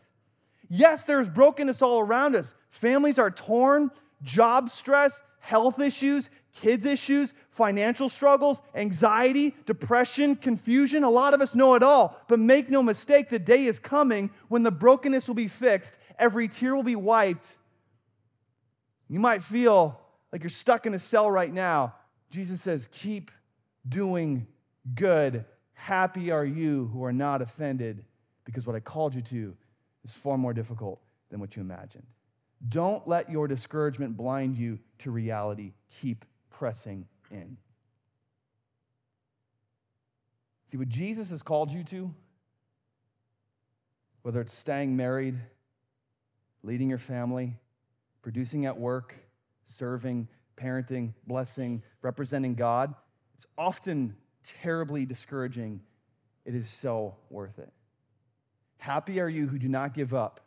Yes, 0.69 1.05
there's 1.05 1.31
brokenness 1.31 1.81
all 1.81 2.01
around 2.01 2.37
us. 2.37 2.55
Families 2.69 3.19
are 3.19 3.31
torn, 3.31 3.91
job 4.23 4.69
stress, 4.69 5.23
health 5.41 5.81
issues, 5.81 6.29
kids' 6.55 6.87
issues, 6.87 7.35
financial 7.51 8.09
struggles, 8.09 8.63
anxiety, 8.75 9.55
depression, 9.67 10.37
confusion. 10.37 11.05
A 11.05 11.11
lot 11.11 11.35
of 11.35 11.41
us 11.41 11.55
know 11.55 11.75
it 11.75 11.83
all. 11.83 12.21
But 12.29 12.39
make 12.39 12.71
no 12.71 12.83
mistake, 12.83 13.29
the 13.29 13.39
day 13.39 13.67
is 13.67 13.79
coming 13.79 14.31
when 14.49 14.63
the 14.63 14.71
brokenness 14.71 15.29
will 15.29 15.35
be 15.35 15.49
fixed, 15.49 15.99
every 16.19 16.49
tear 16.49 16.75
will 16.75 16.83
be 16.83 16.97
wiped. 16.97 17.57
You 19.09 19.21
might 19.21 19.43
feel 19.43 20.01
like 20.33 20.43
you're 20.43 20.51
stuck 20.51 20.87
in 20.87 20.95
a 20.95 20.99
cell 20.99 21.31
right 21.31 21.53
now. 21.53 21.95
Jesus 22.31 22.63
says, 22.63 22.89
Keep 22.91 23.31
doing 23.89 24.47
good. 24.95 25.45
Happy 25.75 26.31
are 26.31 26.45
you 26.45 26.89
who 26.93 27.05
are 27.05 27.13
not 27.13 27.43
offended, 27.43 28.05
because 28.45 28.67
what 28.67 28.77
I 28.77 28.81
called 28.81 29.15
you 29.15 29.21
to 29.23 29.57
is 30.05 30.15
far 30.15 30.39
more 30.39 30.55
difficult 30.55 31.01
than 31.31 31.41
what 31.41 31.57
you 31.57 31.63
imagined. 31.63 32.07
Don't 32.69 33.07
let 33.07 33.31
your 33.31 33.49
discouragement 33.49 34.17
blind 34.17 34.57
you 34.57 34.79
to 34.99 35.11
reality. 35.11 35.73
Keep 36.01 36.25
pressing 36.59 37.07
in. 37.31 37.57
See, 40.71 40.77
what 40.77 40.89
Jesus 40.89 41.31
has 41.31 41.43
called 41.43 41.71
you 41.71 41.85
to, 41.85 42.13
whether 44.23 44.41
it's 44.41 44.55
staying 44.55 44.97
married, 44.97 45.39
leading 46.63 46.89
your 46.89 46.99
family, 46.99 47.57
producing 48.23 48.67
at 48.67 48.79
work, 48.79 49.15
serving, 49.65 50.29
parenting, 50.57 51.13
blessing, 51.27 51.83
representing 52.03 52.55
God, 52.55 52.95
it's 53.35 53.47
often 53.59 54.17
terribly 54.43 55.07
discouraging. 55.07 55.81
It 56.45 56.55
is 56.55 56.69
so 56.69 57.17
worth 57.31 57.59
it. 57.59 57.73
Happy 58.79 59.21
are 59.21 59.29
you 59.29 59.47
who 59.47 59.59
do 59.59 59.69
not 59.69 59.95
give 59.95 60.15
up 60.15 60.41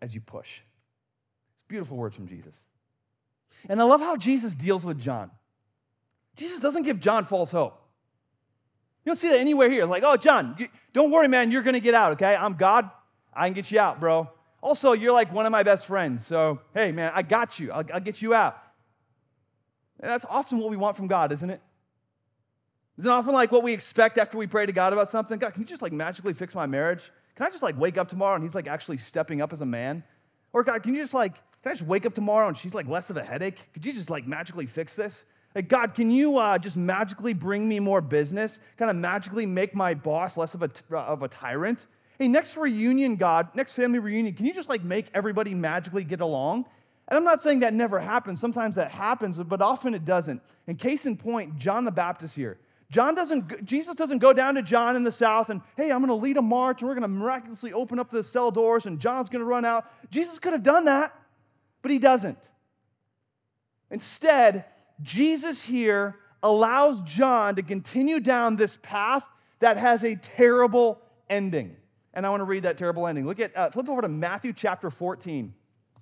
as 0.00 0.14
you 0.14 0.20
push. 0.20 0.60
It's 1.54 1.64
beautiful 1.64 1.96
words 1.96 2.16
from 2.16 2.28
Jesus. 2.28 2.64
And 3.68 3.80
I 3.80 3.84
love 3.84 4.00
how 4.00 4.16
Jesus 4.16 4.54
deals 4.54 4.84
with 4.84 4.98
John. 4.98 5.30
Jesus 6.36 6.60
doesn't 6.60 6.84
give 6.84 7.00
John 7.00 7.24
false 7.24 7.50
hope. 7.50 7.82
You 9.04 9.10
don't 9.10 9.16
see 9.16 9.28
that 9.28 9.40
anywhere 9.40 9.70
here. 9.70 9.84
Like, 9.86 10.02
oh, 10.04 10.16
John, 10.16 10.54
you, 10.58 10.68
don't 10.92 11.10
worry, 11.10 11.28
man, 11.28 11.50
you're 11.50 11.62
going 11.62 11.74
to 11.74 11.80
get 11.80 11.94
out, 11.94 12.12
okay? 12.12 12.36
I'm 12.36 12.54
God. 12.54 12.90
I 13.32 13.46
can 13.46 13.54
get 13.54 13.70
you 13.70 13.80
out, 13.80 14.00
bro. 14.00 14.30
Also, 14.62 14.92
you're 14.92 15.12
like 15.12 15.32
one 15.32 15.46
of 15.46 15.52
my 15.52 15.62
best 15.62 15.86
friends. 15.86 16.26
So, 16.26 16.60
hey, 16.74 16.92
man, 16.92 17.12
I 17.14 17.22
got 17.22 17.58
you. 17.58 17.72
I'll, 17.72 17.84
I'll 17.94 18.00
get 18.00 18.20
you 18.20 18.34
out. 18.34 18.58
And 20.00 20.10
that's 20.10 20.24
often 20.28 20.58
what 20.58 20.70
we 20.70 20.76
want 20.76 20.96
from 20.96 21.06
God, 21.06 21.32
isn't 21.32 21.50
it? 21.50 21.60
Isn't 22.98 23.10
often 23.10 23.32
like 23.32 23.52
what 23.52 23.62
we 23.62 23.72
expect 23.72 24.18
after 24.18 24.36
we 24.36 24.46
pray 24.46 24.66
to 24.66 24.72
God 24.72 24.92
about 24.92 25.08
something? 25.08 25.38
God, 25.38 25.52
can 25.52 25.62
you 25.62 25.66
just 25.66 25.82
like 25.82 25.92
magically 25.92 26.34
fix 26.34 26.54
my 26.54 26.66
marriage? 26.66 27.10
Can 27.36 27.46
I 27.46 27.50
just 27.50 27.62
like 27.62 27.78
wake 27.78 27.96
up 27.96 28.08
tomorrow 28.08 28.34
and 28.34 28.42
he's 28.42 28.54
like 28.54 28.66
actually 28.66 28.98
stepping 28.98 29.40
up 29.40 29.52
as 29.52 29.60
a 29.60 29.66
man? 29.66 30.02
Or 30.52 30.64
God, 30.64 30.82
can 30.82 30.94
you 30.94 31.00
just 31.00 31.14
like 31.14 31.34
can 31.62 31.70
I 31.70 31.74
just 31.74 31.86
wake 31.86 32.06
up 32.06 32.14
tomorrow 32.14 32.48
and 32.48 32.56
she's 32.56 32.74
like 32.74 32.86
less 32.86 33.10
of 33.10 33.16
a 33.16 33.24
headache? 33.24 33.58
Could 33.74 33.84
you 33.84 33.92
just 33.92 34.10
like 34.10 34.26
magically 34.26 34.66
fix 34.66 34.94
this? 34.94 35.24
Like, 35.54 35.68
God, 35.68 35.94
can 35.94 36.10
you 36.10 36.38
uh, 36.38 36.58
just 36.58 36.76
magically 36.76 37.32
bring 37.32 37.68
me 37.68 37.80
more 37.80 38.00
business? 38.00 38.60
Kind 38.76 38.90
of 38.90 38.96
magically 38.96 39.46
make 39.46 39.74
my 39.74 39.94
boss 39.94 40.36
less 40.36 40.54
of 40.54 40.62
a, 40.62 40.96
of 40.96 41.22
a 41.22 41.28
tyrant? 41.28 41.86
Hey, 42.18 42.28
next 42.28 42.56
reunion, 42.56 43.16
God, 43.16 43.48
next 43.54 43.72
family 43.72 43.98
reunion, 43.98 44.34
can 44.34 44.46
you 44.46 44.52
just 44.52 44.68
like 44.68 44.84
make 44.84 45.06
everybody 45.14 45.54
magically 45.54 46.04
get 46.04 46.20
along? 46.20 46.66
And 47.08 47.16
I'm 47.16 47.24
not 47.24 47.40
saying 47.40 47.60
that 47.60 47.74
never 47.74 47.98
happens. 47.98 48.40
Sometimes 48.40 48.76
that 48.76 48.90
happens, 48.90 49.38
but 49.38 49.62
often 49.62 49.94
it 49.94 50.04
doesn't. 50.04 50.42
And 50.66 50.78
case 50.78 51.06
in 51.06 51.16
point, 51.16 51.56
John 51.56 51.84
the 51.84 51.90
Baptist 51.90 52.36
here. 52.36 52.58
John 52.90 53.14
doesn't, 53.14 53.64
Jesus 53.64 53.96
doesn't 53.96 54.18
go 54.18 54.32
down 54.32 54.54
to 54.54 54.62
John 54.62 54.96
in 54.96 55.04
the 55.04 55.12
south 55.12 55.50
and, 55.50 55.60
hey, 55.76 55.90
I'm 55.90 55.98
going 55.98 56.08
to 56.08 56.14
lead 56.14 56.36
a 56.38 56.42
march 56.42 56.80
and 56.80 56.88
we're 56.88 56.94
going 56.94 57.02
to 57.02 57.08
miraculously 57.08 57.72
open 57.72 57.98
up 57.98 58.10
the 58.10 58.22
cell 58.22 58.50
doors 58.50 58.86
and 58.86 58.98
John's 58.98 59.28
going 59.28 59.40
to 59.40 59.46
run 59.46 59.64
out. 59.64 59.86
Jesus 60.10 60.38
could 60.38 60.52
have 60.52 60.62
done 60.62 60.86
that. 60.86 61.14
But 61.82 61.90
he 61.90 61.98
doesn't. 61.98 62.38
Instead, 63.90 64.64
Jesus 65.02 65.64
here 65.64 66.16
allows 66.42 67.02
John 67.02 67.56
to 67.56 67.62
continue 67.62 68.20
down 68.20 68.56
this 68.56 68.76
path 68.76 69.26
that 69.60 69.76
has 69.76 70.04
a 70.04 70.16
terrible 70.16 71.00
ending. 71.28 71.76
And 72.14 72.26
I 72.26 72.30
want 72.30 72.40
to 72.40 72.44
read 72.44 72.64
that 72.64 72.78
terrible 72.78 73.06
ending. 73.06 73.26
Look 73.26 73.40
at, 73.40 73.56
uh, 73.56 73.70
flip 73.70 73.88
over 73.88 74.02
to 74.02 74.08
Matthew 74.08 74.52
chapter 74.52 74.90
14. 74.90 75.54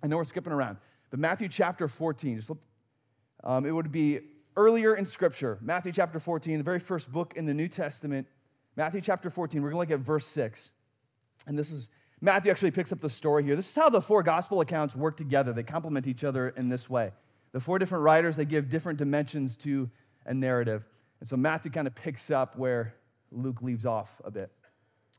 I 0.03 0.07
know 0.07 0.17
we're 0.17 0.25
skipping 0.25 0.53
around, 0.53 0.79
but 1.11 1.19
Matthew 1.19 1.49
chapter 1.49 1.89
14. 1.89 2.37
Just 2.37 2.47
flip, 2.49 2.59
um, 3.45 3.67
it 3.67 3.71
would 3.71 3.93
be 3.93 4.21
earlier 4.57 4.95
in 4.95 5.07
Scripture, 5.07 5.59
Matthew 5.61 5.93
chapter 5.93 6.19
14, 6.19 6.59
the 6.59 6.65
very 6.65 6.79
first 6.79 7.13
book 7.13 7.35
in 7.37 7.45
the 7.45 7.55
New 7.55 7.69
Testament. 7.69 8.27
Matthew 8.77 9.01
chapter 9.01 9.31
14, 9.31 9.63
we're 9.63 9.71
going 9.71 9.87
to 9.87 9.93
look 9.93 10.01
at 10.01 10.05
verse 10.05 10.27
6. 10.27 10.73
And 11.47 11.59
this 11.59 11.71
is, 11.71 11.91
Matthew 12.21 12.51
actually 12.51 12.71
picks 12.71 12.93
up 12.93 13.01
the 13.01 13.11
story 13.11 13.45
here. 13.45 13.57
This 13.57 13.69
is 13.69 13.77
how 13.77 13.91
the 13.91 14.01
four 14.01 14.23
gospel 14.23 14.61
accounts 14.61 14.97
work 14.97 15.17
together. 15.17 15.53
They 15.53 15.63
complement 15.63 16.07
each 16.07 16.25
other 16.25 16.49
in 16.51 16.69
this 16.69 16.89
way. 16.89 17.13
The 17.53 17.61
four 17.61 17.79
different 17.79 18.05
writers, 18.05 18.37
they 18.37 18.45
give 18.45 18.71
different 18.71 18.99
dimensions 18.99 19.57
to 19.59 19.91
a 20.25 20.33
narrative. 20.33 20.89
And 21.21 21.29
so 21.29 21.37
Matthew 21.37 21.71
kind 21.71 21.87
of 21.87 21.95
picks 21.95 22.31
up 22.31 22.57
where 22.57 22.95
Luke 23.31 23.63
leaves 23.63 23.85
off 23.85 24.21
a 24.25 24.31
bit. 24.31 24.51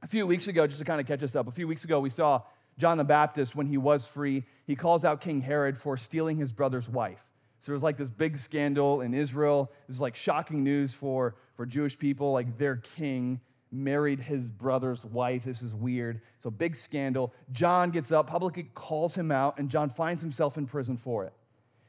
A 0.04 0.08
few 0.08 0.26
weeks 0.28 0.48
ago, 0.48 0.68
just 0.68 0.80
to 0.80 0.86
kind 0.86 1.00
of 1.00 1.08
catch 1.08 1.24
us 1.24 1.36
up, 1.36 1.48
a 1.48 1.52
few 1.52 1.68
weeks 1.68 1.84
ago, 1.84 2.00
we 2.00 2.10
saw 2.10 2.42
John 2.78 2.98
the 2.98 3.04
Baptist 3.04 3.56
when 3.56 3.68
he 3.68 3.78
was 3.78 4.06
free. 4.06 4.44
He 4.66 4.76
calls 4.76 5.04
out 5.06 5.22
King 5.22 5.42
Herod 5.42 5.78
for 5.78 5.98
stealing 5.98 6.38
his 6.38 6.54
brother's 6.54 6.90
wife. 6.90 7.24
So 7.60 7.72
there's 7.72 7.84
like 7.84 7.98
this 7.98 8.12
big 8.12 8.38
scandal 8.38 9.02
in 9.02 9.14
Israel. 9.14 9.72
This 9.88 9.96
is 9.96 10.02
like 10.02 10.16
shocking 10.16 10.64
news 10.64 10.94
for, 10.94 11.36
for 11.56 11.66
Jewish 11.66 11.98
people. 11.98 12.32
Like 12.32 12.58
their 12.58 12.78
king 12.78 13.42
married 13.72 14.20
his 14.20 14.50
brother's 14.50 15.04
wife. 15.04 15.44
This 15.44 15.62
is 15.62 15.76
weird. 15.76 16.22
So 16.40 16.50
big 16.50 16.76
scandal. 16.76 17.34
John 17.52 17.92
gets 17.92 18.12
up, 18.12 18.28
publicly 18.28 18.70
calls 18.74 19.16
him 19.16 19.32
out, 19.32 19.60
and 19.60 19.70
John 19.70 19.90
finds 19.90 20.22
himself 20.22 20.58
in 20.58 20.66
prison 20.66 20.98
for 20.98 21.26
it. 21.26 21.34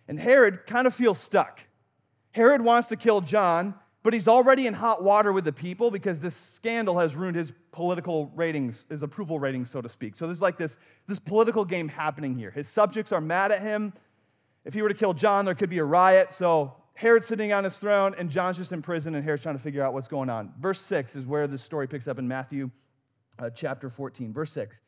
And 0.08 0.18
Herod 0.18 0.66
kind 0.66 0.86
of 0.86 0.94
feels 0.94 1.18
stuck. 1.18 1.60
Herod 2.32 2.62
wants 2.62 2.88
to 2.88 2.96
kill 2.96 3.20
John, 3.20 3.74
but 4.02 4.12
he's 4.12 4.28
already 4.28 4.66
in 4.66 4.74
hot 4.74 5.02
water 5.02 5.32
with 5.32 5.44
the 5.44 5.52
people 5.52 5.90
because 5.90 6.20
this 6.20 6.34
scandal 6.34 6.98
has 6.98 7.14
ruined 7.14 7.36
his 7.36 7.52
political 7.72 8.32
ratings, 8.34 8.86
his 8.88 9.02
approval 9.02 9.38
ratings, 9.38 9.70
so 9.70 9.80
to 9.80 9.88
speak. 9.88 10.16
So 10.16 10.26
there's 10.26 10.42
like 10.42 10.56
this, 10.56 10.78
this 11.06 11.18
political 11.18 11.64
game 11.64 11.88
happening 11.88 12.34
here. 12.34 12.50
His 12.50 12.68
subjects 12.68 13.12
are 13.12 13.20
mad 13.20 13.52
at 13.52 13.60
him. 13.60 13.92
If 14.64 14.74
he 14.74 14.82
were 14.82 14.88
to 14.88 14.94
kill 14.94 15.14
John, 15.14 15.44
there 15.44 15.54
could 15.54 15.70
be 15.70 15.78
a 15.78 15.84
riot. 15.84 16.32
So 16.32 16.74
Herod's 16.98 17.28
sitting 17.28 17.52
on 17.52 17.62
his 17.62 17.78
throne, 17.78 18.16
and 18.18 18.28
John's 18.28 18.56
just 18.56 18.72
in 18.72 18.82
prison, 18.82 19.14
and 19.14 19.22
Herod's 19.22 19.44
trying 19.44 19.54
to 19.54 19.62
figure 19.62 19.84
out 19.84 19.94
what's 19.94 20.08
going 20.08 20.28
on. 20.28 20.52
Verse 20.58 20.80
6 20.80 21.14
is 21.14 21.26
where 21.26 21.46
this 21.46 21.62
story 21.62 21.86
picks 21.86 22.08
up 22.08 22.18
in 22.18 22.26
Matthew 22.26 22.72
uh, 23.38 23.50
chapter 23.50 23.88
14. 23.88 24.32
Verse 24.32 24.50
6 24.50 24.78
it 24.78 24.82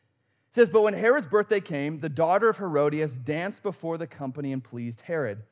says, 0.49 0.69
But 0.69 0.83
when 0.83 0.95
Herod's 0.95 1.29
birthday 1.29 1.61
came, 1.61 2.01
the 2.01 2.09
daughter 2.09 2.49
of 2.49 2.59
Herodias 2.59 3.17
danced 3.17 3.63
before 3.63 3.97
the 3.97 4.09
company 4.09 4.53
and 4.53 4.63
pleased 4.63 5.03
Herod. 5.03 5.45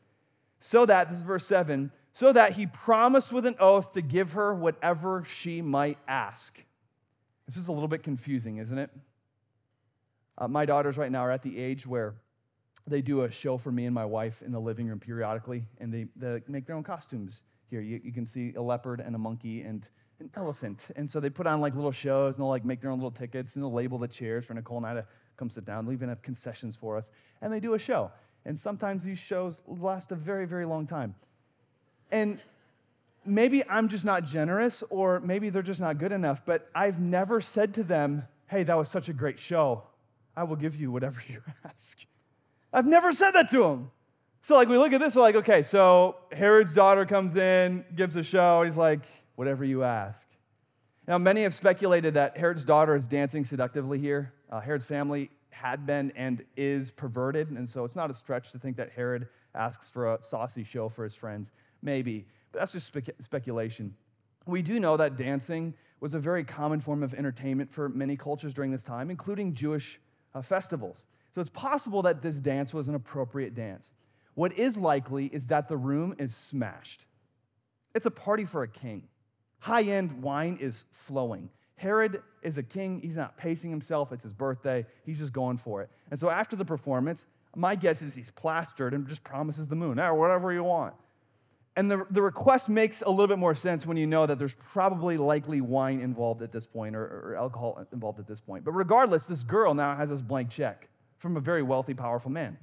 So 0.59 0.85
that, 0.85 1.09
this 1.09 1.19
is 1.19 1.23
verse 1.23 1.47
7, 1.47 1.93
so 2.13 2.33
that 2.33 2.55
he 2.55 2.67
promised 2.67 3.33
with 3.33 3.47
an 3.47 3.55
oath 3.61 3.93
to 3.93 4.03
give 4.03 4.33
her 4.33 4.53
whatever 4.53 5.23
she 5.29 5.63
might 5.63 5.99
ask. 6.09 6.61
This 7.47 7.57
is 7.57 7.69
a 7.69 7.73
little 7.73 7.87
bit 7.87 8.03
confusing, 8.03 8.57
isn't 8.57 8.79
it? 8.79 8.91
Uh, 10.37 10.49
my 10.49 10.67
daughters 10.67 10.99
right 10.99 11.13
now 11.13 11.21
are 11.21 11.31
at 11.31 11.43
the 11.43 11.57
age 11.57 11.87
where 11.87 12.17
they 12.89 13.03
do 13.03 13.23
a 13.23 13.31
show 13.31 13.59
for 13.59 13.71
me 13.71 13.87
and 13.87 13.95
my 13.95 14.05
wife 14.05 14.43
in 14.43 14.53
the 14.53 14.61
living 14.61 14.87
room 14.89 14.99
periodically, 14.99 15.65
and 15.79 15.93
they, 15.93 16.07
they 16.17 16.43
make 16.49 16.67
their 16.67 16.77
own 16.77 16.83
costumes 16.83 17.43
here. 17.71 17.81
You, 17.81 18.01
you, 18.03 18.13
can 18.13 18.25
see 18.25 18.55
a 18.57 18.63
leopard 18.63 19.01
and 19.01 19.15
a 19.15 19.19
monkey 19.19 19.63
and 19.63 19.89
an 20.21 20.31
elephant. 20.35 20.89
And 20.97 21.09
so 21.09 21.21
they 21.21 21.31
put 21.31 21.47
on 21.47 21.61
like 21.61 21.75
little 21.75 21.93
shows, 21.93 22.35
and 22.35 22.43
they'll 22.43 22.49
like 22.49 22.65
make 22.65 22.81
their 22.81 22.91
own 22.91 22.99
little 22.99 23.11
tickets, 23.11 23.55
and 23.55 23.63
they'll 23.63 23.73
label 23.73 23.99
the 23.99 24.09
chairs 24.09 24.45
for 24.45 24.55
Nicole 24.55 24.79
and 24.79 24.87
I 24.87 24.95
to 24.95 25.07
come 25.37 25.51
sit 25.51 25.65
down. 25.65 25.85
They'll 25.85 25.95
even 25.95 26.09
have 26.09 26.23
concessions 26.23 26.77
for 26.77 26.97
us, 26.97 27.11
and 27.43 27.53
they 27.53 27.61
do 27.61 27.75
a 27.75 27.79
show. 27.79 28.11
And 28.45 28.59
sometimes 28.59 29.05
these 29.05 29.19
shows 29.19 29.61
last 29.67 30.13
a 30.13 30.17
very, 30.17 30.47
very 30.47 30.65
long 30.65 30.87
time. 30.87 31.15
And 32.11 32.41
maybe 33.25 33.63
I'm 33.69 33.89
just 33.89 34.05
not 34.05 34.25
generous, 34.25 34.83
or 34.91 35.21
maybe 35.21 35.51
they're 35.51 35.63
just 35.63 35.81
not 35.81 35.99
good 35.99 36.13
enough, 36.13 36.45
but 36.47 36.71
I've 36.75 37.01
never 37.01 37.41
said 37.41 37.75
to 37.75 37.85
them, 37.85 38.27
hey, 38.47 38.63
that 38.63 38.77
was 38.77 38.89
such 38.89 39.09
a 39.09 39.13
great 39.13 39.39
show. 39.39 39.83
I 40.37 40.45
will 40.45 40.57
give 40.57 40.77
you 40.77 40.91
whatever 40.91 41.21
you 41.29 41.43
ask. 41.65 42.07
I've 42.73 42.87
never 42.87 43.13
said 43.13 43.33
that 43.33 43.51
to 43.51 43.65
him. 43.65 43.91
So, 44.43 44.55
like, 44.55 44.69
we 44.69 44.79
look 44.79 44.93
at 44.93 45.01
this, 45.01 45.17
we're 45.17 45.23
like, 45.23 45.35
okay, 45.35 45.63
so 45.63 46.17
Herod's 46.33 46.73
daughter 46.73 47.05
comes 47.05 47.37
in, 47.37 47.85
gives 47.95 48.17
a 48.17 48.23
show, 48.23 48.63
he's 48.63 48.77
like, 48.77 49.03
whatever 49.35 49.65
you 49.65 49.85
ask. 49.85 50.27
Now, 51.07 51.19
many 51.19 51.43
have 51.43 51.55
speculated 51.55 52.15
that 52.15 52.37
Herod's 52.37 52.65
daughter 52.65 52.95
is 52.95 53.07
dancing 53.07 53.45
seductively 53.45 53.99
here. 53.99 54.33
Uh, 54.51 54.61
Herod's 54.61 54.87
family 54.87 55.31
had 55.51 55.87
been 55.87 56.13
and 56.15 56.45
is 56.57 56.91
perverted, 56.91 57.51
and 57.51 57.69
so 57.69 57.85
it's 57.85 57.97
not 57.97 58.11
a 58.11 58.15
stretch 58.15 58.53
to 58.53 58.59
think 58.59 58.77
that 58.77 58.91
Herod 58.91 59.29
asks 59.55 59.91
for 59.91 60.15
a 60.15 60.23
saucy 60.23 60.63
show 60.63 60.89
for 60.89 61.05
his 61.05 61.17
friends. 61.17 61.51
Maybe, 61.83 62.27
but 62.53 62.61
that's 62.61 62.73
just 62.73 62.87
spe- 62.87 63.21
speculation. 63.21 63.95
We 64.47 64.63
do 64.63 64.79
know 64.79 64.97
that 64.97 65.17
dancing 65.17 65.75
was 66.01 66.15
a 66.15 66.19
very 66.19 66.45
common 66.45 66.81
form 66.81 67.03
of 67.03 67.13
entertainment 67.15 67.73
for 67.73 67.89
many 67.89 68.17
cultures 68.17 68.55
during 68.55 68.71
this 68.71 68.83
time, 68.83 69.11
including 69.11 69.53
Jewish 69.53 70.01
uh, 70.35 70.43
festivals. 70.43 71.07
So 71.39 71.43
it's 71.43 71.51
possible 71.51 72.03
that 72.03 72.21
this 72.21 72.41
dance 72.41 72.75
was 72.75 72.89
an 72.89 72.97
appropriate 72.97 73.55
dance. 73.55 73.93
What 74.35 74.59
is 74.59 74.77
likely 74.77 75.27
is 75.27 75.47
that 75.47 75.69
the 75.69 75.77
room 75.77 76.17
is 76.19 76.35
smashed. 76.35 77.07
It's 77.95 78.07
a 78.07 78.11
party 78.11 78.45
for 78.45 78.65
a 78.65 78.69
king. 78.69 79.05
High 79.61 79.85
end 79.85 80.21
wine 80.21 80.59
is 80.61 80.87
flowing. 80.91 81.49
Herod 81.77 82.25
is 82.43 82.59
a 82.59 82.63
king. 82.65 83.01
He's 83.01 83.15
not 83.15 83.37
pacing 83.37 83.71
himself. 83.71 84.11
It's 84.11 84.25
his 84.25 84.33
birthday. 84.33 84.85
He's 85.07 85.21
just 85.21 85.33
going 85.33 85.59
for 85.59 85.81
it. 85.81 85.91
And 86.11 86.19
so 86.19 86.29
after 86.29 86.57
the 86.57 86.65
performance, 86.65 87.27
my 87.55 87.77
guess 87.77 88.03
is 88.03 88.17
he's 88.17 88.33
plastered 88.33 88.93
and 88.93 89.07
just 89.07 89.23
promises 89.23 89.69
the 89.69 89.77
moon, 89.77 90.01
or 90.01 90.17
whatever 90.17 90.53
you 90.53 90.65
want. 90.65 90.95
And 91.77 91.89
the, 91.89 92.05
the 92.11 92.21
request 92.21 92.69
makes 92.69 93.03
a 93.03 93.11
little 93.11 93.29
bit 93.29 93.39
more 93.39 93.55
sense 93.55 93.87
when 93.87 93.97
you 93.97 94.09
know 94.09 94.27
that 94.27 94.41
there's 94.41 94.55
probably 94.55 95.17
likely 95.17 95.61
wine 95.61 96.01
involved 96.01 96.43
at 96.43 96.51
this 96.51 96.67
point 96.67 96.97
or, 96.97 97.05
or 97.05 97.37
alcohol 97.37 97.87
involved 97.93 98.19
at 98.19 98.27
this 98.27 98.41
point. 98.41 98.65
But 98.65 98.73
regardless, 98.73 99.27
this 99.27 99.45
girl 99.45 99.73
now 99.73 99.95
has 99.95 100.11
this 100.11 100.21
blank 100.21 100.51
check 100.51 100.88
from 101.19 101.37
a 101.37 101.41
very 101.41 101.63
wealthy, 101.63 101.95
powerful 101.95 102.31
man. 102.31 102.57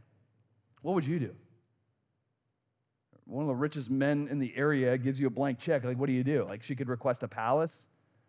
What 0.81 0.95
would 0.95 1.05
you 1.05 1.19
do? 1.19 1.35
One 3.25 3.43
of 3.43 3.47
the 3.47 3.55
richest 3.55 3.89
men 3.89 4.27
in 4.29 4.39
the 4.39 4.53
area 4.55 4.97
gives 4.97 5.19
you 5.19 5.27
a 5.27 5.31
blank 5.31 5.59
check. 5.59 5.83
Like, 5.83 5.97
what 5.97 6.07
do 6.07 6.13
you 6.13 6.23
do? 6.23 6.45
Like, 6.45 6.63
she 6.63 6.75
could 6.75 6.89
request 6.89 7.23
a 7.23 7.27
palace, 7.27 7.87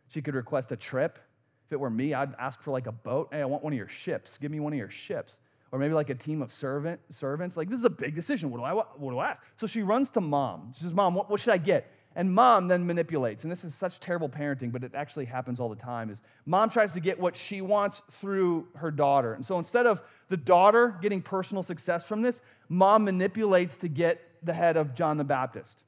she 0.09 0.23
could 0.23 0.35
request 0.35 0.73
a 0.73 0.77
trip. 0.77 1.19
If 1.67 1.73
it 1.73 1.81
were 1.81 1.91
me, 1.91 2.15
I'd 2.15 2.35
ask 2.39 2.63
for 2.63 2.71
like 2.71 2.87
a 2.87 2.93
boat. 2.93 3.29
Hey, 3.33 3.43
I 3.43 3.45
want 3.45 3.65
one 3.65 3.73
of 3.73 3.77
your 3.77 3.89
ships. 3.89 4.39
Give 4.39 4.53
me 4.53 4.61
one 4.61 4.73
of 4.73 4.79
your 4.79 4.89
ships. 4.89 5.41
Or 5.73 5.81
maybe 5.81 5.95
like 5.95 6.11
a 6.11 6.15
team 6.15 6.41
of 6.41 6.53
servant, 6.53 7.01
servants. 7.11 7.57
Like, 7.57 7.69
this 7.69 7.81
is 7.81 7.85
a 7.85 7.91
big 7.91 8.15
decision. 8.15 8.51
What 8.51 8.59
do 8.59 8.65
I, 8.65 8.73
what 8.73 9.11
do 9.11 9.19
I 9.19 9.31
ask? 9.31 9.43
So 9.57 9.67
she 9.67 9.83
runs 9.83 10.11
to 10.11 10.21
mom. 10.21 10.73
She 10.77 10.85
says, 10.85 10.95
Mom, 10.95 11.15
what, 11.15 11.29
what 11.29 11.41
should 11.41 11.53
I 11.53 11.59
get? 11.59 11.93
And 12.15 12.33
mom 12.33 12.69
then 12.69 12.87
manipulates. 12.87 13.45
And 13.45 13.51
this 13.51 13.65
is 13.65 13.75
such 13.75 14.01
terrible 14.01 14.29
parenting, 14.29 14.73
but 14.73 14.83
it 14.83 14.95
actually 14.95 15.27
happens 15.27 15.61
all 15.61 15.69
the 15.69 15.77
time. 15.77 16.09
Is 16.09 16.23
mom 16.47 16.71
tries 16.71 16.93
to 16.93 17.01
get 17.01 17.19
what 17.19 17.37
she 17.37 17.61
wants 17.61 18.03
through 18.11 18.69
her 18.77 18.91
daughter. 18.91 19.35
And 19.35 19.45
so 19.45 19.59
instead 19.59 19.87
of 19.87 20.03
the 20.29 20.37
daughter 20.37 20.99
getting 21.01 21.23
personal 21.23 21.63
success 21.63 22.07
from 22.07 22.23
this, 22.23 22.43
mom 22.69 23.05
manipulates 23.05 23.77
to 23.79 23.89
get 23.89 24.21
the 24.43 24.53
head 24.53 24.77
of 24.77 24.95
John 24.95 25.17
the 25.17 25.25
Baptist. 25.25 25.85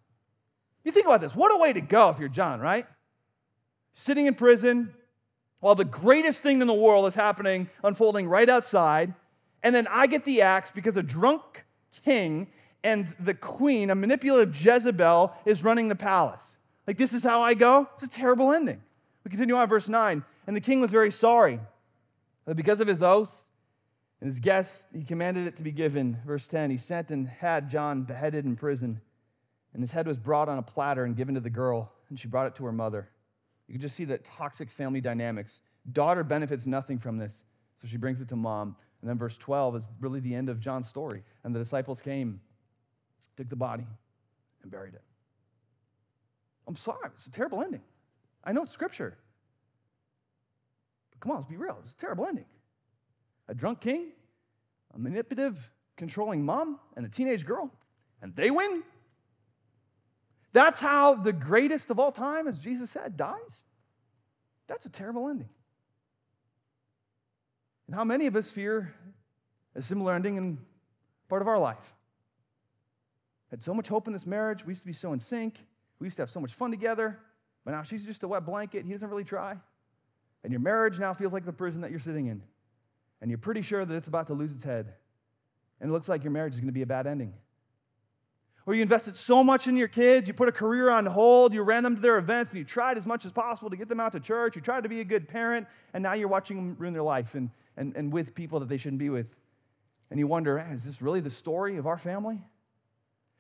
You 0.85 0.93
think 0.93 1.07
about 1.07 1.21
this. 1.21 1.35
What 1.35 1.53
a 1.53 1.59
way 1.59 1.73
to 1.73 1.81
go 1.81 2.09
if 2.11 2.19
you're 2.19 2.29
John, 2.29 2.61
right? 2.61 2.87
Sitting 3.93 4.27
in 4.27 4.35
prison 4.35 4.95
while 5.61 5.75
the 5.75 5.85
greatest 5.85 6.43
thing 6.43 6.61
in 6.61 6.67
the 6.67 6.75
world 6.75 7.07
is 7.07 7.15
happening, 7.15 7.69
unfolding 7.83 8.29
right 8.29 8.49
outside. 8.49 9.13
And 9.63 9.75
then 9.75 9.89
I 9.89 10.07
get 10.07 10.25
the 10.25 10.43
axe 10.43 10.71
because 10.71 10.97
a 10.97 11.03
drunk 11.03 11.65
king 12.05 12.47
and 12.85 13.15
the 13.19 13.35
queen, 13.35 13.91
a 13.91 13.95
manipulative 13.95 14.55
Jezebel, 14.55 15.33
is 15.45 15.65
running 15.65 15.89
the 15.89 15.97
palace. 15.97 16.59
Like, 16.87 16.97
this 16.97 17.13
is 17.13 17.25
how 17.25 17.43
I 17.43 17.55
go? 17.55 17.89
It's 17.95 18.05
a 18.05 18.09
terrible 18.09 18.53
ending. 18.53 18.81
We 19.25 19.31
continue 19.31 19.57
on, 19.57 19.69
verse 19.69 19.89
9. 19.89 20.23
And 20.47 20.57
the 20.57 20.61
king 20.61 20.81
was 20.81 20.93
very 20.93 21.11
sorry 21.11 21.61
but 22.49 22.57
because 22.57 22.81
of 22.81 22.89
his 22.89 23.03
oaths 23.03 23.48
and 24.21 24.29
his 24.29 24.41
guests, 24.41 24.85
he 24.93 25.05
commanded 25.05 25.47
it 25.47 25.57
to 25.57 25.63
be 25.63 25.73
given. 25.73 26.19
Verse 26.27 26.49
10 26.49 26.71
He 26.71 26.77
sent 26.77 27.11
and 27.11 27.29
had 27.29 27.71
John 27.71 28.03
beheaded 28.03 28.45
in 28.45 28.57
prison, 28.57 29.01
and 29.73 29.83
his 29.83 29.93
head 29.93 30.07
was 30.07 30.19
brought 30.19 30.49
on 30.49 30.59
a 30.59 30.63
platter 30.63 31.05
and 31.05 31.17
given 31.17 31.35
to 31.35 31.41
the 31.41 31.51
girl, 31.51 31.93
and 32.09 32.19
she 32.19 32.29
brought 32.29 32.47
it 32.47 32.55
to 32.57 32.65
her 32.65 32.73
mother. 32.73 33.09
You 33.67 33.75
can 33.75 33.81
just 33.81 33.97
see 33.97 34.05
the 34.05 34.19
toxic 34.19 34.71
family 34.71 35.01
dynamics. 35.01 35.61
Daughter 35.93 36.25
benefits 36.25 36.67
nothing 36.67 36.99
from 36.99 37.19
this, 37.19 37.45
so 37.81 37.87
she 37.87 37.97
brings 37.97 38.21
it 38.21 38.29
to 38.29 38.37
mom. 38.37 38.77
And 39.01 39.09
then 39.09 39.19
verse 39.19 39.39
12 39.39 39.77
is 39.77 39.91
really 40.01 40.21
the 40.21 40.35
end 40.35 40.49
of 40.49 40.59
John's 40.59 40.89
story. 40.89 41.23
And 41.45 41.55
the 41.55 41.61
disciples 41.61 42.01
came 42.01 42.41
took 43.39 43.49
the 43.49 43.57
body, 43.57 43.87
and 44.63 44.71
buried 44.71 44.95
it. 44.95 45.03
I'm 46.67 46.75
sorry, 46.75 47.09
it's 47.15 47.29
a 47.29 47.31
terrible 47.31 47.63
ending. 47.63 47.83
I 48.43 48.51
know 48.51 48.63
it's 48.63 48.73
scripture. 48.73 49.17
But 51.13 51.21
come 51.21 51.31
on, 51.31 51.39
let's 51.39 51.49
be 51.49 51.57
real. 51.57 51.79
It's 51.81 51.93
a 51.93 51.97
terrible 51.97 52.27
ending. 52.27 52.47
A 53.49 53.55
drunk 53.55 53.81
king, 53.81 54.13
a 54.95 54.99
manipulative, 54.99 55.71
controlling 55.97 56.45
mom, 56.45 56.79
and 56.97 57.05
a 57.05 57.09
teenage 57.09 57.45
girl, 57.45 57.71
and 58.23 58.35
they 58.37 58.51
win. 58.51 58.83
That's 60.53 60.81
how 60.81 61.15
the 61.15 61.33
greatest 61.33 61.91
of 61.91 61.99
all 61.99 62.13
time, 62.13 62.47
as 62.47 62.59
Jesus 62.59 62.91
said, 62.91 63.17
dies. 63.17 63.63
That's 64.67 64.87
a 64.87 64.91
terrible 64.91 65.29
ending. 65.29 65.49
And 67.87 67.97
how 67.97 68.05
many 68.05 68.27
of 68.27 68.37
us 68.37 68.51
fear 68.51 68.95
a 69.79 69.83
similar 69.83 70.13
ending 70.13 70.37
in 70.37 70.59
part 71.29 71.41
of 71.41 71.49
our 71.49 71.59
life. 71.59 71.95
Had 73.51 73.63
so 73.63 73.73
much 73.73 73.89
hope 73.89 74.07
in 74.07 74.13
this 74.13 74.27
marriage. 74.27 74.67
We 74.67 74.73
used 74.73 74.83
to 74.83 74.87
be 74.87 74.93
so 74.93 75.13
in 75.13 75.21
sync. 75.21 75.65
We 76.01 76.07
used 76.07 76.17
to 76.17 76.23
have 76.23 76.31
so 76.31 76.41
much 76.41 76.53
fun 76.53 76.71
together. 76.71 77.19
But 77.65 77.71
now 77.71 77.83
she's 77.83 78.05
just 78.05 78.23
a 78.25 78.29
wet 78.29 78.45
blanket. 78.45 78.85
He 78.85 78.93
doesn't 78.93 79.09
really 79.09 79.25
try. 79.25 79.57
And 80.45 80.53
your 80.53 80.61
marriage 80.61 80.99
now 80.99 81.15
feels 81.15 81.33
like 81.33 81.45
the 81.45 81.53
prison 81.53 81.81
that 81.83 81.91
you're 81.91 82.01
sitting 82.01 82.27
in. 82.27 82.43
And 83.21 83.31
you're 83.31 83.39
pretty 83.39 83.63
sure 83.63 83.85
that 83.85 83.95
it's 83.95 84.09
about 84.09 84.29
to 84.29 84.35
lose 84.35 84.53
its 84.53 84.65
head. 84.65 84.95
And 85.81 85.91
it 85.91 85.93
looks 85.93 86.09
like 86.09 86.25
your 86.25 86.31
marriage 86.31 86.55
is 86.55 86.61
going 86.61 86.69
to 86.69 86.73
be 86.73 86.83
a 86.83 86.87
bad 86.87 87.07
ending. 87.07 87.35
Or 88.67 88.75
you 88.75 88.83
invested 88.83 89.17
so 89.17 89.43
much 89.43 89.67
in 89.67 89.79
your 89.79 89.89
kids, 89.89 90.29
you 90.29 90.35
put 90.35 90.49
a 90.49 90.53
career 90.53 90.91
on 90.91 91.07
hold, 91.07 91.55
you 91.55 91.63
ran 91.63 91.83
them 91.83 91.97
to 91.97 92.03
their 92.03 92.19
events, 92.19 92.53
and 92.53 92.59
you 92.59 92.65
tried 92.65 92.99
as 92.99 93.07
much 93.07 93.25
as 93.25 93.33
possible 93.33 93.71
to 93.71 93.77
get 93.77 93.89
them 93.89 93.99
out 93.99 94.13
to 94.13 94.21
church, 94.21 94.57
you 94.57 94.61
tried 94.61 94.83
to 94.83 94.91
be 94.91 95.01
a 95.01 95.05
good 95.05 95.27
parent, 95.27 95.67
and 95.95 96.03
now 96.03 96.13
you're 96.13 96.29
watching 96.29 96.59
them 96.59 96.77
ruin 96.79 96.93
their 96.93 97.03
life 97.03 97.35
and, 97.35 97.49
and, 97.79 97.97
and 97.97 98.13
with 98.13 98.35
people 98.35 98.61
that 98.61 98.69
they 98.69 98.77
shouldn't 98.77 98.99
be 98.99 99.09
with. 99.09 99.35
And 100.11 100.21
you 100.21 100.27
wonder, 100.27 100.59
eh, 100.59 100.75
is 100.75 100.85
this 100.85 101.01
really 101.01 101.21
the 101.21 101.31
story 101.31 101.79
of 101.79 101.87
our 101.87 101.97
family? 101.97 102.43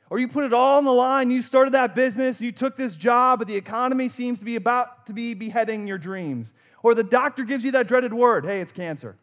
Or 0.09 0.19
you 0.19 0.29
put 0.29 0.45
it 0.45 0.55
all 0.55 0.79
on 0.79 0.85
the 0.85 0.93
line, 0.95 1.31
you 1.31 1.43
started 1.43 1.75
that 1.75 1.95
business, 1.95 2.41
you 2.41 2.51
took 2.51 2.77
this 2.77 2.97
job, 2.97 3.41
but 3.41 3.49
the 3.49 3.57
economy 3.57 4.09
seems 4.09 4.39
to 4.39 4.47
be 4.47 4.57
about 4.57 5.05
to 5.07 5.13
be 5.13 5.35
beheading 5.35 5.87
your 5.87 5.99
dreams. 5.99 6.55
Or 6.83 6.95
the 6.95 7.05
doctor 7.05 7.45
gives 7.45 7.65
you 7.65 7.73
that 7.73 7.87
dreaded 7.87 8.15
word 8.15 8.47
hey, 8.47 8.61
it's 8.61 8.73
cancer. 8.73 9.17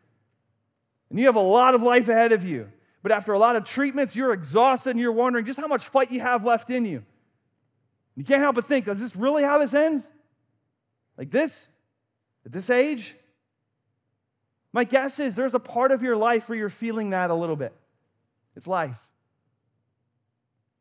And 1.15 1.21
you 1.21 1.28
have 1.28 1.38
a 1.38 1.39
lot 1.39 1.75
of 1.75 1.82
life 1.82 2.10
ahead 2.10 2.34
of 2.34 2.43
you. 2.43 2.69
But 3.01 3.13
after 3.13 3.32
a 3.32 3.39
lot 3.39 3.56
of 3.56 3.63
treatments, 3.63 4.17
you're 4.17 4.34
exhausted 4.34 4.89
and 4.89 4.99
you're 4.99 5.13
wondering 5.13 5.45
just 5.45 5.58
how 5.58 5.67
much 5.67 5.86
fight 5.86 6.12
you 6.12 6.19
have 6.19 6.43
left 6.43 6.69
in 6.69 6.84
you. 6.84 7.06
You 8.17 8.25
can't 8.25 8.41
help 8.41 8.56
but 8.56 8.65
think, 8.65 8.86
is 8.89 8.99
this 8.99 9.15
really 9.15 9.41
how 9.41 9.58
this 9.58 9.73
ends? 9.73 10.12
Like 11.17 11.32
this? 11.32 11.69
At 12.45 12.51
this 12.51 12.69
age? 12.69 13.15
My 14.73 14.84
guess 14.84 15.17
is 15.21 15.36
there's 15.36 15.54
a 15.54 15.60
part 15.60 15.93
of 15.93 16.04
your 16.04 16.17
life 16.17 16.49
where 16.49 16.58
you're 16.58 16.67
feeling 16.67 17.12
that 17.12 17.30
a 17.30 17.34
little 17.34 17.56
bit. 17.56 17.73
It's 18.58 18.67
life. 18.67 18.99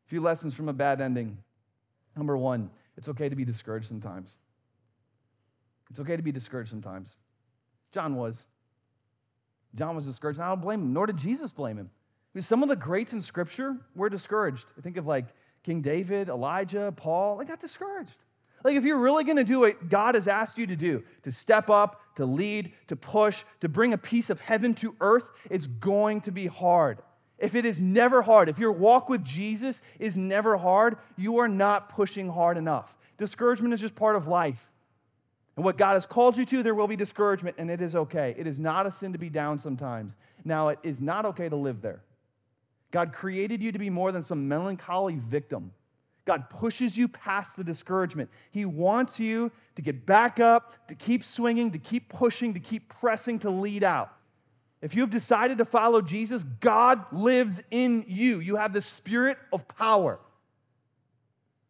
A 0.05 0.09
few 0.09 0.19
lessons 0.19 0.53
from 0.53 0.67
a 0.67 0.73
bad 0.73 0.99
ending. 0.99 1.37
Number 2.13 2.35
one, 2.35 2.71
it's 2.97 3.07
okay 3.07 3.29
to 3.29 3.37
be 3.37 3.45
discouraged 3.45 3.87
sometimes. 3.87 4.35
It's 5.91 6.01
okay 6.01 6.17
to 6.17 6.23
be 6.23 6.33
discouraged 6.33 6.71
sometimes. 6.71 7.15
John 7.93 8.17
was. 8.17 8.45
John 9.75 9.95
was 9.95 10.05
discouraged, 10.05 10.39
and 10.39 10.45
I 10.45 10.49
don't 10.49 10.61
blame 10.61 10.81
him, 10.81 10.93
nor 10.93 11.05
did 11.05 11.17
Jesus 11.17 11.51
blame 11.51 11.77
him. 11.77 11.89
Because 12.33 12.47
some 12.47 12.63
of 12.63 12.69
the 12.69 12.75
greats 12.75 13.13
in 13.13 13.21
Scripture 13.21 13.77
were 13.95 14.09
discouraged. 14.09 14.67
I 14.77 14.81
think 14.81 14.97
of 14.97 15.05
like 15.05 15.25
King 15.63 15.81
David, 15.81 16.29
Elijah, 16.29 16.93
Paul, 16.95 17.37
they 17.37 17.45
got 17.45 17.59
discouraged. 17.59 18.17
Like, 18.63 18.75
if 18.75 18.83
you're 18.83 18.97
really 18.97 19.23
gonna 19.23 19.43
do 19.43 19.61
what 19.61 19.89
God 19.89 20.15
has 20.15 20.27
asked 20.27 20.57
you 20.57 20.65
to 20.67 20.75
do, 20.75 21.03
to 21.23 21.31
step 21.31 21.69
up, 21.69 22.01
to 22.15 22.25
lead, 22.25 22.73
to 22.87 22.95
push, 22.95 23.43
to 23.61 23.69
bring 23.69 23.93
a 23.93 23.97
piece 23.97 24.29
of 24.29 24.41
heaven 24.41 24.73
to 24.75 24.95
earth, 25.01 25.29
it's 25.49 25.67
going 25.67 26.21
to 26.21 26.31
be 26.31 26.47
hard. 26.47 26.99
If 27.37 27.53
it 27.53 27.65
is 27.65 27.81
never 27.81 28.21
hard, 28.21 28.49
if 28.49 28.59
your 28.59 28.71
walk 28.71 29.09
with 29.09 29.23
Jesus 29.23 29.81
is 29.99 30.17
never 30.17 30.57
hard, 30.57 30.97
you 31.17 31.37
are 31.39 31.47
not 31.47 31.89
pushing 31.89 32.29
hard 32.29 32.57
enough. 32.57 32.97
Discouragement 33.17 33.73
is 33.73 33.81
just 33.81 33.95
part 33.95 34.15
of 34.15 34.27
life. 34.27 34.69
And 35.55 35.63
what 35.63 35.77
God 35.77 35.93
has 35.93 36.05
called 36.05 36.37
you 36.37 36.45
to, 36.45 36.63
there 36.63 36.75
will 36.75 36.87
be 36.87 36.97
discouragement, 36.97 37.55
and 37.57 37.71
it 37.71 37.81
is 37.81 37.95
okay. 37.95 38.35
It 38.37 38.45
is 38.45 38.59
not 38.59 38.85
a 38.85 38.91
sin 38.91 39.13
to 39.13 39.19
be 39.19 39.29
down 39.29 39.57
sometimes. 39.57 40.17
Now, 40.43 40.69
it 40.69 40.79
is 40.83 40.99
not 40.99 41.25
okay 41.25 41.47
to 41.47 41.55
live 41.55 41.81
there. 41.81 42.01
God 42.91 43.13
created 43.13 43.61
you 43.61 43.71
to 43.71 43.79
be 43.79 43.89
more 43.89 44.11
than 44.11 44.23
some 44.23 44.47
melancholy 44.47 45.15
victim. 45.15 45.71
God 46.25 46.49
pushes 46.49 46.97
you 46.97 47.07
past 47.07 47.55
the 47.55 47.63
discouragement. 47.63 48.29
He 48.51 48.65
wants 48.65 49.19
you 49.19 49.51
to 49.75 49.81
get 49.81 50.05
back 50.05 50.39
up, 50.39 50.87
to 50.87 50.95
keep 50.95 51.23
swinging, 51.23 51.71
to 51.71 51.77
keep 51.77 52.09
pushing, 52.09 52.53
to 52.53 52.59
keep 52.59 52.89
pressing, 52.89 53.39
to 53.39 53.49
lead 53.49 53.83
out. 53.83 54.11
If 54.81 54.93
you 54.95 55.01
have 55.01 55.09
decided 55.09 55.59
to 55.59 55.65
follow 55.65 56.01
Jesus, 56.01 56.43
God 56.43 57.05
lives 57.11 57.63
in 57.71 58.05
you. 58.07 58.39
You 58.39 58.57
have 58.57 58.73
the 58.73 58.81
spirit 58.81 59.37
of 59.53 59.67
power. 59.67 60.19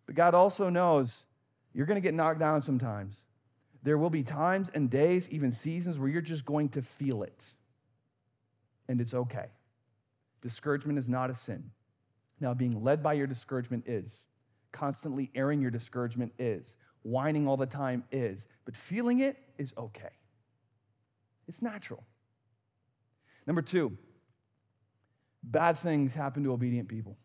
But 0.06 0.16
God 0.16 0.34
also 0.34 0.70
knows 0.70 1.24
you're 1.74 1.86
going 1.86 1.96
to 1.96 2.02
get 2.02 2.14
knocked 2.14 2.40
down 2.40 2.62
sometimes. 2.62 3.24
There 3.86 4.00
will 4.00 4.10
be 4.10 4.24
times 4.24 4.72
and 4.74 4.90
days, 4.90 5.30
even 5.30 5.52
seasons, 5.52 6.00
where 6.00 6.10
you're 6.10 6.20
just 6.20 6.44
going 6.44 6.70
to 6.70 6.82
feel 6.82 7.22
it. 7.22 7.54
And 8.90 9.00
it's 9.00 9.14
okay. 9.14 9.46
Discouragement 10.42 10.98
is 10.98 11.08
not 11.08 11.30
a 11.30 11.36
sin. 11.36 11.70
Now, 12.40 12.56
being 12.56 12.84
led 12.84 13.04
by 13.04 13.14
your 13.14 13.28
discouragement 13.28 13.84
is. 13.86 14.26
Constantly 14.72 15.30
airing 15.36 15.62
your 15.62 15.70
discouragement 15.70 16.34
is. 16.40 16.78
Whining 17.04 17.48
all 17.48 17.58
the 17.58 17.68
time 17.68 18.04
is. 18.12 18.48
But 18.66 18.76
feeling 18.76 19.20
it 19.20 19.38
is 19.60 19.72
okay. 19.78 20.10
It's 21.48 21.62
natural. 21.62 22.04
Number 23.46 23.62
two, 23.62 23.96
bad 25.44 25.78
things 25.78 26.16
happen 26.16 26.44
to 26.44 26.54
obedient 26.54 26.90
people. 26.90 27.18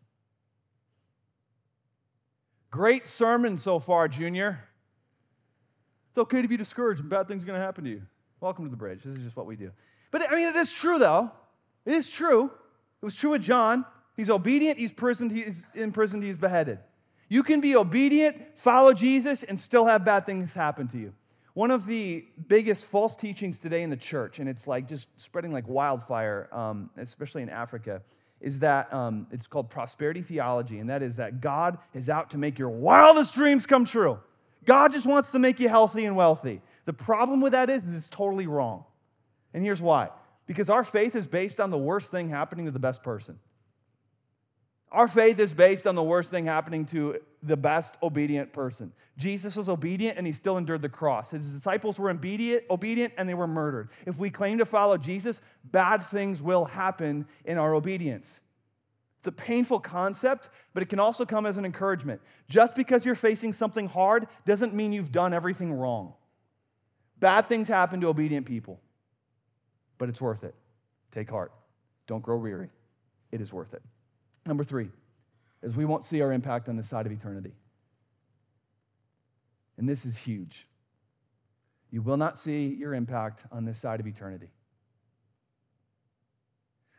Great 2.69 3.07
sermon 3.07 3.57
so 3.57 3.79
far, 3.79 4.07
Junior. 4.07 4.59
It's 6.11 6.17
okay 6.17 6.41
to 6.41 6.47
be 6.49 6.57
discouraged 6.57 6.99
and 6.99 7.09
bad 7.09 7.29
things 7.29 7.43
are 7.43 7.47
going 7.47 7.57
to 7.57 7.65
happen 7.65 7.85
to 7.85 7.89
you. 7.89 8.01
Welcome 8.41 8.65
to 8.65 8.69
the 8.69 8.75
bridge. 8.75 9.01
This 9.03 9.15
is 9.15 9.23
just 9.23 9.37
what 9.37 9.45
we 9.45 9.55
do. 9.55 9.71
But 10.11 10.29
I 10.29 10.35
mean, 10.35 10.49
it 10.49 10.57
is 10.57 10.73
true, 10.73 10.99
though. 10.99 11.31
It 11.85 11.93
is 11.93 12.11
true. 12.11 12.45
It 13.01 13.05
was 13.05 13.15
true 13.15 13.29
with 13.29 13.41
John. 13.41 13.85
He's 14.17 14.29
obedient, 14.29 14.77
he's 14.77 14.89
imprisoned, 14.89 15.31
he's 15.31 15.65
imprisoned, 15.73 16.23
he's 16.23 16.35
beheaded. 16.35 16.79
You 17.29 17.43
can 17.43 17.61
be 17.61 17.77
obedient, 17.77 18.57
follow 18.57 18.93
Jesus, 18.93 19.43
and 19.43 19.57
still 19.57 19.85
have 19.85 20.03
bad 20.03 20.25
things 20.25 20.53
happen 20.53 20.89
to 20.89 20.97
you. 20.97 21.13
One 21.53 21.71
of 21.71 21.85
the 21.85 22.25
biggest 22.47 22.85
false 22.85 23.15
teachings 23.15 23.59
today 23.59 23.81
in 23.81 23.89
the 23.89 23.95
church, 23.95 24.39
and 24.39 24.49
it's 24.49 24.67
like 24.67 24.89
just 24.89 25.07
spreading 25.15 25.53
like 25.53 25.65
wildfire, 25.65 26.49
um, 26.51 26.89
especially 26.97 27.41
in 27.41 27.49
Africa, 27.49 28.01
is 28.41 28.59
that 28.59 28.93
um, 28.93 29.27
it's 29.31 29.47
called 29.47 29.69
prosperity 29.69 30.21
theology, 30.21 30.79
and 30.79 30.89
that 30.89 31.01
is 31.01 31.15
that 31.15 31.39
God 31.39 31.77
is 31.93 32.09
out 32.09 32.31
to 32.31 32.37
make 32.37 32.59
your 32.59 32.69
wildest 32.69 33.33
dreams 33.33 33.65
come 33.65 33.85
true. 33.85 34.19
God 34.65 34.91
just 34.91 35.05
wants 35.05 35.31
to 35.31 35.39
make 35.39 35.59
you 35.59 35.69
healthy 35.69 36.05
and 36.05 36.15
wealthy. 36.15 36.61
The 36.85 36.93
problem 36.93 37.41
with 37.41 37.53
that 37.53 37.69
is, 37.69 37.85
is 37.85 37.95
it's 37.95 38.09
totally 38.09 38.47
wrong. 38.47 38.85
And 39.53 39.63
here's 39.63 39.81
why 39.81 40.09
because 40.47 40.69
our 40.69 40.83
faith 40.83 41.15
is 41.15 41.27
based 41.27 41.61
on 41.61 41.69
the 41.69 41.77
worst 41.77 42.11
thing 42.11 42.29
happening 42.29 42.65
to 42.65 42.71
the 42.71 42.79
best 42.79 43.03
person. 43.03 43.39
Our 44.91 45.07
faith 45.07 45.39
is 45.39 45.53
based 45.53 45.87
on 45.87 45.95
the 45.95 46.03
worst 46.03 46.29
thing 46.29 46.45
happening 46.45 46.85
to 46.87 47.19
the 47.41 47.55
best 47.55 47.97
obedient 48.03 48.51
person. 48.51 48.91
Jesus 49.17 49.55
was 49.55 49.69
obedient 49.69 50.17
and 50.17 50.27
he 50.27 50.33
still 50.33 50.57
endured 50.57 50.81
the 50.81 50.89
cross. 50.89 51.29
His 51.31 51.49
disciples 51.49 51.97
were 51.97 52.09
obedient, 52.09 52.63
obedient 52.69 53.13
and 53.17 53.29
they 53.29 53.33
were 53.33 53.47
murdered. 53.47 53.89
If 54.05 54.17
we 54.17 54.29
claim 54.29 54.57
to 54.57 54.65
follow 54.65 54.97
Jesus, 54.97 55.39
bad 55.63 56.03
things 56.03 56.41
will 56.41 56.65
happen 56.65 57.25
in 57.45 57.57
our 57.57 57.73
obedience. 57.73 58.41
It's 59.21 59.27
a 59.27 59.31
painful 59.31 59.79
concept, 59.81 60.49
but 60.73 60.81
it 60.81 60.89
can 60.89 60.99
also 60.99 61.27
come 61.27 61.45
as 61.45 61.57
an 61.57 61.63
encouragement. 61.63 62.21
Just 62.49 62.75
because 62.75 63.05
you're 63.05 63.13
facing 63.13 63.53
something 63.53 63.87
hard 63.87 64.25
doesn't 64.47 64.73
mean 64.73 64.91
you've 64.91 65.11
done 65.11 65.31
everything 65.31 65.71
wrong. 65.71 66.15
Bad 67.19 67.47
things 67.47 67.67
happen 67.67 68.01
to 68.01 68.07
obedient 68.07 68.47
people, 68.47 68.81
but 69.99 70.09
it's 70.09 70.19
worth 70.19 70.43
it. 70.43 70.55
Take 71.11 71.29
heart. 71.29 71.51
Don't 72.07 72.23
grow 72.23 72.35
weary. 72.37 72.71
It 73.31 73.41
is 73.41 73.53
worth 73.53 73.75
it. 73.75 73.83
Number 74.47 74.63
three 74.63 74.89
is 75.61 75.77
we 75.77 75.85
won't 75.85 76.03
see 76.03 76.19
our 76.23 76.31
impact 76.31 76.67
on 76.67 76.75
this 76.75 76.89
side 76.89 77.05
of 77.05 77.11
eternity. 77.11 77.53
And 79.77 79.87
this 79.87 80.03
is 80.03 80.17
huge. 80.17 80.67
You 81.91 82.01
will 82.01 82.17
not 82.17 82.39
see 82.39 82.69
your 82.69 82.95
impact 82.95 83.45
on 83.51 83.65
this 83.65 83.77
side 83.77 83.99
of 83.99 84.07
eternity. 84.07 84.49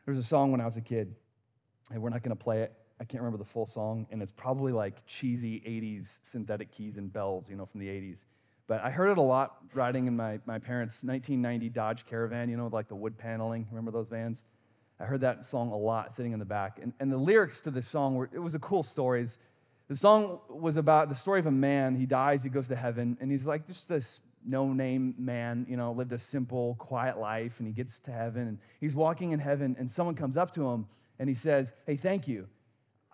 There's 0.04 0.18
a 0.18 0.22
song 0.22 0.52
when 0.52 0.60
I 0.60 0.66
was 0.66 0.76
a 0.76 0.80
kid 0.80 1.16
and 1.92 2.02
we're 2.02 2.10
not 2.10 2.22
going 2.22 2.36
to 2.36 2.42
play 2.42 2.62
it. 2.62 2.72
I 3.00 3.04
can't 3.04 3.22
remember 3.22 3.38
the 3.38 3.48
full 3.48 3.66
song, 3.66 4.06
and 4.10 4.22
it's 4.22 4.32
probably 4.32 4.72
like 4.72 5.04
cheesy 5.06 5.60
80s 5.60 6.20
synthetic 6.22 6.70
keys 6.70 6.98
and 6.98 7.12
bells, 7.12 7.48
you 7.48 7.56
know, 7.56 7.66
from 7.66 7.80
the 7.80 7.88
80s. 7.88 8.24
But 8.68 8.82
I 8.84 8.90
heard 8.90 9.10
it 9.10 9.18
a 9.18 9.22
lot 9.22 9.56
riding 9.74 10.06
in 10.06 10.16
my, 10.16 10.38
my 10.46 10.58
parents' 10.58 11.02
1990 11.02 11.68
Dodge 11.70 12.06
Caravan, 12.06 12.48
you 12.48 12.56
know, 12.56 12.68
like 12.68 12.88
the 12.88 12.94
wood 12.94 13.18
paneling. 13.18 13.66
Remember 13.70 13.90
those 13.90 14.08
vans? 14.08 14.44
I 15.00 15.04
heard 15.04 15.20
that 15.22 15.44
song 15.44 15.72
a 15.72 15.76
lot 15.76 16.14
sitting 16.14 16.32
in 16.32 16.38
the 16.38 16.44
back. 16.44 16.78
And, 16.80 16.92
and 17.00 17.10
the 17.10 17.16
lyrics 17.16 17.60
to 17.62 17.70
this 17.70 17.88
song 17.88 18.14
were, 18.14 18.30
it 18.32 18.38
was 18.38 18.54
a 18.54 18.60
cool 18.60 18.84
story. 18.84 19.26
The 19.88 19.96
song 19.96 20.38
was 20.48 20.76
about 20.76 21.08
the 21.08 21.14
story 21.14 21.40
of 21.40 21.46
a 21.46 21.50
man. 21.50 21.96
He 21.96 22.06
dies, 22.06 22.44
he 22.44 22.50
goes 22.50 22.68
to 22.68 22.76
heaven, 22.76 23.18
and 23.20 23.30
he's 23.30 23.46
like 23.46 23.66
just 23.66 23.88
this 23.88 24.20
no 24.44 24.72
name 24.72 25.14
man, 25.18 25.66
you 25.68 25.76
know, 25.76 25.92
lived 25.92 26.12
a 26.12 26.18
simple, 26.18 26.74
quiet 26.76 27.18
life, 27.18 27.58
and 27.58 27.66
he 27.66 27.72
gets 27.72 28.00
to 28.00 28.10
heaven, 28.10 28.48
and 28.48 28.58
he's 28.80 28.94
walking 28.94 29.32
in 29.32 29.38
heaven, 29.38 29.76
and 29.78 29.90
someone 29.90 30.14
comes 30.14 30.36
up 30.36 30.50
to 30.52 30.66
him 30.68 30.86
and 31.18 31.28
he 31.28 31.34
says, 31.34 31.72
Hey, 31.86 31.96
thank 31.96 32.26
you. 32.26 32.48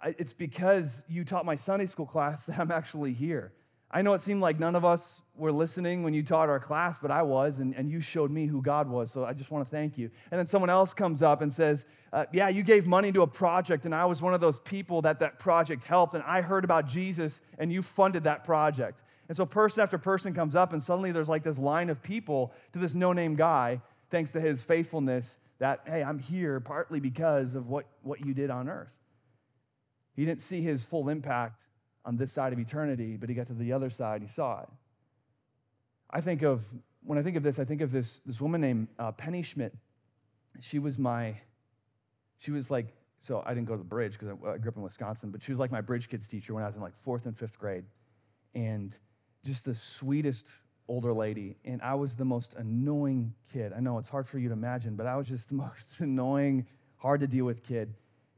It's 0.02 0.32
because 0.32 1.04
you 1.08 1.24
taught 1.24 1.44
my 1.44 1.56
Sunday 1.56 1.86
school 1.86 2.06
class 2.06 2.46
that 2.46 2.58
I'm 2.58 2.70
actually 2.70 3.12
here. 3.12 3.52
I 3.90 4.02
know 4.02 4.12
it 4.12 4.20
seemed 4.20 4.42
like 4.42 4.58
none 4.58 4.74
of 4.74 4.84
us 4.84 5.22
were 5.34 5.50
listening 5.50 6.02
when 6.02 6.12
you 6.12 6.22
taught 6.22 6.50
our 6.50 6.60
class, 6.60 6.98
but 6.98 7.10
I 7.10 7.22
was, 7.22 7.58
and, 7.58 7.74
and 7.74 7.90
you 7.90 8.00
showed 8.00 8.30
me 8.30 8.46
who 8.46 8.60
God 8.60 8.86
was. 8.86 9.10
So 9.10 9.24
I 9.24 9.32
just 9.32 9.50
want 9.50 9.66
to 9.66 9.70
thank 9.70 9.96
you. 9.96 10.10
And 10.30 10.38
then 10.38 10.46
someone 10.46 10.68
else 10.68 10.92
comes 10.92 11.22
up 11.22 11.40
and 11.40 11.50
says, 11.52 11.86
uh, 12.12 12.26
Yeah, 12.32 12.48
you 12.48 12.62
gave 12.62 12.86
money 12.86 13.12
to 13.12 13.22
a 13.22 13.26
project, 13.26 13.86
and 13.86 13.94
I 13.94 14.04
was 14.04 14.20
one 14.20 14.34
of 14.34 14.40
those 14.40 14.60
people 14.60 15.02
that 15.02 15.20
that 15.20 15.38
project 15.38 15.84
helped, 15.84 16.14
and 16.14 16.22
I 16.24 16.42
heard 16.42 16.64
about 16.64 16.86
Jesus, 16.86 17.40
and 17.58 17.72
you 17.72 17.82
funded 17.82 18.24
that 18.24 18.44
project. 18.44 19.02
And 19.28 19.36
so 19.36 19.44
person 19.44 19.82
after 19.82 19.98
person 19.98 20.32
comes 20.34 20.54
up, 20.54 20.72
and 20.72 20.82
suddenly 20.82 21.12
there's 21.12 21.28
like 21.28 21.42
this 21.42 21.58
line 21.58 21.90
of 21.90 22.02
people 22.02 22.52
to 22.72 22.78
this 22.78 22.94
no 22.94 23.12
name 23.12 23.36
guy, 23.36 23.80
thanks 24.10 24.32
to 24.32 24.40
his 24.40 24.62
faithfulness, 24.62 25.36
that, 25.58 25.80
hey, 25.86 26.02
I'm 26.02 26.18
here 26.18 26.60
partly 26.60 26.98
because 26.98 27.54
of 27.54 27.68
what, 27.68 27.86
what 28.02 28.24
you 28.24 28.32
did 28.32 28.48
on 28.48 28.68
earth. 28.68 28.92
He 30.16 30.24
didn't 30.24 30.40
see 30.40 30.62
his 30.62 30.84
full 30.84 31.08
impact 31.08 31.66
on 32.04 32.16
this 32.16 32.32
side 32.32 32.52
of 32.52 32.58
eternity, 32.58 33.16
but 33.16 33.28
he 33.28 33.34
got 33.34 33.46
to 33.48 33.54
the 33.54 33.72
other 33.72 33.90
side, 33.90 34.22
he 34.22 34.28
saw 34.28 34.62
it. 34.62 34.68
I 36.10 36.22
think 36.22 36.42
of, 36.42 36.64
when 37.04 37.18
I 37.18 37.22
think 37.22 37.36
of 37.36 37.42
this, 37.42 37.58
I 37.58 37.64
think 37.64 37.82
of 37.82 37.92
this, 37.92 38.20
this 38.20 38.40
woman 38.40 38.60
named 38.60 38.88
uh, 38.98 39.12
Penny 39.12 39.42
Schmidt. 39.42 39.74
She 40.60 40.78
was 40.78 40.98
my, 40.98 41.34
she 42.38 42.50
was 42.50 42.70
like, 42.70 42.94
so 43.18 43.42
I 43.44 43.52
didn't 43.52 43.66
go 43.66 43.74
to 43.74 43.78
the 43.78 43.84
bridge 43.84 44.12
because 44.12 44.28
I, 44.28 44.52
I 44.52 44.58
grew 44.58 44.70
up 44.70 44.76
in 44.76 44.82
Wisconsin, 44.82 45.30
but 45.30 45.42
she 45.42 45.52
was 45.52 45.58
like 45.60 45.70
my 45.70 45.82
bridge 45.82 46.08
kids 46.08 46.28
teacher 46.28 46.54
when 46.54 46.62
I 46.62 46.66
was 46.66 46.76
in 46.76 46.82
like 46.82 46.96
fourth 46.96 47.26
and 47.26 47.36
fifth 47.36 47.58
grade. 47.58 47.84
And 48.54 48.98
just 49.44 49.64
the 49.64 49.74
sweetest 49.74 50.48
older 50.88 51.12
lady. 51.12 51.56
And 51.64 51.80
I 51.82 51.94
was 51.94 52.16
the 52.16 52.24
most 52.24 52.54
annoying 52.54 53.34
kid. 53.52 53.72
I 53.76 53.80
know 53.80 53.98
it's 53.98 54.08
hard 54.08 54.26
for 54.26 54.38
you 54.38 54.48
to 54.48 54.54
imagine, 54.54 54.96
but 54.96 55.06
I 55.06 55.16
was 55.16 55.28
just 55.28 55.48
the 55.48 55.54
most 55.66 56.00
annoying, 56.00 56.66
hard 56.96 57.20
to 57.20 57.26
deal 57.26 57.44
with 57.44 57.62
kid. 57.62 57.94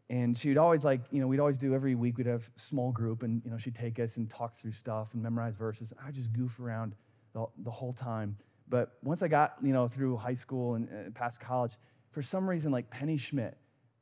And 0.09 0.37
she'd 0.37 0.59
always 0.59 0.85
like, 0.85 1.03
you 1.13 1.21
know, 1.21 1.29
we'd 1.29 1.39
always 1.39 1.57
do 1.57 1.73
every 1.73 1.95
week, 1.95 2.19
we'd 2.19 2.27
have 2.27 2.51
small 2.57 2.91
group 2.91 3.23
and, 3.23 3.41
you 3.45 3.51
know, 3.51 3.59
she'd 3.59 3.77
take 3.77 4.01
us 4.01 4.17
and 4.17 4.29
talk 4.29 4.57
through 4.57 4.73
stuff 4.73 5.15
and 5.15 5.23
memorize 5.23 5.55
verses. 5.55 5.93
I 6.05 6.11
just 6.11 6.33
goof 6.33 6.59
around 6.59 6.97
the, 7.33 7.47
the 7.59 7.71
whole 7.71 7.93
time. 7.93 8.37
But 8.69 8.97
once 9.03 9.23
I 9.23 9.29
got, 9.29 9.55
you 9.63 9.73
know, 9.73 9.87
through 9.87 10.17
high 10.17 10.35
school 10.35 10.75
and, 10.75 10.89
and 10.89 11.15
past 11.15 11.41
college, 11.41 11.73
for 12.11 12.23
some 12.23 12.51
reason, 12.51 12.73
like 12.73 12.91
Penny 12.91 13.17
Schmidt, 13.17 13.57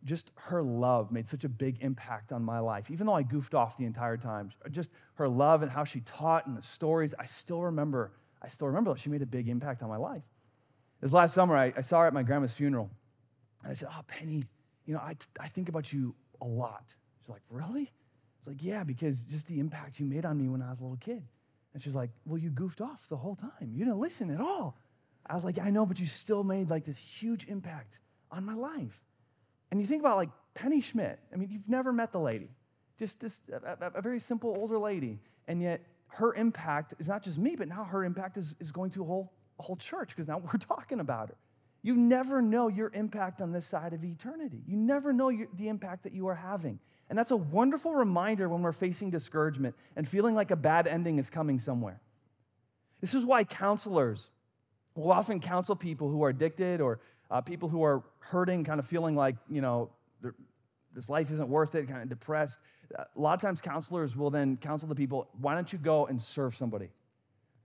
just 0.04 0.30
her 0.36 0.62
love 0.62 1.10
made 1.10 1.26
such 1.26 1.44
a 1.44 1.48
big 1.48 1.78
impact 1.80 2.32
on 2.32 2.42
my 2.42 2.58
life. 2.58 2.90
Even 2.90 3.06
though 3.06 3.14
I 3.14 3.22
goofed 3.22 3.54
off 3.54 3.76
the 3.76 3.84
entire 3.84 4.16
time, 4.16 4.50
just 4.70 4.90
her 5.14 5.28
love 5.28 5.62
and 5.62 5.70
how 5.70 5.84
she 5.84 6.00
taught 6.00 6.46
and 6.46 6.56
the 6.56 6.62
stories, 6.62 7.14
I 7.18 7.26
still 7.26 7.62
remember, 7.62 8.12
I 8.40 8.48
still 8.48 8.68
remember 8.68 8.92
that 8.92 9.00
she 9.00 9.10
made 9.10 9.22
a 9.22 9.26
big 9.26 9.48
impact 9.48 9.82
on 9.82 9.88
my 9.88 9.96
life. 9.96 10.22
This 11.00 11.12
last 11.12 11.34
summer, 11.34 11.56
I, 11.56 11.72
I 11.76 11.80
saw 11.80 12.00
her 12.00 12.06
at 12.06 12.12
my 12.14 12.22
grandma's 12.22 12.54
funeral. 12.54 12.90
And 13.62 13.70
I 13.70 13.74
said, 13.74 13.88
Oh, 13.90 14.02
Penny, 14.06 14.42
you 14.86 14.94
know, 14.94 15.00
I, 15.00 15.16
I 15.40 15.48
think 15.48 15.68
about 15.68 15.92
you 15.92 16.14
a 16.40 16.46
lot. 16.46 16.94
She's 17.20 17.28
like, 17.28 17.42
Really? 17.50 17.92
It's 18.38 18.46
like, 18.46 18.62
Yeah, 18.62 18.84
because 18.84 19.22
just 19.22 19.46
the 19.46 19.58
impact 19.58 20.00
you 20.00 20.06
made 20.06 20.24
on 20.24 20.38
me 20.38 20.48
when 20.48 20.62
I 20.62 20.70
was 20.70 20.80
a 20.80 20.84
little 20.84 20.96
kid. 20.98 21.22
And 21.74 21.82
she's 21.82 21.94
like, 21.94 22.10
Well, 22.24 22.38
you 22.38 22.50
goofed 22.50 22.80
off 22.80 23.08
the 23.08 23.16
whole 23.16 23.36
time. 23.36 23.72
You 23.72 23.84
didn't 23.84 24.00
listen 24.00 24.30
at 24.30 24.40
all. 24.40 24.76
I 25.26 25.34
was 25.34 25.44
like, 25.44 25.58
I 25.58 25.70
know, 25.70 25.84
but 25.84 26.00
you 26.00 26.06
still 26.06 26.42
made 26.42 26.70
like 26.70 26.84
this 26.84 26.96
huge 26.96 27.48
impact 27.48 28.00
on 28.30 28.44
my 28.44 28.54
life. 28.54 29.04
And 29.70 29.80
you 29.80 29.86
think 29.86 30.02
about 30.02 30.16
like 30.16 30.30
Penny 30.54 30.80
Schmidt. 30.80 31.18
I 31.32 31.36
mean, 31.36 31.50
you've 31.50 31.68
never 31.68 31.92
met 31.92 32.12
the 32.12 32.20
lady, 32.20 32.48
just 32.98 33.20
this 33.20 33.42
a, 33.52 33.90
a 33.94 34.02
very 34.02 34.20
simple 34.20 34.54
older 34.58 34.78
lady, 34.78 35.18
and 35.46 35.62
yet 35.62 35.80
her 36.08 36.34
impact 36.34 36.94
is 36.98 37.08
not 37.08 37.22
just 37.22 37.38
me, 37.38 37.54
but 37.56 37.68
now 37.68 37.84
her 37.84 38.04
impact 38.04 38.36
is, 38.36 38.54
is 38.60 38.72
going 38.72 38.90
to 38.92 39.02
a 39.02 39.06
whole, 39.06 39.32
a 39.58 39.62
whole 39.62 39.76
church 39.76 40.10
because 40.10 40.26
now 40.26 40.38
we're 40.52 40.58
talking 40.58 41.00
about 41.00 41.28
her. 41.28 41.36
You 41.82 41.94
never 41.94 42.42
know 42.42 42.68
your 42.68 42.90
impact 42.92 43.40
on 43.40 43.52
this 43.52 43.64
side 43.64 43.92
of 43.92 44.04
eternity. 44.04 44.62
You 44.66 44.76
never 44.76 45.12
know 45.12 45.28
your, 45.28 45.46
the 45.54 45.68
impact 45.68 46.02
that 46.04 46.12
you 46.12 46.26
are 46.26 46.34
having. 46.34 46.80
And 47.08 47.18
that's 47.18 47.30
a 47.30 47.36
wonderful 47.36 47.94
reminder 47.94 48.48
when 48.48 48.62
we're 48.62 48.72
facing 48.72 49.10
discouragement 49.10 49.74
and 49.96 50.06
feeling 50.06 50.34
like 50.34 50.50
a 50.50 50.56
bad 50.56 50.86
ending 50.86 51.18
is 51.18 51.30
coming 51.30 51.58
somewhere. 51.58 52.00
This 53.00 53.14
is 53.14 53.24
why 53.24 53.44
counselors 53.44 54.30
will 54.94 55.12
often 55.12 55.40
counsel 55.40 55.76
people 55.76 56.10
who 56.10 56.22
are 56.24 56.30
addicted 56.30 56.80
or 56.80 57.00
uh, 57.30 57.40
people 57.40 57.68
who 57.68 57.82
are 57.82 58.02
hurting, 58.20 58.64
kind 58.64 58.78
of 58.80 58.86
feeling 58.86 59.14
like, 59.14 59.36
you 59.48 59.60
know, 59.60 59.90
this 60.94 61.08
life 61.08 61.30
isn't 61.30 61.48
worth 61.48 61.74
it, 61.74 61.88
kind 61.88 62.02
of 62.02 62.08
depressed. 62.08 62.58
A 62.96 63.20
lot 63.20 63.34
of 63.34 63.40
times, 63.40 63.60
counselors 63.60 64.16
will 64.16 64.30
then 64.30 64.56
counsel 64.56 64.88
the 64.88 64.94
people, 64.94 65.28
why 65.40 65.54
don't 65.54 65.72
you 65.72 65.78
go 65.78 66.06
and 66.06 66.20
serve 66.20 66.54
somebody? 66.54 66.88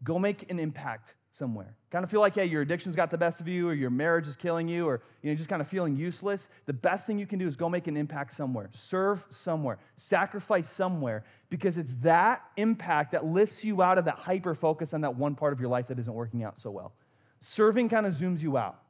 Go 0.03 0.19
make 0.19 0.51
an 0.51 0.59
impact 0.59 1.15
somewhere. 1.31 1.75
Kind 1.89 2.03
of 2.03 2.11
feel 2.11 2.19
like, 2.19 2.35
hey, 2.35 2.45
your 2.45 2.61
addiction's 2.61 2.95
got 2.95 3.09
the 3.09 3.17
best 3.17 3.41
of 3.41 3.47
you, 3.47 3.67
or 3.67 3.73
your 3.73 3.89
marriage 3.89 4.27
is 4.27 4.35
killing 4.35 4.67
you, 4.67 4.85
or 4.85 5.01
you 5.21 5.31
know, 5.31 5.35
just 5.35 5.49
kind 5.49 5.61
of 5.61 5.67
feeling 5.67 5.95
useless. 5.95 6.49
The 6.65 6.73
best 6.73 7.07
thing 7.07 7.17
you 7.17 7.25
can 7.25 7.39
do 7.39 7.47
is 7.47 7.55
go 7.55 7.69
make 7.69 7.87
an 7.87 7.97
impact 7.97 8.33
somewhere, 8.33 8.69
serve 8.71 9.25
somewhere, 9.31 9.79
sacrifice 9.95 10.69
somewhere, 10.69 11.23
because 11.49 11.77
it's 11.77 11.95
that 11.95 12.43
impact 12.57 13.13
that 13.13 13.25
lifts 13.25 13.63
you 13.63 13.81
out 13.81 13.97
of 13.97 14.05
that 14.05 14.15
hyper 14.15 14.53
focus 14.53 14.93
on 14.93 15.01
that 15.01 15.15
one 15.15 15.33
part 15.35 15.53
of 15.53 15.59
your 15.59 15.69
life 15.69 15.87
that 15.87 15.97
isn't 15.97 16.13
working 16.13 16.43
out 16.43 16.61
so 16.61 16.69
well. 16.69 16.93
Serving 17.39 17.89
kind 17.89 18.05
of 18.05 18.13
zooms 18.13 18.41
you 18.41 18.57
out. 18.57 18.82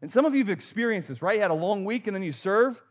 And 0.00 0.10
some 0.10 0.24
of 0.24 0.34
you 0.34 0.40
have 0.40 0.50
experienced 0.50 1.08
this, 1.08 1.22
right? 1.22 1.36
You 1.36 1.42
had 1.42 1.50
a 1.50 1.54
long 1.54 1.84
week 1.84 2.06
and 2.06 2.14
then 2.14 2.22
you 2.22 2.32
serve, 2.32 2.82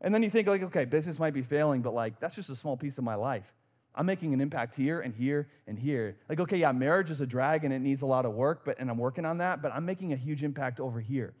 and 0.00 0.14
then 0.14 0.22
you 0.22 0.30
think, 0.30 0.48
like, 0.48 0.62
okay, 0.62 0.84
business 0.84 1.18
might 1.18 1.34
be 1.34 1.42
failing, 1.42 1.82
but 1.82 1.94
like, 1.94 2.20
that's 2.20 2.34
just 2.34 2.50
a 2.50 2.56
small 2.56 2.76
piece 2.76 2.98
of 2.98 3.04
my 3.04 3.14
life. 3.14 3.54
I'm 3.94 4.06
making 4.06 4.34
an 4.34 4.40
impact 4.40 4.74
here 4.74 5.00
and 5.00 5.14
here 5.14 5.48
and 5.66 5.78
here. 5.78 6.16
Like, 6.28 6.40
okay, 6.40 6.56
yeah, 6.56 6.72
marriage 6.72 7.10
is 7.10 7.20
a 7.20 7.26
drag 7.26 7.64
and 7.64 7.72
it 7.72 7.78
needs 7.78 8.02
a 8.02 8.06
lot 8.06 8.26
of 8.26 8.32
work, 8.32 8.64
but 8.64 8.78
and 8.78 8.90
I'm 8.90 8.98
working 8.98 9.24
on 9.24 9.38
that, 9.38 9.62
but 9.62 9.72
I'm 9.72 9.86
making 9.86 10.12
a 10.12 10.16
huge 10.16 10.42
impact 10.42 10.80
over 10.80 11.00
here. 11.00 11.34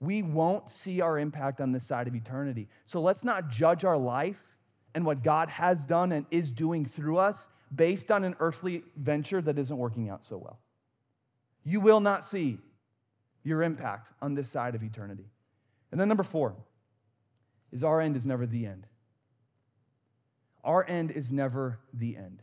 We 0.00 0.22
won't 0.22 0.70
see 0.70 1.00
our 1.00 1.18
impact 1.18 1.60
on 1.60 1.72
this 1.72 1.84
side 1.84 2.08
of 2.08 2.14
eternity. 2.14 2.68
So 2.86 3.00
let's 3.00 3.24
not 3.24 3.48
judge 3.48 3.84
our 3.84 3.98
life 3.98 4.42
and 4.94 5.04
what 5.04 5.22
God 5.22 5.48
has 5.50 5.84
done 5.84 6.12
and 6.12 6.24
is 6.30 6.50
doing 6.50 6.86
through 6.86 7.18
us 7.18 7.50
based 7.74 8.10
on 8.10 8.24
an 8.24 8.36
earthly 8.40 8.84
venture 8.96 9.42
that 9.42 9.58
isn't 9.58 9.76
working 9.76 10.08
out 10.08 10.24
so 10.24 10.38
well. 10.38 10.58
You 11.64 11.80
will 11.80 12.00
not 12.00 12.24
see 12.24 12.58
your 13.48 13.62
impact 13.62 14.12
on 14.22 14.34
this 14.34 14.48
side 14.48 14.74
of 14.74 14.82
eternity. 14.82 15.26
And 15.90 16.00
then 16.00 16.06
number 16.06 16.22
four 16.22 16.54
is 17.72 17.82
our 17.82 18.00
end 18.00 18.16
is 18.16 18.26
never 18.26 18.46
the 18.46 18.66
end. 18.66 18.86
Our 20.62 20.84
end 20.86 21.10
is 21.10 21.32
never 21.32 21.80
the 21.92 22.16
end. 22.16 22.42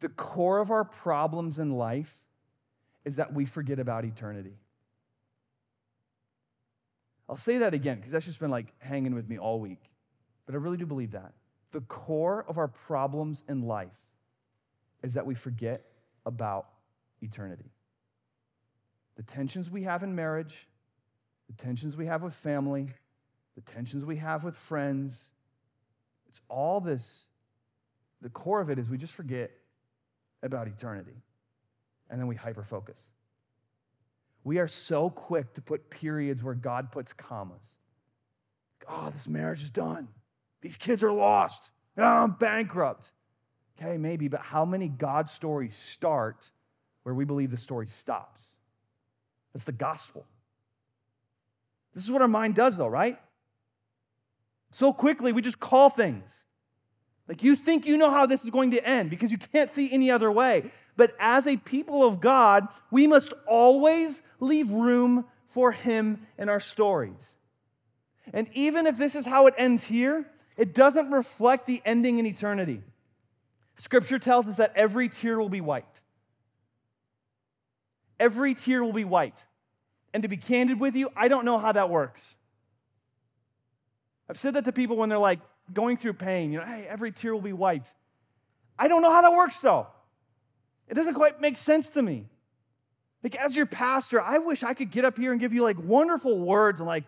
The 0.00 0.08
core 0.08 0.58
of 0.58 0.70
our 0.70 0.84
problems 0.84 1.58
in 1.58 1.72
life 1.72 2.22
is 3.04 3.16
that 3.16 3.32
we 3.32 3.44
forget 3.44 3.78
about 3.78 4.04
eternity. 4.04 4.58
I'll 7.28 7.36
say 7.36 7.58
that 7.58 7.74
again 7.74 7.96
because 7.96 8.12
that's 8.12 8.26
just 8.26 8.40
been 8.40 8.50
like 8.50 8.74
hanging 8.78 9.14
with 9.14 9.28
me 9.28 9.38
all 9.38 9.60
week. 9.60 9.82
But 10.46 10.54
I 10.54 10.58
really 10.58 10.78
do 10.78 10.86
believe 10.86 11.12
that. 11.12 11.32
The 11.70 11.82
core 11.82 12.44
of 12.48 12.58
our 12.58 12.66
problems 12.66 13.44
in 13.48 13.62
life 13.62 14.00
is 15.02 15.14
that 15.14 15.24
we 15.24 15.34
forget 15.34 15.84
about 16.26 16.66
eternity 17.22 17.70
the 19.20 19.26
tensions 19.26 19.70
we 19.70 19.82
have 19.82 20.02
in 20.02 20.14
marriage, 20.14 20.66
the 21.46 21.62
tensions 21.62 21.94
we 21.94 22.06
have 22.06 22.22
with 22.22 22.32
family, 22.32 22.86
the 23.54 23.60
tensions 23.60 24.06
we 24.06 24.16
have 24.16 24.44
with 24.44 24.56
friends. 24.56 25.32
It's 26.26 26.40
all 26.48 26.80
this. 26.80 27.28
The 28.22 28.30
core 28.30 28.62
of 28.62 28.70
it 28.70 28.78
is 28.78 28.88
we 28.88 28.96
just 28.96 29.12
forget 29.12 29.50
about 30.42 30.68
eternity 30.68 31.22
and 32.08 32.18
then 32.18 32.28
we 32.28 32.34
hyper 32.34 32.62
focus. 32.62 33.10
We 34.42 34.58
are 34.58 34.68
so 34.68 35.10
quick 35.10 35.52
to 35.52 35.60
put 35.60 35.90
periods 35.90 36.42
where 36.42 36.54
God 36.54 36.90
puts 36.90 37.12
commas. 37.12 37.76
Oh, 38.88 39.10
this 39.12 39.28
marriage 39.28 39.62
is 39.62 39.70
done. 39.70 40.08
These 40.62 40.78
kids 40.78 41.02
are 41.02 41.12
lost. 41.12 41.72
Oh, 41.98 42.02
I'm 42.02 42.30
bankrupt. 42.32 43.12
Okay, 43.78 43.98
maybe, 43.98 44.28
but 44.28 44.40
how 44.40 44.64
many 44.64 44.88
God 44.88 45.28
stories 45.28 45.76
start 45.76 46.50
where 47.02 47.14
we 47.14 47.26
believe 47.26 47.50
the 47.50 47.58
story 47.58 47.86
stops? 47.86 48.56
That's 49.52 49.64
the 49.64 49.72
gospel. 49.72 50.26
This 51.94 52.04
is 52.04 52.10
what 52.10 52.22
our 52.22 52.28
mind 52.28 52.54
does, 52.54 52.76
though, 52.76 52.88
right? 52.88 53.18
So 54.70 54.92
quickly, 54.92 55.32
we 55.32 55.42
just 55.42 55.58
call 55.58 55.90
things. 55.90 56.44
Like 57.28 57.42
you 57.42 57.56
think 57.56 57.86
you 57.86 57.96
know 57.96 58.10
how 58.10 58.26
this 58.26 58.44
is 58.44 58.50
going 58.50 58.72
to 58.72 58.84
end 58.84 59.10
because 59.10 59.30
you 59.30 59.38
can't 59.38 59.70
see 59.70 59.92
any 59.92 60.10
other 60.10 60.30
way. 60.30 60.70
But 60.96 61.14
as 61.18 61.46
a 61.46 61.56
people 61.56 62.04
of 62.04 62.20
God, 62.20 62.68
we 62.90 63.06
must 63.06 63.32
always 63.46 64.22
leave 64.38 64.70
room 64.70 65.24
for 65.46 65.72
Him 65.72 66.26
in 66.38 66.48
our 66.48 66.60
stories. 66.60 67.36
And 68.32 68.48
even 68.52 68.86
if 68.86 68.96
this 68.96 69.14
is 69.14 69.26
how 69.26 69.46
it 69.46 69.54
ends 69.58 69.84
here, 69.84 70.26
it 70.56 70.74
doesn't 70.74 71.10
reflect 71.10 71.66
the 71.66 71.82
ending 71.84 72.18
in 72.18 72.26
eternity. 72.26 72.82
Scripture 73.76 74.18
tells 74.18 74.46
us 74.46 74.56
that 74.56 74.72
every 74.76 75.08
tear 75.08 75.38
will 75.38 75.48
be 75.48 75.60
wiped 75.60 75.99
every 78.20 78.54
tear 78.54 78.84
will 78.84 78.92
be 78.92 79.04
wiped. 79.04 79.46
And 80.14 80.22
to 80.22 80.28
be 80.28 80.36
candid 80.36 80.78
with 80.78 80.94
you, 80.94 81.10
I 81.16 81.26
don't 81.28 81.44
know 81.44 81.58
how 81.58 81.72
that 81.72 81.90
works. 81.90 82.36
I've 84.28 84.38
said 84.38 84.54
that 84.54 84.64
to 84.66 84.72
people 84.72 84.96
when 84.96 85.08
they're 85.08 85.18
like 85.18 85.40
going 85.72 85.96
through 85.96 86.12
pain, 86.14 86.52
you 86.52 86.60
know, 86.60 86.64
hey, 86.64 86.86
every 86.88 87.10
tear 87.10 87.34
will 87.34 87.40
be 87.40 87.52
wiped. 87.52 87.94
I 88.78 88.86
don't 88.86 89.02
know 89.02 89.12
how 89.12 89.22
that 89.22 89.32
works 89.32 89.60
though. 89.60 89.88
It 90.88 90.94
doesn't 90.94 91.14
quite 91.14 91.40
make 91.40 91.56
sense 91.56 91.88
to 91.90 92.02
me. 92.02 92.26
Like, 93.22 93.36
as 93.36 93.54
your 93.54 93.66
pastor, 93.66 94.20
I 94.20 94.38
wish 94.38 94.62
I 94.62 94.74
could 94.74 94.90
get 94.90 95.04
up 95.04 95.18
here 95.18 95.32
and 95.32 95.40
give 95.40 95.52
you 95.52 95.62
like 95.62 95.78
wonderful 95.78 96.38
words 96.38 96.80
and 96.80 96.86
like 96.86 97.04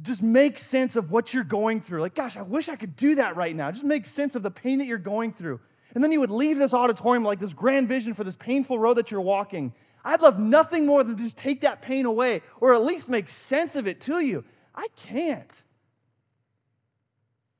just 0.00 0.22
make 0.22 0.58
sense 0.58 0.96
of 0.96 1.10
what 1.10 1.32
you're 1.32 1.44
going 1.44 1.80
through. 1.80 2.00
Like, 2.00 2.14
gosh, 2.14 2.36
I 2.36 2.42
wish 2.42 2.68
I 2.68 2.76
could 2.76 2.96
do 2.96 3.16
that 3.16 3.36
right 3.36 3.54
now. 3.54 3.70
Just 3.70 3.84
make 3.84 4.06
sense 4.06 4.34
of 4.34 4.42
the 4.42 4.50
pain 4.50 4.78
that 4.78 4.86
you're 4.86 4.98
going 4.98 5.32
through. 5.32 5.60
And 5.94 6.02
then 6.02 6.10
you 6.10 6.20
would 6.20 6.30
leave 6.30 6.58
this 6.58 6.74
auditorium 6.74 7.22
like 7.22 7.38
this 7.38 7.52
grand 7.52 7.88
vision 7.88 8.14
for 8.14 8.24
this 8.24 8.36
painful 8.36 8.78
road 8.78 8.94
that 8.94 9.10
you're 9.10 9.20
walking. 9.20 9.72
I'd 10.04 10.22
love 10.22 10.38
nothing 10.38 10.86
more 10.86 11.04
than 11.04 11.16
to 11.16 11.22
just 11.22 11.38
take 11.38 11.60
that 11.60 11.82
pain 11.82 12.06
away 12.06 12.42
or 12.60 12.74
at 12.74 12.84
least 12.84 13.08
make 13.08 13.28
sense 13.28 13.76
of 13.76 13.86
it 13.86 14.00
to 14.02 14.20
you. 14.20 14.44
I 14.74 14.88
can't. 14.96 15.52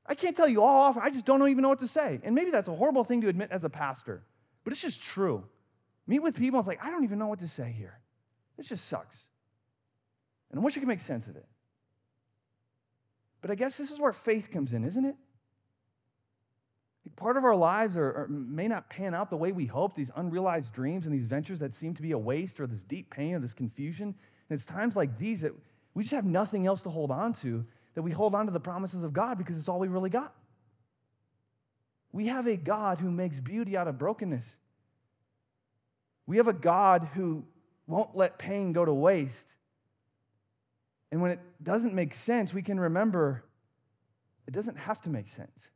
I 0.05 0.15
can't 0.15 0.35
tell 0.35 0.47
you 0.47 0.61
all 0.61 0.83
off. 0.83 0.97
I 0.97 1.09
just 1.09 1.25
don't 1.25 1.47
even 1.47 1.61
know 1.61 1.69
what 1.69 1.79
to 1.79 1.87
say. 1.87 2.19
And 2.23 2.35
maybe 2.35 2.51
that's 2.51 2.67
a 2.67 2.75
horrible 2.75 3.03
thing 3.03 3.21
to 3.21 3.29
admit 3.29 3.49
as 3.51 3.63
a 3.63 3.69
pastor, 3.69 4.23
but 4.63 4.73
it's 4.73 4.81
just 4.81 5.01
true. 5.01 5.45
Meet 6.05 6.19
with 6.19 6.37
people, 6.37 6.59
it's 6.59 6.67
like, 6.67 6.83
I 6.83 6.91
don't 6.91 7.05
even 7.05 7.17
know 7.17 7.27
what 7.27 7.39
to 7.39 7.47
say 7.47 7.71
here. 7.71 7.99
It 8.57 8.63
just 8.63 8.85
sucks. 8.87 9.29
And 10.51 10.59
I 10.59 10.63
wish 10.63 10.75
I 10.75 10.79
could 10.79 10.89
make 10.89 10.99
sense 10.99 11.27
of 11.27 11.37
it. 11.37 11.45
But 13.41 13.51
I 13.51 13.55
guess 13.55 13.77
this 13.77 13.91
is 13.91 13.99
where 13.99 14.13
faith 14.13 14.51
comes 14.51 14.73
in, 14.73 14.83
isn't 14.83 15.05
it? 15.05 15.15
Part 17.15 17.37
of 17.37 17.43
our 17.43 17.55
lives 17.55 17.95
are, 17.95 18.05
are, 18.05 18.27
may 18.27 18.67
not 18.67 18.89
pan 18.89 19.13
out 19.13 19.29
the 19.29 19.37
way 19.37 19.51
we 19.51 19.65
hope, 19.65 19.93
these 19.93 20.11
unrealized 20.15 20.73
dreams 20.73 21.05
and 21.05 21.13
these 21.13 21.27
ventures 21.27 21.59
that 21.59 21.75
seem 21.75 21.93
to 21.93 22.01
be 22.01 22.11
a 22.11 22.17
waste 22.17 22.59
or 22.59 22.67
this 22.67 22.83
deep 22.83 23.09
pain 23.11 23.35
or 23.35 23.39
this 23.39 23.53
confusion. 23.53 24.07
And 24.07 24.59
it's 24.59 24.65
times 24.65 24.95
like 24.95 25.17
these 25.17 25.41
that 25.41 25.53
we 25.93 26.03
just 26.03 26.15
have 26.15 26.25
nothing 26.25 26.65
else 26.65 26.81
to 26.83 26.89
hold 26.89 27.11
on 27.11 27.33
to, 27.33 27.65
that 27.93 28.01
we 28.01 28.11
hold 28.11 28.33
on 28.33 28.47
to 28.47 28.51
the 28.51 28.59
promises 28.59 29.03
of 29.03 29.13
God 29.13 29.37
because 29.37 29.57
it's 29.57 29.69
all 29.69 29.79
we 29.79 29.87
really 29.87 30.09
got. 30.09 30.33
We 32.11 32.27
have 32.27 32.47
a 32.47 32.57
God 32.57 32.99
who 32.99 33.11
makes 33.11 33.39
beauty 33.39 33.77
out 33.77 33.87
of 33.87 33.97
brokenness. 33.97 34.57
We 36.25 36.37
have 36.37 36.47
a 36.47 36.53
God 36.53 37.09
who 37.13 37.43
won't 37.85 38.15
let 38.15 38.39
pain 38.39 38.71
go 38.73 38.85
to 38.85 38.93
waste. 38.93 39.47
And 41.11 41.21
when 41.21 41.31
it 41.31 41.39
doesn't 41.61 41.93
make 41.93 42.13
sense, 42.13 42.53
we 42.53 42.63
can 42.63 42.79
remember 42.79 43.43
it 44.47 44.53
doesn't 44.53 44.77
have 44.77 45.01
to 45.03 45.09
make 45.09 45.27
sense. 45.27 45.69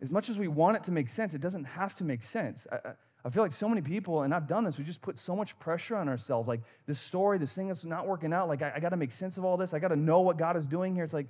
As 0.00 0.10
much 0.10 0.28
as 0.28 0.38
we 0.38 0.48
want 0.48 0.76
it 0.76 0.84
to 0.84 0.92
make 0.92 1.08
sense, 1.08 1.34
it 1.34 1.40
doesn't 1.40 1.64
have 1.64 1.94
to 1.96 2.04
make 2.04 2.22
sense. 2.22 2.66
I, 2.70 2.90
I 3.24 3.30
feel 3.30 3.42
like 3.42 3.52
so 3.52 3.68
many 3.68 3.82
people, 3.82 4.22
and 4.22 4.32
I've 4.32 4.46
done 4.46 4.64
this, 4.64 4.78
we 4.78 4.84
just 4.84 5.02
put 5.02 5.18
so 5.18 5.34
much 5.34 5.58
pressure 5.58 5.96
on 5.96 6.08
ourselves. 6.08 6.48
Like 6.48 6.60
this 6.86 7.00
story, 7.00 7.38
this 7.38 7.52
thing 7.52 7.66
that's 7.66 7.84
not 7.84 8.06
working 8.06 8.32
out, 8.32 8.48
like 8.48 8.62
I, 8.62 8.74
I 8.76 8.80
got 8.80 8.90
to 8.90 8.96
make 8.96 9.12
sense 9.12 9.38
of 9.38 9.44
all 9.44 9.56
this. 9.56 9.74
I 9.74 9.80
got 9.80 9.88
to 9.88 9.96
know 9.96 10.20
what 10.20 10.38
God 10.38 10.56
is 10.56 10.66
doing 10.66 10.94
here. 10.94 11.04
It's 11.04 11.14
like, 11.14 11.26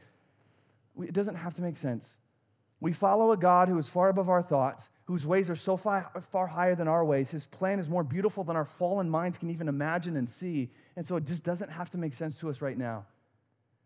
we, 0.94 1.08
it 1.08 1.14
doesn't 1.14 1.36
have 1.36 1.54
to 1.54 1.62
make 1.62 1.76
sense. 1.76 2.18
We 2.80 2.92
follow 2.92 3.32
a 3.32 3.36
God 3.36 3.68
who 3.68 3.78
is 3.78 3.88
far 3.88 4.08
above 4.10 4.28
our 4.28 4.42
thoughts, 4.42 4.90
whose 5.06 5.26
ways 5.26 5.50
are 5.50 5.56
so 5.56 5.76
far, 5.76 6.10
far 6.30 6.46
higher 6.46 6.76
than 6.76 6.86
our 6.86 7.04
ways. 7.04 7.30
His 7.30 7.46
plan 7.46 7.80
is 7.80 7.88
more 7.88 8.04
beautiful 8.04 8.44
than 8.44 8.54
our 8.54 8.66
fallen 8.66 9.10
minds 9.10 9.38
can 9.38 9.50
even 9.50 9.66
imagine 9.66 10.16
and 10.16 10.28
see. 10.28 10.70
And 10.94 11.04
so 11.04 11.16
it 11.16 11.24
just 11.24 11.42
doesn't 11.42 11.70
have 11.70 11.90
to 11.90 11.98
make 11.98 12.14
sense 12.14 12.36
to 12.36 12.50
us 12.50 12.60
right 12.60 12.78
now. 12.78 13.06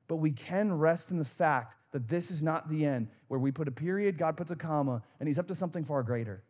But 0.08 0.16
we 0.16 0.32
can 0.32 0.72
rest 0.72 1.10
in 1.10 1.18
the 1.18 1.24
fact 1.24 1.76
that 1.92 2.08
this 2.08 2.30
is 2.30 2.42
not 2.42 2.68
the 2.68 2.84
end, 2.84 3.08
where 3.28 3.40
we 3.40 3.50
put 3.50 3.68
a 3.68 3.72
period, 3.72 4.18
God 4.18 4.36
puts 4.36 4.50
a 4.50 4.56
comma, 4.56 5.02
and 5.20 5.28
He's 5.28 5.38
up 5.38 5.48
to 5.48 5.54
something 5.54 5.84
far 5.84 6.02
greater. 6.02 6.42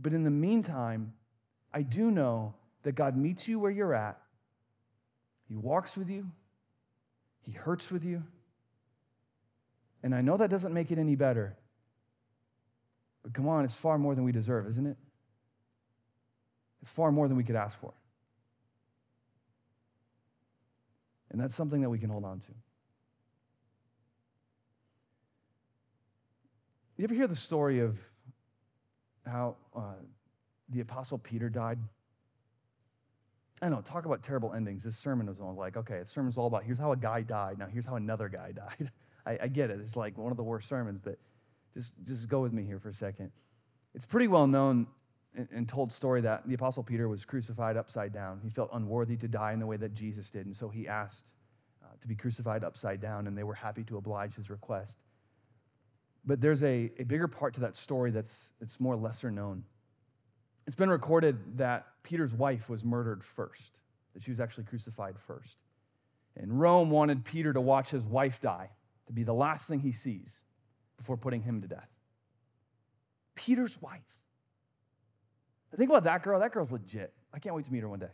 But 0.00 0.12
in 0.12 0.24
the 0.24 0.30
meantime, 0.30 1.12
I 1.72 1.82
do 1.82 2.10
know 2.10 2.54
that 2.82 2.94
God 2.94 3.16
meets 3.16 3.48
you 3.48 3.58
where 3.58 3.70
you're 3.70 3.94
at. 3.94 4.18
He 5.48 5.56
walks 5.56 5.96
with 5.96 6.10
you, 6.10 6.30
He 7.42 7.52
hurts 7.52 7.90
with 7.90 8.04
you. 8.04 8.22
And 10.02 10.14
I 10.14 10.20
know 10.20 10.36
that 10.36 10.50
doesn't 10.50 10.72
make 10.72 10.92
it 10.92 10.98
any 10.98 11.16
better. 11.16 11.56
But 13.22 13.34
come 13.34 13.48
on, 13.48 13.64
it's 13.64 13.74
far 13.74 13.98
more 13.98 14.14
than 14.14 14.22
we 14.22 14.30
deserve, 14.30 14.68
isn't 14.68 14.86
it? 14.86 14.96
It's 16.80 16.92
far 16.92 17.10
more 17.10 17.26
than 17.26 17.36
we 17.36 17.42
could 17.42 17.56
ask 17.56 17.80
for. 17.80 17.92
And 21.36 21.44
that's 21.44 21.54
something 21.54 21.82
that 21.82 21.90
we 21.90 21.98
can 21.98 22.08
hold 22.08 22.24
on 22.24 22.40
to. 22.40 22.48
You 26.96 27.04
ever 27.04 27.12
hear 27.12 27.26
the 27.26 27.36
story 27.36 27.80
of 27.80 27.98
how 29.26 29.56
uh, 29.76 29.96
the 30.70 30.80
Apostle 30.80 31.18
Peter 31.18 31.50
died? 31.50 31.78
I 33.60 33.68
know, 33.68 33.82
talk 33.82 34.06
about 34.06 34.22
terrible 34.22 34.54
endings. 34.54 34.82
This 34.82 34.96
sermon 34.96 35.26
was 35.26 35.38
all 35.38 35.54
like, 35.54 35.76
okay, 35.76 35.98
the 35.98 36.06
sermon's 36.06 36.38
all 36.38 36.46
about 36.46 36.64
here's 36.64 36.78
how 36.78 36.92
a 36.92 36.96
guy 36.96 37.20
died. 37.20 37.58
Now 37.58 37.66
here's 37.66 37.84
how 37.84 37.96
another 37.96 38.30
guy 38.30 38.52
died. 38.56 38.90
I, 39.26 39.38
I 39.42 39.48
get 39.48 39.68
it. 39.68 39.78
It's 39.78 39.94
like 39.94 40.16
one 40.16 40.30
of 40.30 40.38
the 40.38 40.42
worst 40.42 40.70
sermons, 40.70 41.02
but 41.04 41.18
just, 41.74 41.92
just 42.04 42.30
go 42.30 42.40
with 42.40 42.54
me 42.54 42.64
here 42.64 42.78
for 42.78 42.88
a 42.88 42.94
second. 42.94 43.30
It's 43.94 44.06
pretty 44.06 44.28
well 44.28 44.46
known 44.46 44.86
and, 45.36 45.48
and 45.52 45.68
told 45.68 45.92
story 45.92 46.20
that 46.22 46.46
the 46.48 46.54
Apostle 46.54 46.82
Peter 46.82 47.08
was 47.08 47.24
crucified 47.24 47.76
upside 47.76 48.12
down. 48.12 48.40
He 48.42 48.50
felt 48.50 48.70
unworthy 48.72 49.16
to 49.18 49.28
die 49.28 49.52
in 49.52 49.60
the 49.60 49.66
way 49.66 49.76
that 49.76 49.94
Jesus 49.94 50.30
did, 50.30 50.46
and 50.46 50.56
so 50.56 50.68
he 50.68 50.88
asked 50.88 51.30
uh, 51.84 51.88
to 52.00 52.08
be 52.08 52.14
crucified 52.14 52.64
upside 52.64 53.00
down, 53.00 53.26
and 53.26 53.36
they 53.36 53.44
were 53.44 53.54
happy 53.54 53.84
to 53.84 53.96
oblige 53.96 54.34
his 54.34 54.50
request. 54.50 54.98
But 56.24 56.40
there's 56.40 56.62
a, 56.62 56.90
a 56.98 57.04
bigger 57.04 57.28
part 57.28 57.54
to 57.54 57.60
that 57.60 57.76
story 57.76 58.10
that's, 58.10 58.50
that's 58.58 58.80
more 58.80 58.96
lesser 58.96 59.30
known. 59.30 59.62
It's 60.66 60.74
been 60.74 60.90
recorded 60.90 61.58
that 61.58 61.86
Peter's 62.02 62.34
wife 62.34 62.68
was 62.68 62.84
murdered 62.84 63.22
first, 63.22 63.78
that 64.14 64.22
she 64.22 64.30
was 64.30 64.40
actually 64.40 64.64
crucified 64.64 65.14
first. 65.18 65.58
And 66.36 66.58
Rome 66.58 66.90
wanted 66.90 67.24
Peter 67.24 67.52
to 67.52 67.60
watch 67.60 67.90
his 67.90 68.04
wife 68.04 68.40
die, 68.40 68.70
to 69.06 69.12
be 69.12 69.22
the 69.22 69.32
last 69.32 69.68
thing 69.68 69.78
he 69.78 69.92
sees 69.92 70.42
before 70.96 71.16
putting 71.16 71.42
him 71.42 71.60
to 71.62 71.68
death. 71.68 71.88
Peter's 73.36 73.80
wife. 73.80 74.00
I 75.72 75.76
think 75.76 75.90
about 75.90 76.04
that 76.04 76.22
girl. 76.22 76.40
That 76.40 76.52
girl's 76.52 76.70
legit. 76.70 77.12
I 77.32 77.38
can't 77.38 77.54
wait 77.54 77.64
to 77.66 77.72
meet 77.72 77.80
her 77.80 77.88
one 77.88 77.98
day. 77.98 78.12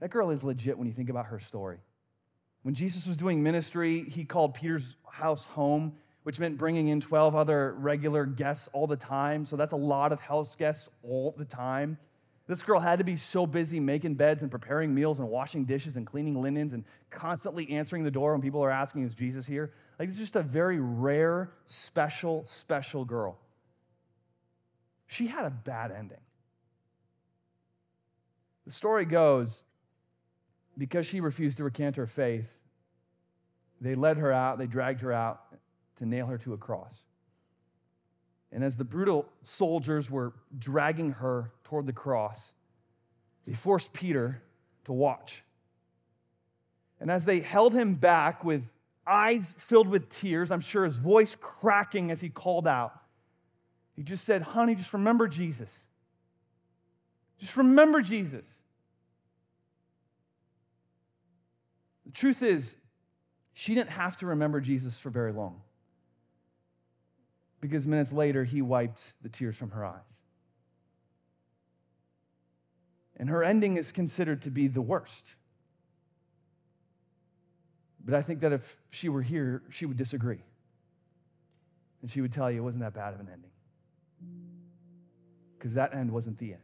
That 0.00 0.10
girl 0.10 0.30
is 0.30 0.44
legit 0.44 0.78
when 0.78 0.86
you 0.86 0.94
think 0.94 1.10
about 1.10 1.26
her 1.26 1.38
story. 1.38 1.78
When 2.62 2.74
Jesus 2.74 3.06
was 3.06 3.16
doing 3.16 3.42
ministry, 3.42 4.04
he 4.08 4.24
called 4.24 4.54
Peter's 4.54 4.96
house 5.10 5.44
home 5.44 5.94
which 6.28 6.38
meant 6.38 6.58
bringing 6.58 6.88
in 6.88 7.00
12 7.00 7.34
other 7.34 7.74
regular 7.78 8.26
guests 8.26 8.68
all 8.74 8.86
the 8.86 8.96
time. 8.96 9.46
So 9.46 9.56
that's 9.56 9.72
a 9.72 9.76
lot 9.76 10.12
of 10.12 10.20
house 10.20 10.56
guests 10.56 10.90
all 11.02 11.34
the 11.38 11.46
time. 11.46 11.96
This 12.46 12.62
girl 12.62 12.80
had 12.80 12.98
to 12.98 13.04
be 13.06 13.16
so 13.16 13.46
busy 13.46 13.80
making 13.80 14.16
beds 14.16 14.42
and 14.42 14.50
preparing 14.50 14.94
meals 14.94 15.20
and 15.20 15.28
washing 15.30 15.64
dishes 15.64 15.96
and 15.96 16.06
cleaning 16.06 16.34
linens 16.34 16.74
and 16.74 16.84
constantly 17.08 17.70
answering 17.70 18.04
the 18.04 18.10
door 18.10 18.32
when 18.32 18.42
people 18.42 18.62
are 18.62 18.70
asking, 18.70 19.04
Is 19.04 19.14
Jesus 19.14 19.46
here? 19.46 19.72
Like, 19.98 20.10
it's 20.10 20.18
just 20.18 20.36
a 20.36 20.42
very 20.42 20.78
rare, 20.78 21.50
special, 21.64 22.44
special 22.44 23.06
girl. 23.06 23.38
She 25.06 25.28
had 25.28 25.46
a 25.46 25.50
bad 25.50 25.92
ending. 25.92 26.20
The 28.68 28.74
story 28.74 29.06
goes 29.06 29.64
because 30.76 31.06
she 31.06 31.22
refused 31.22 31.56
to 31.56 31.64
recant 31.64 31.96
her 31.96 32.06
faith, 32.06 32.60
they 33.80 33.94
led 33.94 34.18
her 34.18 34.30
out, 34.30 34.58
they 34.58 34.66
dragged 34.66 35.00
her 35.00 35.10
out, 35.10 35.40
to 35.96 36.04
nail 36.04 36.26
her 36.26 36.36
to 36.36 36.52
a 36.52 36.58
cross. 36.58 37.06
And 38.52 38.62
as 38.62 38.76
the 38.76 38.84
brutal 38.84 39.26
soldiers 39.40 40.10
were 40.10 40.34
dragging 40.58 41.12
her 41.12 41.50
toward 41.64 41.86
the 41.86 41.94
cross, 41.94 42.52
they 43.46 43.54
forced 43.54 43.94
Peter 43.94 44.42
to 44.84 44.92
watch. 44.92 45.42
And 47.00 47.10
as 47.10 47.24
they 47.24 47.40
held 47.40 47.72
him 47.72 47.94
back 47.94 48.44
with 48.44 48.68
eyes 49.06 49.54
filled 49.56 49.88
with 49.88 50.10
tears, 50.10 50.50
I'm 50.50 50.60
sure 50.60 50.84
his 50.84 50.98
voice 50.98 51.34
cracking 51.40 52.10
as 52.10 52.20
he 52.20 52.28
called 52.28 52.66
out, 52.66 52.92
he 53.96 54.02
just 54.02 54.26
said, 54.26 54.42
Honey, 54.42 54.74
just 54.74 54.92
remember 54.92 55.26
Jesus. 55.26 55.86
Just 57.38 57.56
remember 57.56 58.02
Jesus. 58.02 58.44
The 62.08 62.12
truth 62.12 62.42
is, 62.42 62.74
she 63.52 63.74
didn't 63.74 63.90
have 63.90 64.16
to 64.18 64.26
remember 64.28 64.62
Jesus 64.62 64.98
for 64.98 65.10
very 65.10 65.30
long 65.30 65.60
because 67.60 67.86
minutes 67.86 68.12
later 68.12 68.44
he 68.44 68.62
wiped 68.62 69.12
the 69.20 69.28
tears 69.28 69.58
from 69.58 69.70
her 69.72 69.84
eyes. 69.84 70.22
And 73.18 73.28
her 73.28 73.44
ending 73.44 73.76
is 73.76 73.92
considered 73.92 74.40
to 74.42 74.50
be 74.50 74.68
the 74.68 74.80
worst. 74.80 75.34
But 78.02 78.14
I 78.14 78.22
think 78.22 78.40
that 78.40 78.54
if 78.54 78.78
she 78.88 79.10
were 79.10 79.22
here, 79.22 79.62
she 79.68 79.84
would 79.84 79.98
disagree. 79.98 80.40
And 82.00 82.10
she 82.10 82.22
would 82.22 82.32
tell 82.32 82.50
you 82.50 82.60
it 82.60 82.64
wasn't 82.64 82.84
that 82.84 82.94
bad 82.94 83.12
of 83.12 83.20
an 83.20 83.28
ending. 83.30 83.50
Because 85.58 85.74
that 85.74 85.94
end 85.94 86.10
wasn't 86.10 86.38
the 86.38 86.52
end. 86.52 86.62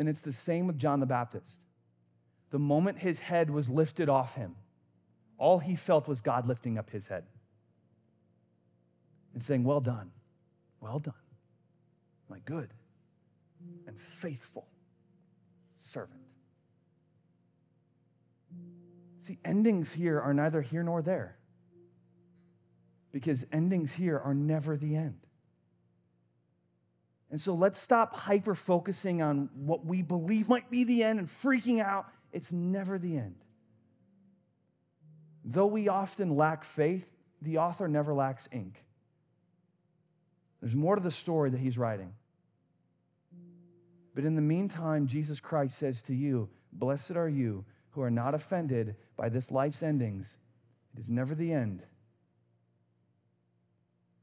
And 0.00 0.08
it's 0.08 0.22
the 0.22 0.32
same 0.32 0.66
with 0.66 0.78
John 0.78 0.98
the 0.98 1.06
Baptist. 1.06 1.60
The 2.52 2.58
moment 2.58 2.98
his 2.98 3.18
head 3.18 3.48
was 3.50 3.70
lifted 3.70 4.10
off 4.10 4.34
him, 4.34 4.56
all 5.38 5.58
he 5.58 5.74
felt 5.74 6.06
was 6.06 6.20
God 6.20 6.46
lifting 6.46 6.76
up 6.76 6.90
his 6.90 7.08
head 7.08 7.24
and 9.32 9.42
saying, 9.42 9.64
Well 9.64 9.80
done, 9.80 10.10
well 10.78 10.98
done, 10.98 11.14
my 12.28 12.38
good 12.44 12.68
and 13.86 13.98
faithful 13.98 14.68
servant. 15.78 16.20
See, 19.20 19.38
endings 19.44 19.92
here 19.92 20.20
are 20.20 20.34
neither 20.34 20.60
here 20.60 20.82
nor 20.82 21.00
there 21.00 21.38
because 23.12 23.46
endings 23.50 23.94
here 23.94 24.18
are 24.18 24.34
never 24.34 24.76
the 24.76 24.94
end. 24.94 25.20
And 27.30 27.40
so 27.40 27.54
let's 27.54 27.78
stop 27.78 28.14
hyper 28.14 28.54
focusing 28.54 29.22
on 29.22 29.48
what 29.54 29.86
we 29.86 30.02
believe 30.02 30.50
might 30.50 30.70
be 30.70 30.84
the 30.84 31.02
end 31.02 31.18
and 31.18 31.26
freaking 31.26 31.82
out. 31.82 32.06
It's 32.32 32.52
never 32.52 32.98
the 32.98 33.16
end. 33.16 33.36
Though 35.44 35.66
we 35.66 35.88
often 35.88 36.36
lack 36.36 36.64
faith, 36.64 37.06
the 37.40 37.58
author 37.58 37.88
never 37.88 38.14
lacks 38.14 38.48
ink. 38.52 38.84
There's 40.60 40.76
more 40.76 40.94
to 40.94 41.02
the 41.02 41.10
story 41.10 41.50
that 41.50 41.60
he's 41.60 41.76
writing. 41.76 42.14
But 44.14 44.24
in 44.24 44.36
the 44.36 44.42
meantime, 44.42 45.06
Jesus 45.06 45.40
Christ 45.40 45.76
says 45.76 46.02
to 46.02 46.14
you, 46.14 46.48
Blessed 46.72 47.16
are 47.16 47.28
you 47.28 47.64
who 47.90 48.02
are 48.02 48.10
not 48.10 48.34
offended 48.34 48.96
by 49.16 49.28
this 49.28 49.50
life's 49.50 49.82
endings. 49.82 50.38
It 50.94 51.00
is 51.00 51.10
never 51.10 51.34
the 51.34 51.52
end. 51.52 51.82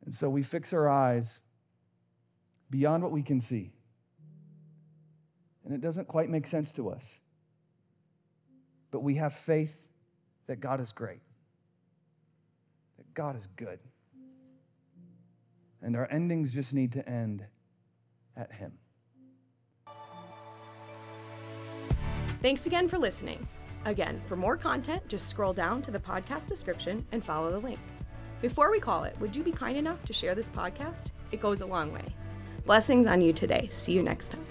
And 0.05 0.15
so 0.15 0.29
we 0.29 0.41
fix 0.43 0.73
our 0.73 0.89
eyes 0.89 1.41
beyond 2.69 3.03
what 3.03 3.11
we 3.11 3.23
can 3.23 3.41
see. 3.41 3.71
and 5.65 5.73
it 5.73 5.81
doesn't 5.81 6.07
quite 6.07 6.29
make 6.29 6.47
sense 6.47 6.71
to 6.73 6.89
us. 6.89 7.19
But 8.91 9.01
we 9.01 9.15
have 9.15 9.33
faith 9.33 9.79
that 10.47 10.59
God 10.59 10.81
is 10.81 10.91
great, 10.91 11.21
that 12.97 13.13
God 13.13 13.35
is 13.35 13.47
good. 13.55 13.79
And 15.81 15.95
our 15.95 16.07
endings 16.11 16.53
just 16.53 16.73
need 16.73 16.91
to 16.93 17.07
end 17.07 17.45
at 18.35 18.51
Him. 18.51 18.73
Thanks 22.41 22.67
again 22.67 22.87
for 22.87 22.97
listening. 22.97 23.47
Again, 23.85 24.21
for 24.25 24.35
more 24.35 24.57
content, 24.57 25.07
just 25.07 25.27
scroll 25.29 25.53
down 25.53 25.81
to 25.83 25.91
the 25.91 25.99
podcast 25.99 26.47
description 26.47 27.05
and 27.11 27.23
follow 27.23 27.51
the 27.51 27.59
link. 27.59 27.79
Before 28.41 28.71
we 28.71 28.79
call 28.79 29.03
it, 29.03 29.19
would 29.19 29.35
you 29.35 29.43
be 29.43 29.51
kind 29.51 29.77
enough 29.77 30.03
to 30.05 30.13
share 30.13 30.35
this 30.35 30.49
podcast? 30.49 31.11
It 31.31 31.41
goes 31.41 31.61
a 31.61 31.65
long 31.65 31.91
way. 31.91 32.15
Blessings 32.65 33.07
on 33.07 33.21
you 33.21 33.33
today. 33.33 33.67
See 33.71 33.93
you 33.93 34.03
next 34.03 34.31
time. 34.31 34.45